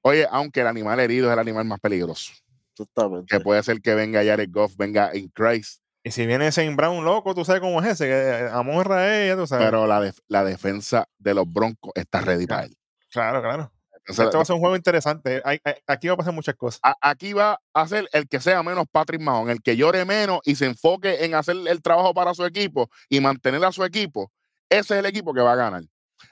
oye, 0.00 0.26
aunque 0.30 0.62
el 0.62 0.66
animal 0.66 0.98
herido 0.98 1.26
es 1.28 1.34
el 1.34 1.38
animal 1.40 1.66
más 1.66 1.78
peligroso, 1.80 2.32
Exactamente. 2.72 3.26
que 3.36 3.42
puede 3.44 3.62
ser 3.62 3.82
que 3.82 3.94
venga 3.94 4.24
Jared 4.24 4.48
Goff, 4.50 4.76
venga 4.78 5.14
in 5.14 5.28
Christ, 5.28 5.82
Y 6.02 6.10
si 6.10 6.24
viene 6.26 6.50
Saint 6.52 6.74
Brown 6.74 7.04
loco, 7.04 7.34
tú 7.34 7.44
sabes 7.44 7.60
cómo 7.60 7.82
es 7.82 7.88
ese. 7.88 8.06
Que 8.06 8.48
Amon 8.50 8.82
Rae, 8.82 9.26
ya 9.28 9.36
tú 9.36 9.46
sabes. 9.46 9.66
pero 9.66 9.86
la, 9.86 10.00
def- 10.00 10.20
la 10.28 10.42
defensa 10.42 11.06
de 11.18 11.34
los 11.34 11.52
Broncos 11.52 11.92
está 11.94 12.22
ready 12.22 12.46
para 12.46 12.64
él. 12.64 12.76
claro, 13.10 13.42
claro. 13.42 13.70
Entonces, 14.08 14.24
Esto 14.26 14.38
va 14.38 14.42
a 14.42 14.44
ser 14.46 14.54
un 14.54 14.60
juego 14.60 14.76
interesante. 14.76 15.42
Hay- 15.44 15.58
aquí 15.86 16.06
va 16.08 16.14
a 16.14 16.16
pasar 16.16 16.32
muchas 16.32 16.54
cosas. 16.54 16.80
aquí 17.00 17.32
va 17.32 17.60
a 17.74 17.88
ser 17.88 18.08
el 18.12 18.28
que 18.28 18.40
sea 18.40 18.62
menos 18.62 18.84
Patrick 18.90 19.20
Mahon, 19.20 19.50
el 19.50 19.60
que 19.62 19.76
llore 19.76 20.04
menos 20.04 20.40
y 20.44 20.54
se 20.54 20.66
enfoque 20.66 21.24
en 21.24 21.34
hacer 21.34 21.56
el 21.66 21.82
trabajo 21.82 22.14
para 22.14 22.32
su 22.32 22.44
equipo 22.44 22.88
y 23.08 23.20
mantener 23.20 23.64
a 23.64 23.72
su 23.72 23.84
equipo. 23.84 24.30
Ese 24.70 24.94
es 24.94 25.00
el 25.00 25.06
equipo 25.06 25.34
que 25.34 25.40
va 25.40 25.52
a 25.54 25.56
ganar. 25.56 25.82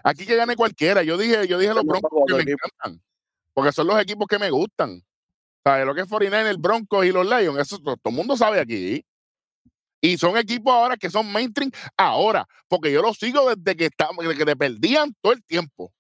Aquí 0.04 0.24
que 0.24 0.36
gane 0.36 0.54
cualquiera. 0.56 1.02
Yo 1.02 1.18
dije, 1.18 1.46
yo 1.48 1.58
dije 1.58 1.74
los 1.74 1.84
Broncos 1.84 2.10
que 2.26 2.34
me 2.34 2.42
encantan. 2.52 3.02
Porque 3.52 3.72
son 3.72 3.86
los 3.88 4.00
equipos 4.00 4.26
que 4.28 4.38
me 4.38 4.50
gustan. 4.50 5.02
¿Sabes? 5.64 5.86
Lo 5.86 5.94
que 5.94 6.02
es 6.02 6.08
49 6.08 6.50
el 6.50 6.58
Broncos 6.58 7.04
y 7.06 7.10
los 7.12 7.26
Lions, 7.26 7.58
eso 7.58 7.78
to- 7.78 7.96
todo 7.96 8.10
el 8.10 8.14
mundo 8.16 8.36
sabe 8.36 8.60
aquí. 8.60 9.04
Y 10.00 10.18
son 10.18 10.36
equipos 10.36 10.72
ahora 10.74 10.96
que 10.96 11.08
son 11.08 11.32
mainstream 11.32 11.70
ahora, 11.96 12.46
porque 12.68 12.92
yo 12.92 13.00
los 13.00 13.16
sigo 13.16 13.54
desde 13.54 13.74
que, 13.76 13.86
está, 13.86 14.10
desde 14.18 14.36
que 14.36 14.44
te 14.44 14.56
perdían 14.56 15.14
todo 15.22 15.32
el 15.32 15.42
tiempo. 15.42 15.92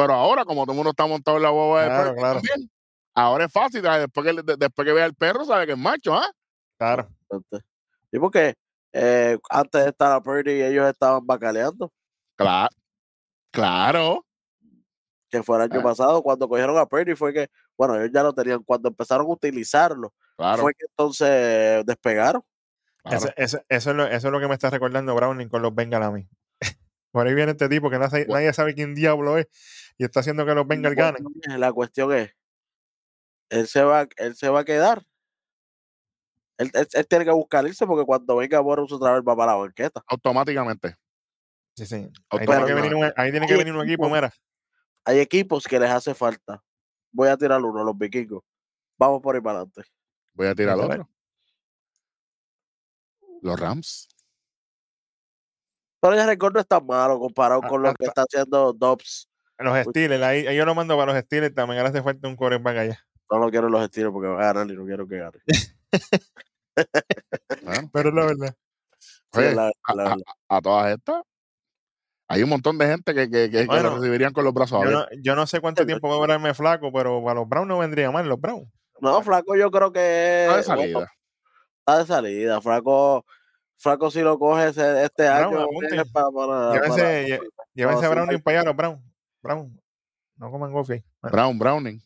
Pero 0.00 0.14
ahora, 0.14 0.44
como 0.44 0.62
todo 0.62 0.72
el 0.72 0.76
mundo 0.76 0.90
está 0.90 1.06
montado 1.06 1.36
en 1.36 1.42
la 1.42 1.50
boba 1.50 1.82
de 1.82 1.86
Claro, 1.88 2.02
perro 2.04 2.16
claro. 2.16 2.34
también, 2.40 2.70
ahora 3.14 3.44
es 3.44 3.52
fácil. 3.52 3.82
¿sabes? 3.82 4.00
Después 4.02 4.26
que, 4.26 4.42
de- 4.42 4.56
después 4.56 4.86
que 4.86 4.92
vea 4.92 5.04
el 5.06 5.14
perro, 5.14 5.44
sabe 5.44 5.66
que 5.66 5.72
es 5.72 5.78
macho, 5.78 6.14
¿ah? 6.14 6.30
Claro. 6.78 7.08
Exactamente. 7.28 7.66
Y 8.12 8.18
porque 8.18 8.54
eh, 8.92 9.38
antes 9.50 9.84
de 9.84 9.90
estar 9.90 10.10
a 10.12 10.20
Purdy, 10.20 10.62
ellos 10.62 10.88
estaban 10.88 11.24
bacaleando, 11.26 11.92
Claro. 12.36 12.68
Claro. 13.52 14.24
que 15.30 15.42
fue 15.44 15.56
el 15.58 15.62
año 15.70 15.80
Ah. 15.80 15.82
pasado, 15.84 16.22
cuando 16.22 16.48
cogieron 16.48 16.76
a 16.76 16.86
Purdy, 16.86 17.14
fue 17.14 17.32
que, 17.32 17.48
bueno, 17.78 17.94
ellos 17.96 18.10
ya 18.12 18.22
lo 18.24 18.32
tenían, 18.32 18.62
cuando 18.64 18.88
empezaron 18.88 19.26
a 19.26 19.30
utilizarlo, 19.30 20.12
Claro. 20.36 20.62
fue 20.62 20.72
que 20.74 20.86
entonces 20.88 21.84
despegaron. 21.86 22.42
claro. 23.04 23.16
Ese- 23.18 23.34
ese- 23.36 23.64
eso, 23.68 23.90
es 23.90 23.96
lo, 23.96 24.06
eso 24.06 24.26
es 24.28 24.32
lo 24.32 24.40
que 24.40 24.48
me 24.48 24.54
está 24.54 24.70
recordando 24.70 25.14
Browning 25.14 25.48
con 25.48 25.62
los 25.62 25.72
mí. 26.10 26.28
Por 27.10 27.26
ahí 27.26 27.34
viene 27.34 27.52
este 27.52 27.68
tipo 27.68 27.90
que 27.90 27.98
Bueno. 27.98 28.26
nadie 28.28 28.52
sabe 28.52 28.74
quién 28.74 28.94
diablo 28.94 29.36
es 29.38 29.48
y 29.98 30.04
está 30.04 30.20
haciendo 30.20 30.46
que 30.46 30.54
los 30.54 30.66
Bengals 30.66 30.94
Bueno, 30.94 31.18
ganen. 31.18 31.60
La 31.60 31.72
cuestión 31.72 32.12
es, 32.12 32.32
él 33.48 33.66
se 33.66 33.82
va, 33.82 34.06
él 34.16 34.36
se 34.36 34.48
va 34.48 34.60
a 34.60 34.64
quedar. 34.64 35.04
Él, 36.58 36.70
él- 36.74 36.88
él 36.92 37.06
tiene 37.08 37.24
que 37.24 37.30
buscar 37.32 37.66
irse 37.66 37.86
porque 37.86 38.04
cuando 38.04 38.36
venga 38.36 38.60
Boros 38.60 38.92
otra 38.92 39.12
vez 39.14 39.22
va 39.26 39.34
para 39.34 39.52
la 39.52 39.58
banqueta. 39.58 40.02
Automáticamente. 40.06 40.94
Sí, 41.74 41.86
sí. 41.86 42.08
Ahí 42.30 42.46
tiene, 42.46 42.66
que 42.66 42.74
venir 42.74 42.94
un, 42.94 43.04
ahí 43.16 43.30
tiene 43.30 43.46
que 43.46 43.54
Hay 43.54 43.58
venir 43.58 43.74
un 43.74 43.84
equipo, 43.88 44.08
mira. 44.08 44.32
Hay 45.04 45.18
equipos 45.18 45.66
que 45.66 45.80
les 45.80 45.90
hace 45.90 46.14
falta. 46.14 46.62
Voy 47.10 47.28
a 47.28 47.36
tirar 47.36 47.60
uno, 47.62 47.82
los 47.82 47.96
vikingos. 47.96 48.42
Vamos 48.98 49.22
por 49.22 49.34
ahí 49.34 49.40
para 49.40 49.60
adelante. 49.60 49.82
Voy 50.34 50.46
a 50.46 50.54
tirar 50.54 50.78
otro. 50.78 51.08
Los 53.40 53.58
Rams. 53.58 54.08
Pero 56.00 56.16
ya 56.16 56.26
récord 56.26 56.54
no 56.54 56.60
es 56.60 56.66
tan 56.66 56.86
malo 56.86 57.18
comparado 57.18 57.60
Ah, 57.64 57.68
con 57.68 57.82
lo 57.82 57.88
que 57.94 58.06
hasta- 58.06 58.22
está 58.22 58.22
haciendo 58.22 58.72
Dobbs. 58.72 59.28
Los 59.58 59.76
Steelers, 59.88 60.22
ahí, 60.22 60.46
ahí 60.46 60.56
yo 60.56 60.64
lo 60.64 60.74
mando 60.74 60.96
para 60.96 61.12
los 61.12 61.22
Steelers 61.22 61.54
también. 61.54 61.78
Ahora 61.78 61.90
hace 61.90 62.02
falta 62.02 62.26
un 62.26 62.36
quarterback 62.36 62.76
allá. 62.78 63.06
No 63.30 63.38
lo 63.38 63.50
quiero 63.50 63.66
en 63.66 63.72
los 63.74 63.82
estilos 63.82 64.10
porque 64.12 64.28
va 64.28 64.40
a 64.40 64.52
ganar 64.52 64.70
y 64.72 64.76
no 64.76 64.84
quiero 64.86 65.06
que 65.06 65.18
gane. 65.18 65.38
Bueno, 67.62 67.90
Pero 67.92 68.08
es 68.08 68.14
la 68.14 68.24
verdad. 68.26 68.54
Sí, 69.32 69.38
oye, 69.40 69.54
la- 69.54 69.72
a, 69.84 69.94
la 69.94 70.02
a- 70.02 70.08
verdad. 70.08 70.24
a 70.48 70.60
todas 70.60 70.92
estas, 70.96 71.22
Hay 72.28 72.42
un 72.44 72.48
montón 72.48 72.78
de 72.78 72.86
gente 72.86 73.12
que, 73.14 73.28
que, 73.28 73.50
que- 73.50 73.58
que 73.60 73.66
Bueno, 73.66 73.90
lo 73.90 73.96
recibirían 73.96 74.32
con 74.32 74.44
los 74.44 74.54
brazos 74.54 74.78
Yo 74.80 74.86
abiertos. 74.86 75.08
no, 75.16 75.22
yo 75.22 75.36
no 75.36 75.46
sé 75.46 75.60
cuánto 75.60 75.84
tiempo 75.84 76.08
va 76.08 76.14
a 76.14 76.18
durarme 76.18 76.54
flaco, 76.54 76.92
pero 76.92 77.22
para 77.22 77.40
los 77.40 77.48
Browns 77.48 77.68
no 77.68 77.78
vendría 77.78 78.10
mal 78.10 78.28
los 78.28 78.40
Browns. 78.40 78.68
No, 79.00 79.20
Flaco, 79.22 79.56
yo 79.56 79.70
creo 79.70 79.92
que 79.92 80.46
Está 80.46 80.56
de 80.56 80.62
bueno, 80.62 80.82
salida. 80.82 81.12
está 81.80 81.98
de 81.98 82.06
salida. 82.06 82.60
Flaco, 82.60 83.24
Flaco 83.80 84.10
si 84.10 84.20
lo 84.20 84.38
coge 84.38 84.68
ese- 84.68 85.04
este 85.04 85.22
Brown, 85.24 85.54
año. 85.54 85.60
apunte. 85.64 85.96
es 85.96 86.10
pa- 86.12 86.30
para- 86.30 86.72
Llévense, 86.74 87.00
para- 87.00 87.22
lle- 87.22 87.48
llévense 87.74 88.08
Browning 88.08 88.42
para 88.42 88.58
allá, 88.60 88.66
los 88.68 88.76
Browns. 88.76 89.00
Brown. 89.42 89.80
No 90.36 90.50
coman 90.50 90.70
gofi 90.72 91.02
Brown, 91.22 91.58
Browning. 91.58 92.02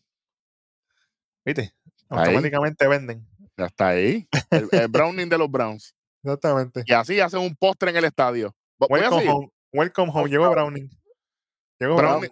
¿Viste? 1.45 1.75
Ahí. 2.09 2.21
Automáticamente 2.27 2.87
venden. 2.89 3.27
Ya 3.57 3.67
está 3.67 3.89
ahí. 3.89 4.27
El, 4.51 4.69
el 4.73 4.89
Browning 4.89 5.29
de 5.29 5.39
los 5.39 5.51
Browns. 5.51 5.95
Exactamente. 6.23 6.83
Y 6.87 6.93
así 6.93 7.21
hacen 7.21 7.41
un 7.41 7.55
postre 7.55 7.91
en 7.91 7.97
el 7.97 8.05
estadio. 8.05 8.55
Welcome 8.79 9.29
home. 9.31 9.49
Welcome 9.73 10.13
home. 10.15 10.31
Llegó 10.31 10.51
Browning. 10.51 10.89
Llegó 11.79 11.97
Browning. 11.97 12.31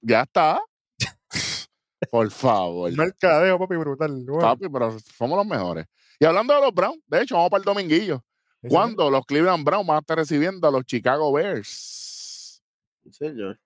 Ya 0.00 0.22
está. 0.22 0.60
Por 2.10 2.30
favor. 2.30 2.92
Mercadeo, 2.96 3.58
papi, 3.58 3.76
brutal. 3.76 4.24
Papi, 4.40 4.68
pero 4.68 4.96
somos 5.16 5.36
los 5.36 5.46
mejores. 5.46 5.86
Y 6.20 6.24
hablando 6.24 6.54
de 6.54 6.60
los 6.60 6.72
Browns, 6.74 7.00
de 7.06 7.22
hecho, 7.22 7.36
vamos 7.36 7.50
para 7.50 7.60
el 7.60 7.64
dominguillo. 7.64 8.24
Sí, 8.62 8.68
Cuando 8.68 9.10
los 9.10 9.24
Cleveland 9.24 9.64
Browns 9.64 9.86
van 9.86 9.96
a 9.96 10.00
estar 10.00 10.18
recibiendo 10.18 10.66
a 10.66 10.70
los 10.70 10.84
Chicago 10.84 11.32
Bears. 11.32 12.62
Sí, 13.04 13.12
señor. 13.12 13.58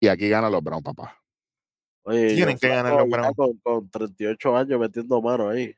Y 0.00 0.08
aquí 0.08 0.28
ganan 0.28 0.52
los 0.52 0.62
Browns, 0.62 0.84
papá. 0.84 1.20
Oye, 2.04 2.34
Tienen 2.34 2.58
que 2.58 2.68
ganar 2.68 2.94
los 2.94 3.08
Browns. 3.08 3.36
Con, 3.36 3.58
con 3.58 3.90
38 3.90 4.56
años 4.56 4.80
metiendo 4.80 5.20
mano 5.20 5.50
ahí. 5.50 5.74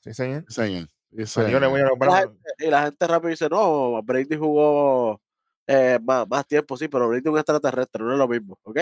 Sí, 0.00 0.12
señor. 0.12 0.44
Sí, 0.48 0.54
señor. 0.54 0.88
Sí, 1.10 1.24
Pues 1.34 1.50
yo 1.50 1.58
le 1.58 1.66
voy 1.66 1.80
a 1.80 1.84
los 1.84 1.96
Y 1.96 1.98
la, 2.00 2.06
Browns. 2.06 2.20
gente, 2.20 2.66
y 2.66 2.70
la 2.70 2.82
gente 2.84 3.06
rápido 3.06 3.30
dice, 3.30 3.48
no, 3.48 4.02
Brady 4.02 4.36
jugó 4.36 5.20
eh, 5.66 5.98
más, 6.02 6.28
más 6.28 6.46
tiempo, 6.46 6.76
sí, 6.76 6.88
pero 6.88 7.08
Brady 7.08 7.22
es 7.24 7.32
un 7.32 7.38
extraterrestre, 7.38 8.04
no 8.04 8.12
es 8.12 8.18
lo 8.18 8.28
mismo, 8.28 8.58
¿ok? 8.62 8.78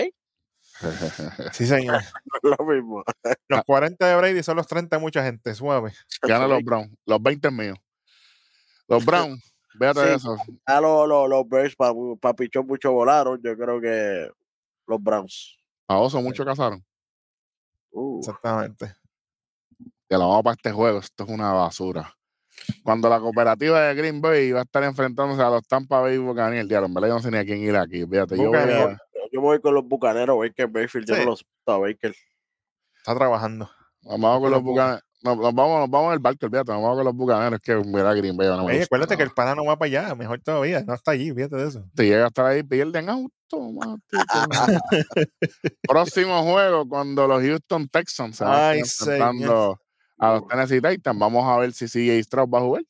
Sí, 1.53 1.65
señor. 1.65 2.01
No 2.43 2.51
es 2.51 2.57
lo 2.59 2.65
mismo. 2.65 3.03
Los 3.47 3.63
40 3.63 4.05
de 4.07 4.15
Brady 4.15 4.43
son 4.43 4.57
los 4.57 4.67
30 4.67 4.97
de 4.97 5.01
mucha 5.01 5.23
gente. 5.23 5.53
Suave. 5.55 5.93
Ganan 6.21 6.49
los 6.49 6.63
Browns. 6.63 6.91
Los 7.05 7.21
20 7.21 7.49
míos. 7.51 7.77
Los 8.89 9.05
Browns, 9.05 9.53
véate 9.75 9.99
Sí. 10.07 10.13
eso. 10.15 10.35
A 10.65 10.81
los, 10.81 11.07
los, 11.07 11.29
los 11.29 11.47
Bears 11.47 11.75
para 11.75 11.93
pa 12.19 12.33
pichón 12.33 12.65
mucho 12.67 12.91
volaron, 12.91 13.39
yo 13.43 13.55
creo 13.57 13.79
que 13.79 14.29
los 14.87 15.01
Browns. 15.01 15.57
A 15.87 15.97
Oso 15.97 16.21
mucho 16.21 16.43
casaron. 16.45 16.83
Uh, 17.91 18.19
Exactamente. 18.19 18.93
Ya 20.09 20.17
la 20.17 20.25
vamos 20.25 20.43
para 20.43 20.53
este 20.55 20.71
juego. 20.71 20.99
Esto 20.99 21.23
es 21.23 21.29
una 21.29 21.53
basura. 21.53 22.13
Cuando 22.83 23.07
la 23.09 23.19
cooperativa 23.19 23.81
de 23.81 23.95
Green 23.95 24.21
Bay 24.21 24.51
va 24.51 24.59
a 24.59 24.63
estar 24.63 24.83
enfrentándose 24.83 25.41
a 25.41 25.49
los 25.49 25.65
Tampa 25.67 26.01
Bay 26.01 26.17
Buccaneers, 26.17 26.67
diablo, 26.67 26.87
en 26.87 26.93
verdad 26.93 27.07
yo 27.09 27.13
no 27.15 27.21
sé 27.21 27.31
ni 27.31 27.37
a 27.37 27.45
quién 27.45 27.59
ir 27.59 27.75
aquí. 27.75 28.05
Fíjate, 28.05 28.35
yo 28.37 28.49
voy 28.49 28.57
a- 28.57 28.97
yo 29.31 29.41
voy 29.41 29.61
con 29.61 29.73
los 29.75 29.87
bucaneros, 29.87 30.37
Baker 30.39 30.69
Mayfield, 30.69 31.07
yo 31.07 31.15
Sí. 31.15 31.21
no 31.21 31.29
los 31.31 31.45
a 31.67 31.77
Baker. 31.77 32.13
Está 32.97 33.15
trabajando. 33.15 33.69
vamos 34.01 34.31
con 34.31 34.41
con 34.41 34.51
los 34.51 34.51
los 34.51 34.63
Bucaneros. 34.63 35.01
Nos, 35.21 35.37
nos 35.37 35.53
vamos, 35.53 35.79
nos 35.81 35.89
vamos 35.89 36.07
en 36.07 36.13
el 36.13 36.19
barco, 36.19 36.45
olvídate, 36.45 36.71
nos 36.71 36.81
vamos 36.81 36.95
con 36.97 37.05
los 37.05 37.13
Bucaneros, 37.15 37.59
que 37.59 37.75
mira 37.75 38.13
Green 38.13 38.37
Bay. 38.37 38.47
No 38.47 38.63
Oye, 38.65 38.83
acuérdate 38.83 39.17
que 39.17 39.23
el 39.23 39.29
nada. 39.29 39.35
pana 39.35 39.55
no 39.55 39.65
va 39.65 39.77
para 39.77 39.87
allá. 39.87 40.15
Mejor 40.15 40.39
todavía. 40.41 40.81
No 40.87 40.93
está 40.93 41.11
allí. 41.11 41.33
Fíjate 41.33 41.55
de 41.57 41.67
eso. 41.67 41.83
Si 41.97 42.03
llega 42.03 42.25
a 42.25 42.27
estar 42.27 42.45
ahí, 42.45 42.63
pierden 42.63 43.09
automático. 43.09 43.99
Próximo 45.87 46.43
juego, 46.43 46.87
cuando 46.87 47.27
los 47.27 47.41
Houston 47.41 47.87
Texans 47.89 48.37
se 48.37 48.43
van 48.45 48.53
a 48.53 48.69
Ay, 48.69 48.79
estar 48.79 49.09
enfrentando 49.09 49.79
a 50.19 50.33
los 50.33 50.47
Tennessee 50.47 50.81
Titans, 50.81 51.19
vamos 51.19 51.45
a 51.45 51.57
ver 51.57 51.73
si 51.73 51.85
CJ 51.87 52.23
Stroud 52.23 52.49
va 52.49 52.59
a 52.59 52.61
jugar. 52.61 52.83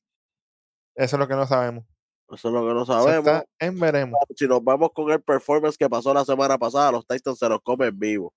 Eso 0.96 1.16
es 1.16 1.20
lo 1.20 1.28
que 1.28 1.36
no 1.36 1.48
sabemos. 1.48 1.86
Eso 2.32 2.48
es 2.50 2.54
lo 2.54 2.68
que 2.68 2.74
no 2.74 2.86
sabemos. 2.86 3.28
está 3.28 3.46
en 3.60 3.80
veremos. 3.80 4.20
si 4.36 4.48
nos 4.48 4.64
vamos 4.64 4.90
con 4.94 5.10
el 5.12 5.22
performance 5.22 5.78
que 5.78 5.90
pasó 5.90 6.14
la 6.14 6.24
semana 6.26 6.58
pasada, 6.60 6.92
los 6.92 7.08
Titans 7.08 7.40
se 7.40 7.50
los 7.50 7.60
comen 7.64 7.98
vivo. 7.98 8.34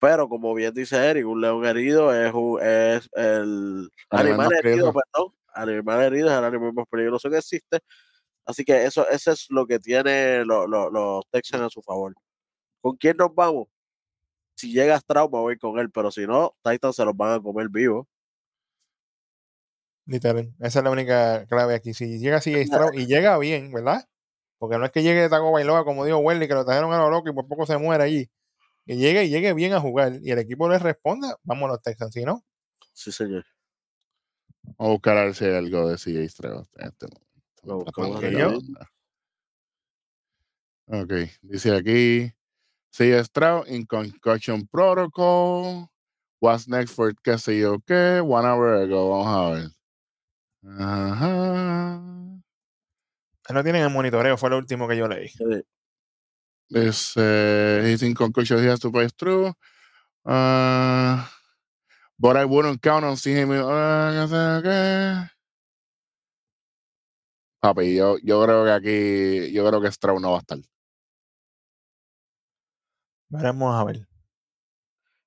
Pero 0.00 0.28
como 0.28 0.54
bien 0.54 0.72
dice 0.72 0.96
Eric, 0.96 1.26
un 1.26 1.40
león 1.40 1.64
herido 1.66 2.14
es, 2.14 2.32
un- 2.32 2.60
es 2.62 3.08
el 3.12 3.90
Animal 4.08 4.50
herido, 4.64 4.92
perdón. 4.92 5.34
Animal 5.54 6.02
herido 6.02 6.30
es 6.30 6.38
el 6.38 6.44
animal 6.44 6.72
más 6.72 6.86
peligroso 6.90 7.28
que 7.28 7.36
existe. 7.38 7.80
Así 8.46 8.64
que 8.64 8.84
eso, 8.84 9.06
eso 9.10 9.32
es 9.32 9.46
lo 9.50 9.66
que 9.66 9.78
tiene 9.78 10.44
lo- 10.44 10.66
lo- 10.66 10.90
los 10.90 11.24
Texans 11.30 11.64
a 11.64 11.68
su 11.70 11.82
favor. 11.82 12.14
¿Con 12.80 12.96
quién 12.96 13.16
nos 13.18 13.34
vamos? 13.34 13.68
Si 14.56 14.72
llega 14.72 14.98
Stroud, 14.98 15.30
me 15.30 15.38
voy 15.38 15.58
con 15.58 15.78
él, 15.78 15.90
pero 15.90 16.10
si 16.10 16.26
no, 16.26 16.54
Titans 16.62 16.96
se 16.96 17.04
los 17.04 17.16
van 17.16 17.34
a 17.34 17.42
comer 17.42 17.68
vivo. 17.68 18.08
Literal. 20.06 20.52
Esa 20.60 20.78
es 20.80 20.84
la 20.84 20.90
única 20.90 21.46
clave 21.46 21.74
aquí. 21.74 21.94
Si 21.94 22.18
llega 22.18 22.38
así 22.38 22.52
Stroud 22.66 22.94
y 22.94 23.06
llega 23.06 23.38
bien, 23.38 23.72
¿verdad? 23.72 24.04
Porque 24.58 24.76
no 24.78 24.84
es 24.84 24.90
que 24.92 25.02
llegue 25.02 25.20
de 25.22 25.28
Taco 25.28 25.52
Bailoa, 25.52 25.84
como 25.84 26.04
dijo 26.04 26.18
Welly, 26.18 26.48
que 26.48 26.54
lo 26.54 26.64
trajeron 26.64 26.92
a 26.92 26.98
lo 26.98 27.10
loco 27.10 27.28
y 27.28 27.32
por 27.32 27.46
poco 27.46 27.66
se 27.66 27.78
muere 27.78 28.02
allí. 28.04 28.30
Que 28.90 28.96
llegue 28.96 29.22
y 29.22 29.28
llegue 29.28 29.54
bien 29.54 29.72
a 29.72 29.78
jugar 29.78 30.18
y 30.20 30.32
el 30.32 30.40
equipo 30.40 30.68
le 30.68 30.76
responda, 30.76 31.36
vamos 31.44 31.68
a 31.68 31.74
los 31.74 31.82
Texans. 31.82 32.12
Si 32.12 32.24
no, 32.24 32.44
Sí, 32.92 33.12
señor. 33.12 33.46
Vamos 34.64 34.76
a 34.80 34.88
buscar 34.94 35.16
a 35.16 35.24
ver 35.26 35.34
si 35.36 35.44
hay 35.44 35.54
algo 35.54 35.88
de 35.88 35.96
CJ 35.96 36.28
Stroud. 36.28 36.66
en 36.74 36.88
este 36.88 37.06
momento. 37.68 38.80
Ok, 40.86 41.12
dice 41.42 41.76
aquí 41.76 42.32
CJ 42.90 43.26
Stroud 43.26 43.68
in 43.68 43.86
concussion 43.86 44.66
protocol. 44.66 45.88
What's 46.40 46.66
next 46.66 46.92
for 46.92 47.14
qué 47.22 47.38
sé 47.38 47.60
yo 47.60 47.78
qué? 47.86 48.20
One 48.20 48.44
hour 48.44 48.74
ago. 48.74 49.10
Vamos 49.10 49.28
a 49.28 49.50
ver. 49.54 49.70
Ajá. 50.80 52.02
no 53.54 53.62
tienen 53.62 53.82
el 53.82 53.90
monitoreo, 53.90 54.36
fue 54.36 54.50
lo 54.50 54.58
último 54.58 54.88
que 54.88 54.96
yo 54.96 55.06
leí. 55.06 55.28
Sí. 55.28 55.44
This, 56.70 57.16
uh, 57.16 57.82
he's 57.84 58.02
in 58.02 58.14
concussion. 58.14 58.58
He 58.58 58.66
has 58.66 58.78
to 58.80 58.92
pass 58.92 59.12
through. 59.18 59.52
Uh, 60.24 61.26
but 62.16 62.36
I 62.36 62.44
wouldn't 62.44 62.80
count 62.80 63.04
on 63.04 63.16
seeing 63.16 63.38
him. 63.38 63.50
Uh. 63.50 65.26
Papi, 67.60 67.94
yo, 67.94 68.16
yo 68.22 68.42
creo 68.42 68.64
que 68.64 68.70
aquí, 68.70 69.52
yo 69.52 69.66
creo 69.66 69.82
que 69.82 69.90
Stroud 69.92 70.20
no 70.20 70.30
va 70.30 70.38
a 70.38 70.40
estar. 70.40 70.58
Veremos 73.28 73.74
a 73.74 73.84
ver. 73.84 74.06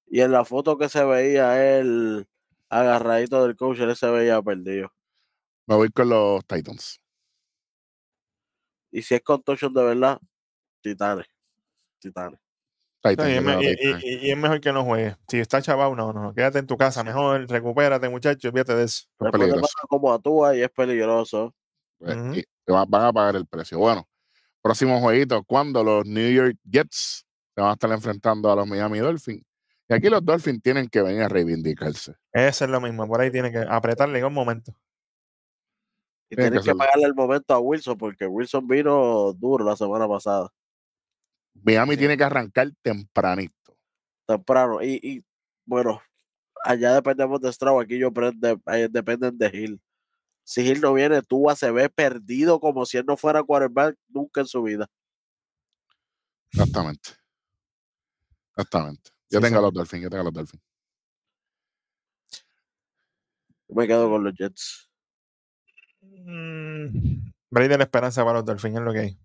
Y 0.08 0.22
en 0.22 0.32
la 0.32 0.46
foto 0.46 0.78
que 0.78 0.90
se 0.90 1.04
veía 1.04 1.78
él 1.78 2.28
agarradito 2.70 3.44
del 3.44 3.56
coach, 3.56 3.80
él 3.80 3.96
se 3.96 4.10
veía 4.10 4.42
perdido. 4.42 4.92
Me 5.68 5.76
voy 5.76 5.90
con 5.90 6.10
los 6.10 6.46
Titans. 6.46 7.00
Y 8.92 9.02
si 9.02 9.16
es 9.16 9.22
contusion 9.22 9.74
de 9.74 9.84
verdad, 9.84 10.20
titanes. 10.82 11.33
Titanes. 12.04 12.40
Y, 13.06 13.66
es 13.68 13.78
y- 14.04 14.28
y- 14.28 14.32
y 14.32 14.36
mejor 14.36 14.62
que 14.62 14.72
no 14.72 14.86
juegue. 14.86 15.18
Si 15.28 15.38
está 15.38 15.62
chaval, 15.62 15.96
no, 15.96 16.14
no, 16.14 16.34
quédate 16.34 16.60
en 16.60 16.68
tu 16.68 16.78
casa, 16.78 17.04
mejor 17.04 17.50
recupérate, 17.50 18.08
muchacho, 18.08 18.48
olvídate 18.48 18.76
de 18.76 18.84
eso. 18.86 19.08
Es 19.20 19.32
peligroso. 19.32 19.62
pasa 19.62 19.88
como 19.90 20.14
actúa 20.14 20.56
y 20.56 20.62
es 20.62 20.70
peligroso. 20.70 21.54
Pues, 22.00 22.16
y 22.38 22.72
van 22.72 22.88
a 22.94 23.12
pagar 23.12 23.36
el 23.36 23.46
precio. 23.46 23.78
Bueno, 23.78 24.08
próximo 24.62 25.02
jueguito, 25.02 25.44
cuando 25.44 25.84
los 25.84 26.06
New 26.06 26.32
York 26.32 26.58
Jets 26.64 27.26
se 27.54 27.62
van 27.62 27.72
a 27.72 27.74
estar 27.74 27.92
enfrentando 27.92 28.50
a 28.50 28.56
los 28.56 28.66
Miami 28.68 29.00
Dolphins. 29.00 29.44
Y 29.90 29.94
aquí 29.94 30.10
los 30.10 30.24
Dolphins 30.24 30.62
tienen 30.64 30.88
que 30.88 31.02
venir 31.02 31.24
a 31.24 31.28
reivindicarse. 31.28 32.16
Eso 32.32 32.64
es 32.66 32.72
lo 32.72 32.80
mismo, 32.80 33.06
por 33.06 33.20
ahí 33.20 33.30
tiene 33.32 33.52
que 33.52 33.60
apretarle 33.60 34.20
en 34.20 34.26
un 34.26 34.34
momento. 34.34 34.74
Y 36.30 36.36
tienen 36.38 36.64
que 36.64 36.74
pagarle 36.74 37.04
el 37.06 37.14
momento 37.14 37.54
a 37.54 37.60
Wilson 37.60 37.98
porque 37.98 38.26
Wilson 38.26 38.66
vino 38.66 39.34
duro 39.34 39.66
la 39.66 39.76
semana 39.76 40.08
pasada, 40.08 40.50
Miami 41.62 41.94
Sí. 41.94 42.00
tiene 42.00 42.18
que 42.18 42.24
arrancar 42.24 42.72
tempranito. 42.82 43.54
temprano. 44.26 44.82
Y, 44.82 45.00
y 45.04 45.24
bueno, 45.66 46.02
allá 46.64 46.94
dependemos 46.94 47.42
de 47.42 47.52
Stroud, 47.52 47.82
aquí 47.84 47.98
yo 48.00 48.12
prende, 48.12 48.58
ahí 48.66 48.88
dependen 48.90 49.38
de 49.38 49.48
Hill. 49.54 49.82
Si 50.44 50.62
Hill 50.62 50.82
no 50.82 50.94
viene, 50.94 51.22
Tua 51.22 51.56
se 51.56 51.72
ve 51.72 51.90
perdido 51.90 52.60
como 52.60 52.86
si 52.86 52.98
él 52.98 53.06
no 53.06 53.16
fuera 53.18 53.44
quarterback 53.44 53.98
nunca 54.10 54.42
en 54.42 54.48
su 54.48 54.64
vida. 54.64 54.88
Exactamente. 56.52 57.12
Exactamente. 58.52 59.12
Yo 59.30 59.40
Sí, 59.40 59.44
tengo 59.44 59.58
a 59.58 59.60
sí. 59.60 59.64
los 59.66 59.74
Dolphins, 59.74 60.04
yo 60.04 60.10
tengo 60.10 60.22
a 60.22 60.26
los 60.26 60.34
Dolphins. 60.34 60.64
Me 63.70 63.88
quedo 63.88 64.10
con 64.10 64.24
los 64.24 64.34
Jets. 64.36 64.90
Mm, 66.02 67.32
Brady 67.50 67.78
la 67.78 67.84
esperanza 67.84 68.24
para 68.24 68.40
los 68.40 68.46
Dolphins, 68.46 68.76
es 68.76 68.82
lo 68.82 68.94
que 68.94 69.00
hay. 69.00 69.20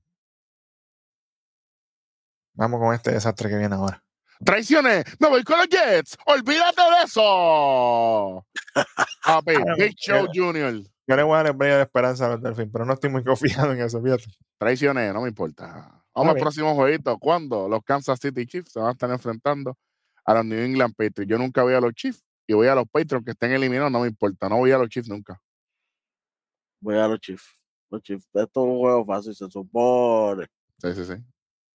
Vamos 2.59 2.81
con 2.81 2.93
este 2.93 3.13
desastre 3.13 3.49
que 3.49 3.57
viene 3.57 3.77
ahora. 3.77 4.03
Traiciones, 4.45 5.05
me 5.21 5.29
voy 5.29 5.45
con 5.45 5.59
los 5.59 5.69
Jets. 5.69 6.19
Olvídate 6.27 6.83
de 6.83 7.05
eso. 7.05 8.45
Papi, 9.25 9.53
Big 9.79 9.95
Show. 9.97 10.27
Junior. 10.35 10.75
Yo 11.07 11.17
le 11.17 11.23
voy 11.23 11.35
a 11.35 11.45
dar 11.45 11.53
el 11.53 11.59
de 11.59 11.83
esperanza 11.83 12.27
a 12.27 12.37
los 12.37 12.57
pero 12.57 12.85
no 12.85 12.95
estoy 12.95 13.11
muy 13.11 13.23
confiado 13.25 13.73
en 13.73 13.81
eso, 13.81 14.03
fíjate. 14.03 14.25
Traiciones, 14.59 15.15
no 15.15 15.23
me 15.23 15.29
importa. 15.29 16.03
Vamos 16.13 16.35
al 16.35 16.41
próximo 16.41 16.75
jueguito. 16.75 17.17
Cuando 17.19 17.69
los 17.69 17.81
Kansas 17.85 18.19
City 18.21 18.45
Chiefs 18.45 18.73
se 18.73 18.81
van 18.81 18.89
a 18.89 18.93
estar 18.93 19.09
enfrentando 19.09 19.79
a 20.25 20.35
los 20.35 20.45
New 20.45 20.59
England 20.59 20.97
Patriots. 20.97 21.31
Yo 21.31 21.39
nunca 21.39 21.63
voy 21.63 21.75
a 21.75 21.81
los 21.81 21.93
Chiefs 21.93 22.25
y 22.45 22.55
voy 22.55 22.67
a 22.67 22.75
los 22.75 22.89
Patriots 22.89 23.25
que 23.25 23.31
estén 23.31 23.53
eliminados, 23.53 23.93
no 23.93 24.01
me 24.01 24.09
importa. 24.09 24.49
No 24.49 24.57
voy 24.57 24.73
a 24.73 24.79
los 24.79 24.89
Chiefs 24.89 25.09
nunca. 25.09 25.41
Voy 26.81 26.97
a 26.97 27.07
los 27.07 27.21
Chiefs. 27.21 27.55
Los 27.89 28.03
Chiefs. 28.03 28.27
Esto 28.35 28.43
es 28.43 28.57
un 28.57 28.79
juego 28.79 29.07
fácil, 29.07 29.33
se 29.33 29.49
supone. 29.49 30.47
Sí, 30.79 30.93
sí, 30.93 31.05
sí. 31.05 31.15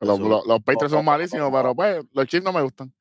Los, 0.03 0.19
los, 0.19 0.45
los 0.47 0.61
Patriots 0.63 0.91
son 0.91 1.05
malísimos, 1.05 1.49
pero 1.51 1.75
pues 1.75 2.03
los 2.11 2.25
Chiefs 2.27 2.43
no 2.43 2.53
me 2.53 2.61
gustan. 2.61 2.93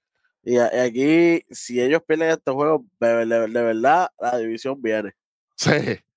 Y, 0.44 0.56
aquí, 0.58 1.44
si 1.50 1.80
ellos 1.80 2.02
pierden 2.06 2.30
este 2.30 2.50
juego, 2.50 2.84
de, 2.98 3.26
de- 3.26 3.46
de 3.48 3.62
verdad, 3.62 4.08
la 4.18 4.36
división 4.38 4.80
viene. 4.82 5.12
Sí. 5.56 5.70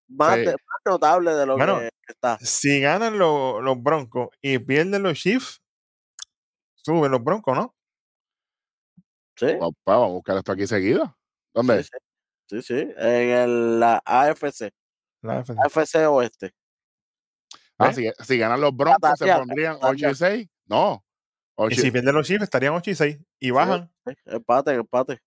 Más, 0.07 0.35
Sí. 0.35 0.39
de- 0.41 0.51
más 0.51 0.79
notable 0.85 1.33
de 1.35 1.45
lo 1.45 1.57
Bueno. 1.57 1.79
que 1.79 1.89
está. 2.07 2.37
Si 2.39 2.79
ganan 2.79 3.17
los, 3.19 3.61
los 3.63 3.81
Broncos 3.81 4.29
y 4.41 4.57
pierden 4.59 5.03
los 5.03 5.17
Chiefs, 5.19 5.61
suben 6.75 7.11
los 7.11 7.23
Broncos, 7.23 7.55
¿no? 7.55 7.75
Sí, 9.37 9.47
vamos 9.59 9.75
a 9.85 9.97
buscar 10.13 10.37
esto 10.37 10.51
aquí 10.53 10.65
seguido. 10.65 11.15
¿Dónde? 11.53 11.83
sí, 11.83 11.89
sí, 12.49 12.61
sí, 12.61 12.61
sí. 12.61 12.93
En 12.97 13.29
el, 13.29 13.79
la 13.79 14.01
AFC, 14.05 14.71
La 15.21 15.39
AFC. 15.39 15.55
AFC 15.59 15.95
Oeste. 16.09 16.53
Ah, 17.77 17.89
¿Eh? 17.89 17.93
si, 17.93 18.09
si 18.23 18.37
ganan 18.37 18.61
los 18.61 18.75
Broncos, 18.75 19.11
se 19.17 19.25
pondrían 19.33 19.73
Tatiana. 19.79 19.89
8 19.89 20.09
y 20.11 20.15
6. 20.15 20.47
No. 20.67 21.03
Y 21.57 21.61
8 21.63 21.81
si 21.81 21.91
pierden 21.91 22.15
los 22.15 22.27
Chiefs, 22.27 22.43
estarían 22.43 22.73
8 22.73 22.91
y 22.91 22.95
6. 22.95 23.19
Y 23.39 23.51
bajan, 23.51 23.91
Sí, 24.05 24.13
empate, 24.25 24.73
empate. 24.73 25.21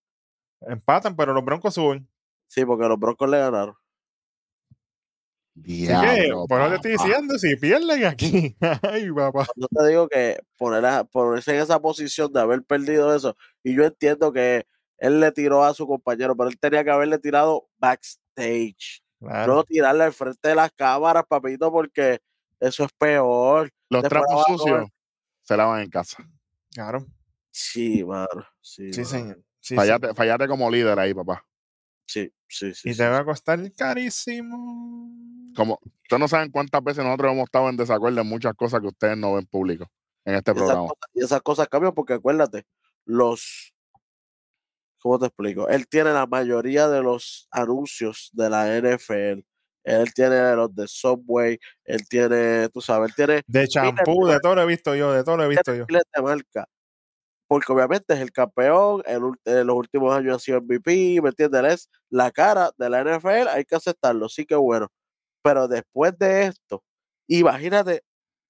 empatan, 0.60 1.16
pero 1.16 1.32
los 1.32 1.44
Broncos 1.44 1.74
suben. 1.74 2.08
Sí, 2.48 2.64
porque 2.64 2.86
los 2.88 2.98
Broncos 2.98 3.28
le 3.28 3.38
ganaron. 3.38 3.74
Así 5.60 5.86
que, 5.86 5.86
Diablo, 5.86 6.46
por 6.46 6.60
eso 6.60 6.68
te 6.70 6.76
estoy 6.76 6.92
diciendo, 6.92 7.38
si 7.38 7.56
pierden 7.56 8.04
aquí. 8.04 8.56
Ay, 8.82 9.10
papá. 9.10 9.46
Yo 9.56 9.66
te 9.68 9.88
digo 9.88 10.08
que 10.08 10.38
poner 10.56 10.84
a- 10.86 11.04
ponerse 11.04 11.54
en 11.56 11.62
esa 11.62 11.80
posición 11.80 12.32
de 12.32 12.40
haber 12.40 12.62
perdido 12.62 13.14
eso, 13.14 13.36
y 13.64 13.74
yo 13.74 13.84
entiendo 13.84 14.32
que 14.32 14.66
él 14.98 15.18
le 15.20 15.32
tiró 15.32 15.64
a 15.64 15.74
su 15.74 15.86
compañero, 15.86 16.36
pero 16.36 16.48
él 16.48 16.58
tenía 16.58 16.84
que 16.84 16.90
haberle 16.90 17.18
tirado 17.18 17.68
backstage. 17.78 19.02
Claro. 19.18 19.54
No 19.56 19.64
tirarle 19.64 20.04
al 20.04 20.12
frente 20.12 20.48
de 20.48 20.54
las 20.54 20.70
cámaras, 20.72 21.24
papito, 21.28 21.72
porque 21.72 22.20
eso 22.60 22.84
es 22.84 22.92
peor. 22.96 23.68
Los 23.90 24.04
trapos 24.04 24.44
sucios 24.46 24.88
se 25.48 25.56
lavan 25.56 25.80
en 25.80 25.88
casa. 25.88 26.18
Claro. 26.74 27.06
Sí, 27.50 28.04
mano. 28.04 28.46
Sí, 28.60 28.92
señor. 28.92 29.42
Sí, 29.60 29.74
sí. 29.74 29.76
Fallate, 30.14 30.46
como 30.46 30.70
líder 30.70 30.98
ahí, 30.98 31.14
papá. 31.14 31.42
Sí, 32.06 32.30
sí, 32.46 32.74
sí. 32.74 32.90
Y 32.90 32.94
te 32.94 33.08
va 33.08 33.20
a 33.20 33.24
costar 33.24 33.58
carísimo. 33.72 35.10
Como, 35.56 35.78
ustedes 36.02 36.20
no 36.20 36.28
saben 36.28 36.50
cuántas 36.50 36.84
veces 36.84 37.02
nosotros 37.02 37.32
hemos 37.32 37.44
estado 37.44 37.70
en 37.70 37.78
desacuerdo 37.78 38.20
en 38.20 38.26
muchas 38.26 38.52
cosas 38.54 38.82
que 38.82 38.88
ustedes 38.88 39.16
no 39.16 39.34
ven 39.34 39.46
público 39.46 39.90
en 40.26 40.34
este 40.34 40.50
Y 40.50 40.54
esas, 40.54 40.66
programa. 40.66 40.88
cosas, 40.88 41.10
y 41.14 41.24
esas 41.24 41.40
cosas 41.40 41.68
cambian 41.68 41.94
porque 41.94 42.12
acuérdate, 42.12 42.66
los. 43.06 43.72
¿Cómo 45.00 45.18
te 45.18 45.26
explico? 45.26 45.66
Él 45.68 45.88
tiene 45.88 46.12
la 46.12 46.26
mayoría 46.26 46.88
de 46.88 47.02
los 47.02 47.48
anuncios 47.50 48.28
de 48.34 48.50
la 48.50 48.66
NFL. 48.76 49.46
Él 49.88 50.12
tiene 50.12 50.54
los 50.54 50.74
de 50.74 50.86
Subway, 50.86 51.58
él 51.84 52.06
tiene, 52.08 52.68
tú 52.68 52.80
sabes, 52.80 53.08
él 53.10 53.14
tiene 53.16 53.42
De 53.46 53.66
champú, 53.66 54.26
de 54.26 54.38
todo 54.40 54.54
lo 54.54 54.62
he 54.62 54.66
visto 54.66 54.94
yo, 54.94 55.12
de 55.12 55.24
todo 55.24 55.36
lo 55.38 55.44
he 55.44 55.48
visto 55.48 55.74
yo. 55.74 55.86
de 55.86 56.22
marcas. 56.22 56.66
Porque 57.48 57.72
obviamente 57.72 58.12
es 58.12 58.20
el 58.20 58.30
campeón, 58.30 59.02
el, 59.06 59.22
en 59.46 59.66
los 59.66 59.76
últimos 59.76 60.14
años 60.14 60.36
ha 60.36 60.38
sido 60.38 60.58
MVP, 60.58 61.20
¿me 61.22 61.30
entiendes? 61.30 61.60
Él 61.60 61.66
Es 61.66 61.90
la 62.10 62.30
cara 62.30 62.70
de 62.76 62.90
la 62.90 63.00
NFL, 63.00 63.48
hay 63.48 63.64
que 63.64 63.76
aceptarlo, 63.76 64.28
sí 64.28 64.44
que 64.44 64.54
bueno. 64.54 64.88
Pero 65.42 65.66
después 65.66 66.12
de 66.18 66.48
esto, 66.48 66.84
imagínate 67.26 68.02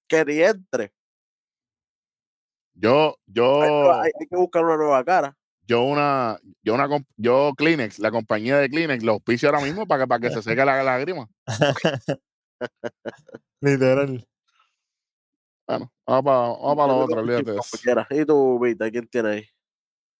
que 0.09 0.25
ni 0.25 0.41
entre. 0.41 0.91
Yo, 2.73 3.15
yo, 3.25 3.61
hay- 4.01 4.11
hay 4.19 4.27
que 4.27 4.35
buscar 4.35 4.65
una 4.65 4.75
nueva 4.77 5.03
cara. 5.05 5.35
Yo 5.69 5.83
una, 5.83 6.39
yo 6.63 6.73
una, 6.73 6.89
yo 7.15 7.53
Kleenex, 7.55 7.99
la 7.99 8.09
compañía 8.09 8.57
de 8.57 8.69
Kleenex, 8.69 9.03
los 9.03 9.13
auspicio 9.13 9.49
ahora 9.49 9.61
mismo 9.61 9.85
para 9.85 10.03
que, 10.03 10.07
para 10.07 10.19
que 10.19 10.31
se 10.31 10.41
seque 10.41 10.65
la 10.65 10.81
lágrima. 10.81 11.27
Literal. 13.61 14.27
Bueno, 15.67 15.91
vamos 16.07 16.23
para, 16.25 16.37
vamos 16.39 16.75
para 16.75 16.87
lo 16.93 16.97
otro, 16.97 17.19
olvídate. 17.21 18.19
¿Y 18.21 18.25
tú, 18.25 18.59
Vita, 18.59 18.89
quién 18.89 19.07
tiene 19.07 19.29
ahí? 19.29 19.45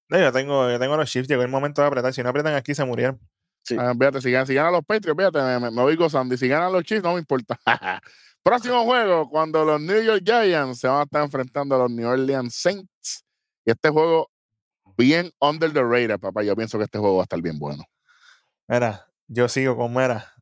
No, 0.10 0.20
yo 0.20 0.32
tengo, 0.32 0.70
yo 0.70 0.80
tengo 0.80 0.96
los 0.98 1.10
shifts, 1.10 1.28
llegó 1.28 1.42
el 1.42 1.48
momento 1.50 1.82
de 1.82 1.88
apretar. 1.88 2.14
Si 2.14 2.22
no 2.22 2.30
apretan 2.30 2.54
aquí, 2.54 2.76
se 2.76 2.86
murieron. 2.86 3.20
Sí. 3.64 3.76
Ah, 3.80 3.94
fíjate, 3.98 4.22
si, 4.22 4.32
ganan, 4.32 4.46
si 4.46 4.54
ganan 4.54 4.74
los 4.74 4.86
Patriots, 4.86 5.18
fíjate, 5.18 5.42
me, 5.42 5.60
me- 5.60 5.72
me 5.72 5.82
voy 5.82 5.96
gozando. 5.96 6.36
Y 6.36 6.38
si 6.38 6.48
ganan 6.48 6.72
los 6.72 6.84
Chiefs, 6.84 7.04
no 7.04 7.14
me 7.14 7.20
importa. 7.20 7.60
Próximo 8.44 8.84
juego, 8.86 9.28
cuando 9.30 9.66
los 9.66 9.82
New 9.82 10.02
York 10.02 10.22
Giants 10.24 10.80
se 10.80 10.88
van 10.88 11.00
a 11.00 11.04
estar 11.04 11.24
enfrentando 11.24 11.76
a 11.76 11.80
los 11.80 11.92
New 11.92 12.08
Orleans 12.08 12.54
Saints. 12.56 13.26
Y 13.66 13.72
este 13.72 13.90
juego, 13.90 14.30
bien 15.00 15.32
under 15.40 15.72
the 15.72 15.82
radar, 15.82 16.20
papá. 16.20 16.44
Yo 16.44 16.56
pienso 16.56 16.78
que 16.78 16.84
este 16.84 17.00
juego 17.00 17.16
va 17.16 17.22
a 17.22 17.24
estar 17.24 17.42
bien 17.42 17.58
bueno. 17.58 17.84
Mira, 18.68 19.08
yo 19.28 19.48
sigo 19.48 19.76
como 19.78 20.02
era. 20.02 20.34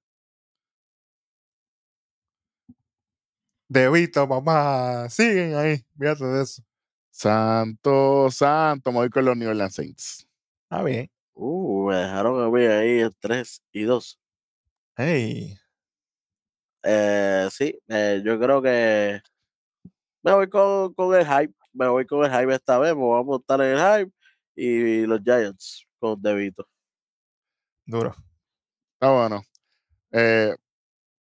De 3.70 3.90
Vito, 3.90 4.28
papá. 4.28 5.10
Siguen 5.10 5.56
ahí. 5.56 5.86
Fíjate 5.98 6.26
de 6.26 6.44
eso. 6.44 6.64
Santo, 7.12 8.30
santo, 8.32 8.92
me 8.92 9.00
voy 9.00 9.10
con 9.10 9.26
los 9.26 9.38
New 9.38 9.50
Orleans 9.50 9.76
Saints. 9.76 10.28
Ah, 10.70 10.84
bien. 10.84 11.10
Uh, 11.34 11.90
me 11.90 11.96
dejaron 11.96 12.44
a 12.44 12.50
mí 12.50 12.64
ahí 12.64 13.00
en 13.02 13.12
3 13.20 13.62
y 13.72 13.84
2. 13.84 14.20
Hey. 14.98 15.58
Eh, 16.84 17.48
sí, 17.52 17.80
eh, 17.90 18.22
yo 18.26 18.40
creo 18.40 18.62
que 18.62 19.20
me 20.24 20.34
voy 20.34 20.50
con, 20.50 20.94
con 20.94 21.16
el 21.16 21.26
hype. 21.26 21.54
Me 21.74 21.88
voy 21.88 22.06
con 22.06 22.26
el 22.26 22.32
hype 22.32 22.54
esta 22.56 22.80
vez. 22.80 22.96
Me 22.96 23.02
voy 23.02 23.20
a 23.20 23.24
montar 23.24 23.62
en 23.62 23.78
el 23.78 23.80
hype. 23.80 24.17
Y 24.58 25.06
los 25.06 25.22
Giants 25.24 25.88
con 26.00 26.20
Devito. 26.20 26.68
Duro. 27.86 28.16
Está 28.94 29.12
bueno. 29.14 29.44
Eh, 30.12 30.56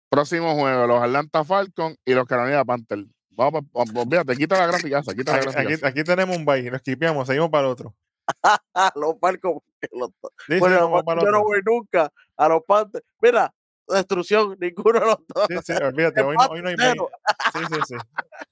próximo 0.09 0.55
juego, 0.55 0.87
los 0.87 1.01
Atlanta 1.01 1.43
Falcons 1.43 1.97
y 2.03 2.13
los 2.13 2.25
Carolina 2.27 2.65
Panthers. 2.65 3.05
Vamos, 3.29 3.65
olvídate, 3.73 4.35
quita 4.35 4.65
la 4.65 4.75
quita 5.13 5.39
la 5.39 5.87
Aquí, 5.87 6.03
tenemos 6.03 6.35
un 6.35 6.43
bye. 6.43 6.71
Nos 6.71 6.81
quipeamos, 6.81 7.27
seguimos 7.27 7.51
para 7.51 7.65
el 7.67 7.71
otro. 7.73 7.93
Los 8.95 9.19
Falcons. 9.21 9.61
que 9.79 9.87
los- 9.91 10.09
Sí, 10.47 10.53
sí, 10.53 10.59
Bueno, 10.59 10.89
vamos 10.89 11.03
para 11.03 11.21
el 11.21 11.27
yo 11.27 11.31
no 11.31 11.43
voy 11.43 11.61
nunca 11.63 12.11
a 12.35 12.49
los 12.49 12.63
Panthers. 12.67 13.05
Mira, 13.21 13.53
destrucción, 13.87 14.57
ninguno 14.59 14.99
de 14.99 15.05
los 15.05 15.17
dos. 15.27 15.47
Sí, 15.49 15.55
sí, 15.63 15.73
olvídate. 15.83 16.21
Hoy 16.23 16.35
no, 16.35 16.45
hoy 16.47 16.61
no 16.63 16.69
hay. 16.69 16.75
Sí, 16.75 17.59
sí, 17.69 17.79
sí. 17.87 17.95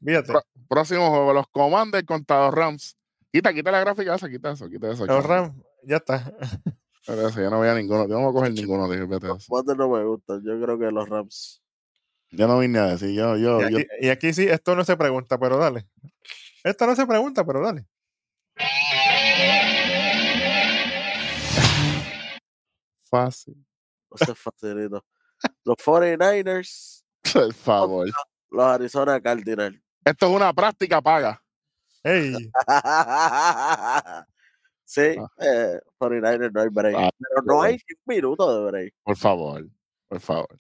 Próximo 0.70 1.10
juego, 1.10 1.34
los 1.34 1.48
Commanders 1.50 2.06
contra 2.06 2.46
los 2.46 2.54
Rams. 2.54 2.96
Quita, 3.36 3.54
quita 3.54 3.70
la 3.70 3.82
gráfica 3.82 4.16
esa, 4.16 4.30
quita 4.30 4.52
eso, 4.52 4.70
quita 4.70 4.90
eso. 4.92 5.06
Rams, 5.06 5.62
ya 5.84 5.98
está. 5.98 6.34
Eso, 7.06 7.42
Yo 7.42 7.50
no 7.50 7.58
voy 7.58 7.68
a 7.68 7.76
ninguno, 7.76 8.08
yo 8.08 8.16
no 8.16 8.22
voy 8.22 8.30
a 8.30 8.32
coger 8.32 8.54
ninguno, 8.54 8.90
tío, 8.90 9.06
fíjate 9.06 9.28
eso. 9.28 9.76
No 9.76 9.90
me 9.90 10.06
gustan. 10.06 10.42
Yo 10.42 10.58
creo 10.62 10.80
que 10.80 10.86
los 10.90 11.10
Rams. 11.10 11.62
Yo 12.32 12.48
no 12.48 12.60
vine 12.60 12.80
a 12.80 12.86
decir, 12.86 13.12
yo, 13.12 13.36
yo, 13.36 13.60
Y 13.60 13.72
yo, 13.74 13.78
aquí, 13.78 13.88
y 14.00 14.08
aquí 14.08 14.34
sí, 14.34 14.48
esto 14.48 14.74
no 14.74 14.86
se 14.86 14.96
pregunta, 14.96 15.38
pero 15.38 15.58
dale. 15.58 15.86
Esto 16.64 16.88
no 16.88 16.96
se 16.96 17.06
pregunta, 17.06 17.46
pero 17.46 17.60
dale. 17.60 17.86
fácil. 23.10 23.66
No 24.12 24.18
sé, 24.26 24.34
facilito. 24.34 25.06
Los 25.66 25.76
49ers, 25.76 27.04
Por 27.34 27.54
favor. 27.54 28.08
los 28.50 28.66
Arizona 28.66 29.20
Cardinals. 29.20 29.78
Esto 30.06 30.28
es 30.28 30.32
una 30.32 30.54
práctica 30.54 31.02
paga. 31.02 31.45
Hey, 32.08 32.36
sí, 34.86 35.02
Ah. 35.18 35.28
eh, 35.40 35.80
49ers 36.00 36.52
no 36.54 36.62
hay 36.62 36.70
break. 36.70 36.96
Ah, 36.98 37.10
pero 37.18 37.42
no 37.46 37.62
hay 37.62 37.74
un 37.74 37.80
minuto 38.06 38.56
de 38.66 38.72
break. 38.72 38.94
Por 39.04 39.18
favor, 39.18 39.66
por 40.08 40.20
favor. 40.20 40.60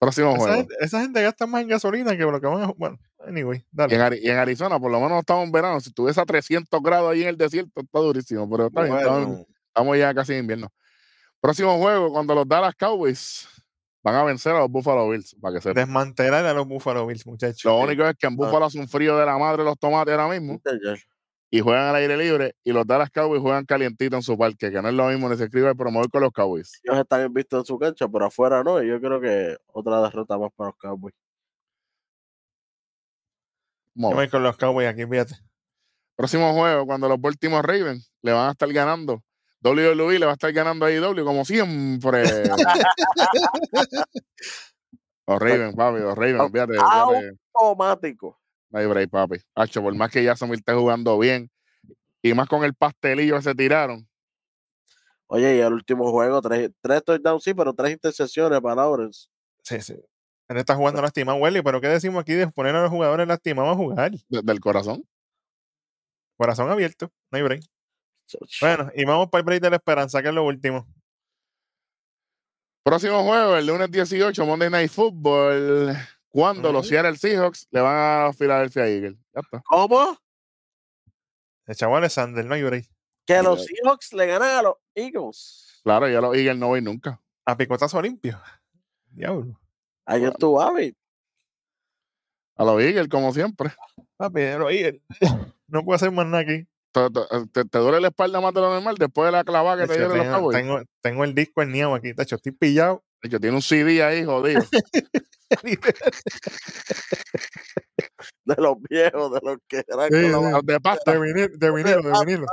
Próximo 0.00 0.30
esa 0.30 0.38
juego. 0.38 0.54
gente, 0.56 0.74
esa 0.80 1.00
gente 1.00 1.22
gasta 1.22 1.46
más 1.46 1.62
en 1.62 1.68
gasolina 1.68 2.16
que 2.16 2.24
lo 2.24 2.40
que 2.40 2.46
van 2.46 2.62
a. 2.64 2.72
Bueno, 2.76 2.98
anyway, 3.26 3.58
Y 3.60 3.64
dale. 3.70 3.94
en, 3.94 4.00
Ari- 4.02 4.20
y 4.20 4.28
en 4.28 4.36
Arizona, 4.36 4.78
por 4.80 4.90
lo 4.90 5.00
menos 5.00 5.20
estamos 5.20 5.44
en 5.44 5.52
verano. 5.52 5.80
Si 5.80 5.88
estuviese 5.90 6.20
a 6.20 6.26
300 6.26 6.82
grados 6.82 7.12
ahí 7.12 7.22
en 7.22 7.28
el 7.28 7.36
desierto, 7.38 7.80
está 7.80 7.98
durísimo. 8.00 8.50
Pero 8.50 8.66
está 8.66 8.82
bien, 8.82 8.96
estamos, 8.96 9.18
en- 9.22 9.28
Bueno, 9.28 9.46
estamos 9.68 9.98
ya 9.98 10.12
casi 10.14 10.32
en 10.34 10.38
invierno. 10.40 10.68
Próximo 11.40 11.78
juego, 11.78 12.12
cuando 12.12 12.34
los 12.34 12.48
Dallas 12.48 12.74
Cowboys 12.74 13.46
van 14.04 14.14
a 14.16 14.22
vencer 14.22 14.54
a 14.54 14.60
los 14.60 14.70
Buffalo 14.70 15.08
Bills, 15.08 15.34
para 15.40 15.54
que 15.54 15.62
sepan. 15.62 15.86
Desmantelar 15.86 16.44
a 16.44 16.52
los 16.52 16.68
Buffalo 16.68 17.06
Bills, 17.06 17.26
muchachos. 17.26 17.64
Lo 17.64 17.78
único 17.78 18.04
es 18.04 18.14
que 18.16 18.26
en 18.26 18.36
Buffalo 18.36 18.66
hace 18.66 18.78
un 18.78 18.86
frío 18.86 19.16
de 19.16 19.24
la 19.24 19.38
madre 19.38 19.64
los 19.64 19.78
tomates 19.78 20.12
ahora 20.12 20.28
mismo 20.28 20.60
y 21.50 21.60
juegan 21.60 21.86
al 21.86 21.96
aire 21.96 22.16
libre 22.16 22.54
y 22.64 22.72
los 22.72 22.86
Dallas 22.86 23.10
Cowboys 23.10 23.40
juegan 23.40 23.64
calientito 23.64 24.16
en 24.16 24.22
su 24.22 24.36
parque, 24.36 24.70
que 24.70 24.82
no 24.82 24.88
es 24.88 24.94
lo 24.94 25.06
mismo 25.06 25.28
ni 25.28 25.36
se 25.36 25.44
escribe 25.44 25.74
promover 25.74 26.10
con 26.10 26.20
los 26.20 26.32
Cowboys. 26.32 26.80
Ellos 26.82 26.98
están 26.98 27.20
bien 27.20 27.32
vistos 27.32 27.60
en 27.60 27.64
su 27.64 27.78
cancha, 27.78 28.06
pero 28.08 28.26
afuera 28.26 28.62
no. 28.62 28.82
Y 28.82 28.88
yo 28.88 29.00
creo 29.00 29.20
que 29.20 29.56
otra 29.68 30.02
derrota 30.02 30.36
más 30.36 30.50
para 30.54 30.70
los 30.70 30.76
Cowboys. 30.76 31.14
Vamos 33.94 34.10
Yo 34.10 34.16
voy 34.16 34.28
con 34.28 34.42
los 34.42 34.56
Cowboys 34.56 34.88
aquí, 34.88 35.06
fíjate. 35.06 35.36
Próximo 36.16 36.52
juego, 36.52 36.84
cuando 36.84 37.08
los 37.08 37.20
Baltimore 37.20 37.66
Ravens 37.66 38.12
le 38.20 38.32
van 38.32 38.48
a 38.48 38.52
estar 38.52 38.70
ganando. 38.70 39.22
WWE 39.64 40.18
le 40.18 40.26
va 40.26 40.32
a 40.32 40.34
estar 40.34 40.52
ganando 40.52 40.84
a 40.86 40.92
IW 40.92 41.24
como 41.24 41.44
siempre. 41.44 42.22
los 45.26 45.38
Ravens, 45.40 45.74
papi, 45.74 46.00
los 46.00 46.14
Ravens, 46.16 46.52
fíjate, 46.52 46.74
Au. 46.78 47.10
fíjate. 47.10 47.38
Automático. 47.54 48.38
No 48.70 48.78
hay 48.80 48.86
break, 48.86 49.10
papi. 49.10 49.36
Hacho, 49.54 49.82
por 49.82 49.94
más 49.94 50.10
que 50.10 50.22
Jacksonville 50.24 50.58
esté 50.58 50.72
jugando 50.74 51.18
bien 51.18 51.50
y 52.22 52.34
más 52.34 52.48
con 52.48 52.64
el 52.64 52.74
pastelillo 52.74 53.36
que 53.36 53.42
se 53.42 53.54
tiraron. 53.54 54.06
Oye, 55.28 55.56
y 55.56 55.60
el 55.60 55.72
último 55.72 56.10
juego, 56.10 56.40
tres, 56.42 56.70
tres 56.82 57.02
touchdowns, 57.04 57.42
sí, 57.42 57.54
pero 57.54 57.72
tres 57.72 57.92
intercepciones 57.92 58.60
para 58.60 58.74
Lawrence. 58.76 59.28
Sí, 59.62 59.80
sí. 59.80 59.94
Él 60.48 60.56
está 60.58 60.74
jugando 60.74 61.00
lastimado, 61.00 61.38
Welly, 61.38 61.62
pero 61.62 61.80
¿qué 61.80 61.88
decimos 61.88 62.20
aquí 62.20 62.34
de 62.34 62.46
poner 62.48 62.76
a 62.76 62.82
los 62.82 62.90
jugadores 62.90 63.26
lastimados 63.26 63.72
a 63.72 63.76
jugar? 63.76 64.10
de- 64.28 64.42
del 64.42 64.60
corazón. 64.60 65.02
Corazón 66.36 66.68
abierto, 66.70 67.10
no 67.30 67.36
hay 67.38 67.42
break. 67.42 67.62
Bueno, 68.60 68.90
y 68.94 69.04
vamos 69.04 69.28
para 69.28 69.40
el 69.40 69.44
break 69.44 69.62
de 69.62 69.70
la 69.70 69.76
esperanza, 69.76 70.22
que 70.22 70.28
es 70.28 70.34
lo 70.34 70.44
último. 70.44 70.86
Próximo 72.82 73.22
juego, 73.24 73.56
el 73.56 73.66
lunes 73.66 73.90
18, 73.90 74.44
Monday 74.44 74.70
Night 74.70 74.90
Football. 74.90 75.96
Cuando 76.28 76.72
los 76.72 76.86
Ujú. 76.86 76.88
Seattle 76.90 77.16
Seahawks 77.16 77.68
le 77.70 77.80
van 77.80 77.96
a 77.96 78.24
los 78.26 78.36
Philadelphia 78.36 78.86
Eagles. 78.86 79.16
Ya 79.34 79.40
está. 79.40 79.62
¿Cómo? 79.64 80.18
El 81.66 81.76
chavo 81.76 81.96
Alexander, 81.96 82.44
no 82.44 82.54
hay 82.54 82.62
break. 82.62 82.86
Que 83.24 83.42
los 83.42 83.64
Seahawks 83.64 84.12
le 84.12 84.26
ganan 84.26 84.58
a 84.58 84.62
los 84.62 84.74
Eagles. 84.94 85.80
Claro, 85.82 86.08
ya 86.08 86.20
los 86.20 86.36
Eagles 86.36 86.58
no 86.58 86.68
voy 86.68 86.82
nunca. 86.82 87.20
A 87.46 87.56
picotazo 87.56 88.02
limpio. 88.02 88.40
Diablo. 89.06 89.58
Ahí 90.04 90.24
en 90.24 90.32
tu 90.34 90.58
David. 90.58 90.94
A 92.56 92.64
los 92.64 92.82
Eagles, 92.82 93.08
como 93.08 93.32
siempre. 93.32 93.70
Papi, 94.16 94.34
pero 94.34 94.66
ahí, 94.68 95.02
no 95.68 95.84
puedo 95.84 95.96
hacer 95.96 96.10
más 96.10 96.26
nada 96.26 96.42
aquí. 96.42 96.66
Te, 96.94 97.64
te- 97.64 97.78
duele 97.78 98.00
la 98.00 98.08
espalda 98.08 98.40
más 98.40 98.54
de 98.54 98.60
lo 98.60 98.72
normal 98.72 98.94
después 98.96 99.26
de 99.26 99.32
la 99.32 99.42
clavada 99.42 99.82
que 99.82 99.88
te 99.88 99.98
dieron 99.98 100.16
los 100.16 100.26
tengo, 100.26 100.36
Cowboys. 100.38 100.56
tengo, 100.56 100.80
tengo 101.02 101.24
el 101.24 101.34
disco 101.34 101.60
herniado 101.62 101.94
aquí, 101.96 102.14
tacho, 102.14 102.36
estoy 102.36 102.52
pillado. 102.52 103.02
De 103.20 103.28
hecho, 103.28 103.40
tiene 103.40 103.56
un 103.56 103.62
CD 103.62 104.00
ahí, 104.02 104.24
jodido. 104.24 104.60
De 108.44 108.54
los 108.58 108.76
viejos, 108.88 109.32
de 109.32 109.40
los 109.42 109.58
que 109.68 109.84
eran 109.88 110.10
Sí, 110.10 110.62
de 110.64 110.80
pasta. 110.80 111.12
De 111.18 111.20
vinilo, 111.20 111.48
de 111.56 111.70
vinilo, 111.72 112.02
de 112.02 112.24
vinilo. 112.24 112.46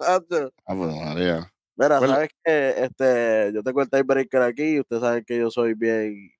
Ah, 0.00 0.20
pues, 0.28 0.94
María. 0.94 1.50
Mira, 1.76 1.98
Bueno. 1.98 2.14
sabes 2.14 2.30
que 2.44 2.74
este, 2.84 3.52
yo 3.54 3.62
tengo 3.62 3.82
el 3.82 3.90
tiebreaker 3.90 4.42
aquí, 4.42 4.80
ustedes 4.80 5.02
saben 5.02 5.24
que 5.24 5.38
yo 5.38 5.50
soy 5.50 5.74
bien 5.74 6.30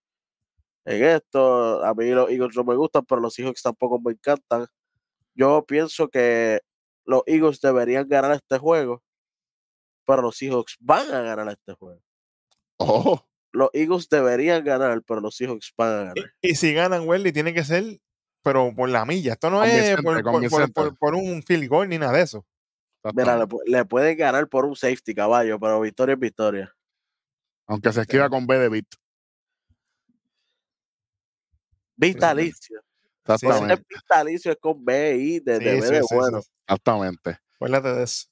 en 0.85 1.05
esto. 1.05 1.85
A 1.85 1.95
mí 1.95 2.11
los 2.11 2.31
Eagles 2.31 2.57
no 2.57 2.65
me 2.65 2.75
gustan, 2.75 3.05
pero 3.07 3.21
los 3.21 3.35
Seahawks 3.35 3.63
tampoco 3.63 4.01
me 4.01 4.13
encantan. 4.13 4.67
Yo 5.35 5.65
pienso 5.67 6.09
que 6.09 6.61
los 7.07 7.23
Eagles 7.27 7.61
deberían 7.61 8.09
ganar 8.09 8.33
este 8.33 8.59
juego, 8.59 9.03
pero 10.05 10.23
los 10.23 10.37
Seahawks 10.37 10.77
van 10.81 11.11
a 11.13 11.23
ganar 11.23 11.49
este 11.49 11.73
juego. 11.75 12.01
Oh, 12.79 13.25
Los 13.53 13.71
Eagles 13.73 14.09
deberían 14.09 14.63
ganar, 14.65 15.03
pero 15.03 15.21
los 15.21 15.35
Seahawks 15.37 15.73
van 15.77 15.89
a 15.89 15.97
ganar. 15.99 16.17
Y, 16.43 16.51
y 16.51 16.55
si 16.57 16.75
ganan, 16.75 17.09
Welly, 17.09 17.33
tiene 17.33 17.55
que 17.55 17.65
ser, 17.65 17.85
pero 18.43 18.75
por 18.75 18.89
la 18.91 19.05
milla. 19.07 19.33
Esto 19.33 19.49
no 19.51 19.65
es 19.65 19.95
por, 19.97 20.05
por- 20.05 20.15
por- 20.15 20.33
convincente. 20.33 20.73
por- 20.73 20.99
por 20.99 21.15
un 21.15 21.43
field 21.43 21.69
goal 21.69 21.89
ni 21.89 21.97
nada 21.99 22.13
de 22.13 22.23
eso. 22.23 22.47
Mira, 23.15 23.37
le, 23.39 23.45
pu- 23.45 23.63
le 23.67 23.85
pueden 23.85 24.17
ganar 24.17 24.49
por 24.49 24.65
un 24.65 24.75
safety, 24.77 25.15
caballo, 25.15 25.59
pero 25.61 25.81
victoria 25.81 26.15
es 26.15 26.19
victoria. 26.21 26.77
Aunque 27.69 27.93
se 27.93 28.01
esquiva 28.03 28.29
con 28.29 28.47
B 28.47 28.59
de 28.59 28.69
beat. 28.69 28.87
Vitalicio. 31.97 32.81
Exactamente. 33.35 33.75
es 33.75 33.81
vitalicio 33.89 34.53
es 34.53 34.59
con 34.61 34.85
B 34.85 35.17
y 35.17 35.41
de, 35.41 35.59
de 35.59 35.75
Sí, 35.75 35.81
B 35.81 35.87
sí, 35.87 35.95
de 35.95 36.03
sí, 36.03 36.15
bueno. 36.15 36.43
sí. 36.43 36.51
Exactamente. 36.67 37.39
Acuérdate 37.55 37.93
de 37.95 38.03
eso. 38.05 38.27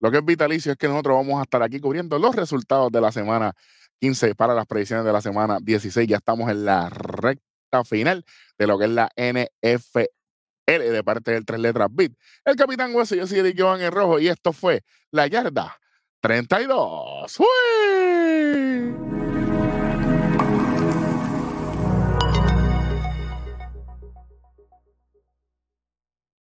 Lo 0.00 0.10
que 0.10 0.18
es 0.18 0.24
vitalicio 0.24 0.72
es 0.72 0.78
que 0.78 0.88
nosotros 0.88 1.16
vamos 1.16 1.40
a 1.40 1.42
estar 1.42 1.62
aquí 1.62 1.80
cubriendo 1.80 2.18
los 2.18 2.34
resultados 2.36 2.92
de 2.92 3.00
la 3.00 3.12
semana 3.12 3.52
15 4.00 4.34
para 4.34 4.54
las 4.54 4.66
predicciones 4.66 5.04
de 5.04 5.12
la 5.12 5.20
semana 5.20 5.58
16. 5.62 6.06
Ya 6.08 6.16
estamos 6.16 6.50
en 6.50 6.64
la 6.64 6.88
recta 6.90 7.84
final 7.84 8.24
de 8.58 8.66
lo 8.66 8.78
que 8.78 8.84
es 8.84 8.90
la 8.90 9.10
NFL 9.16 10.04
de 10.66 11.04
parte 11.04 11.32
del 11.32 11.46
tres 11.46 11.60
letras 11.60 11.88
bit. 11.90 12.12
El 12.44 12.56
capitán 12.56 12.94
Hueso, 12.94 13.14
yo 13.14 13.26
soy 13.26 13.38
Eddie 13.38 13.54
Joan 13.56 13.80
en 13.80 13.92
rojo 13.92 14.18
y 14.18 14.28
esto 14.28 14.52
fue 14.52 14.82
la 15.10 15.26
yarda 15.26 15.78
32. 16.20 17.32
¡Fue! 17.32 18.05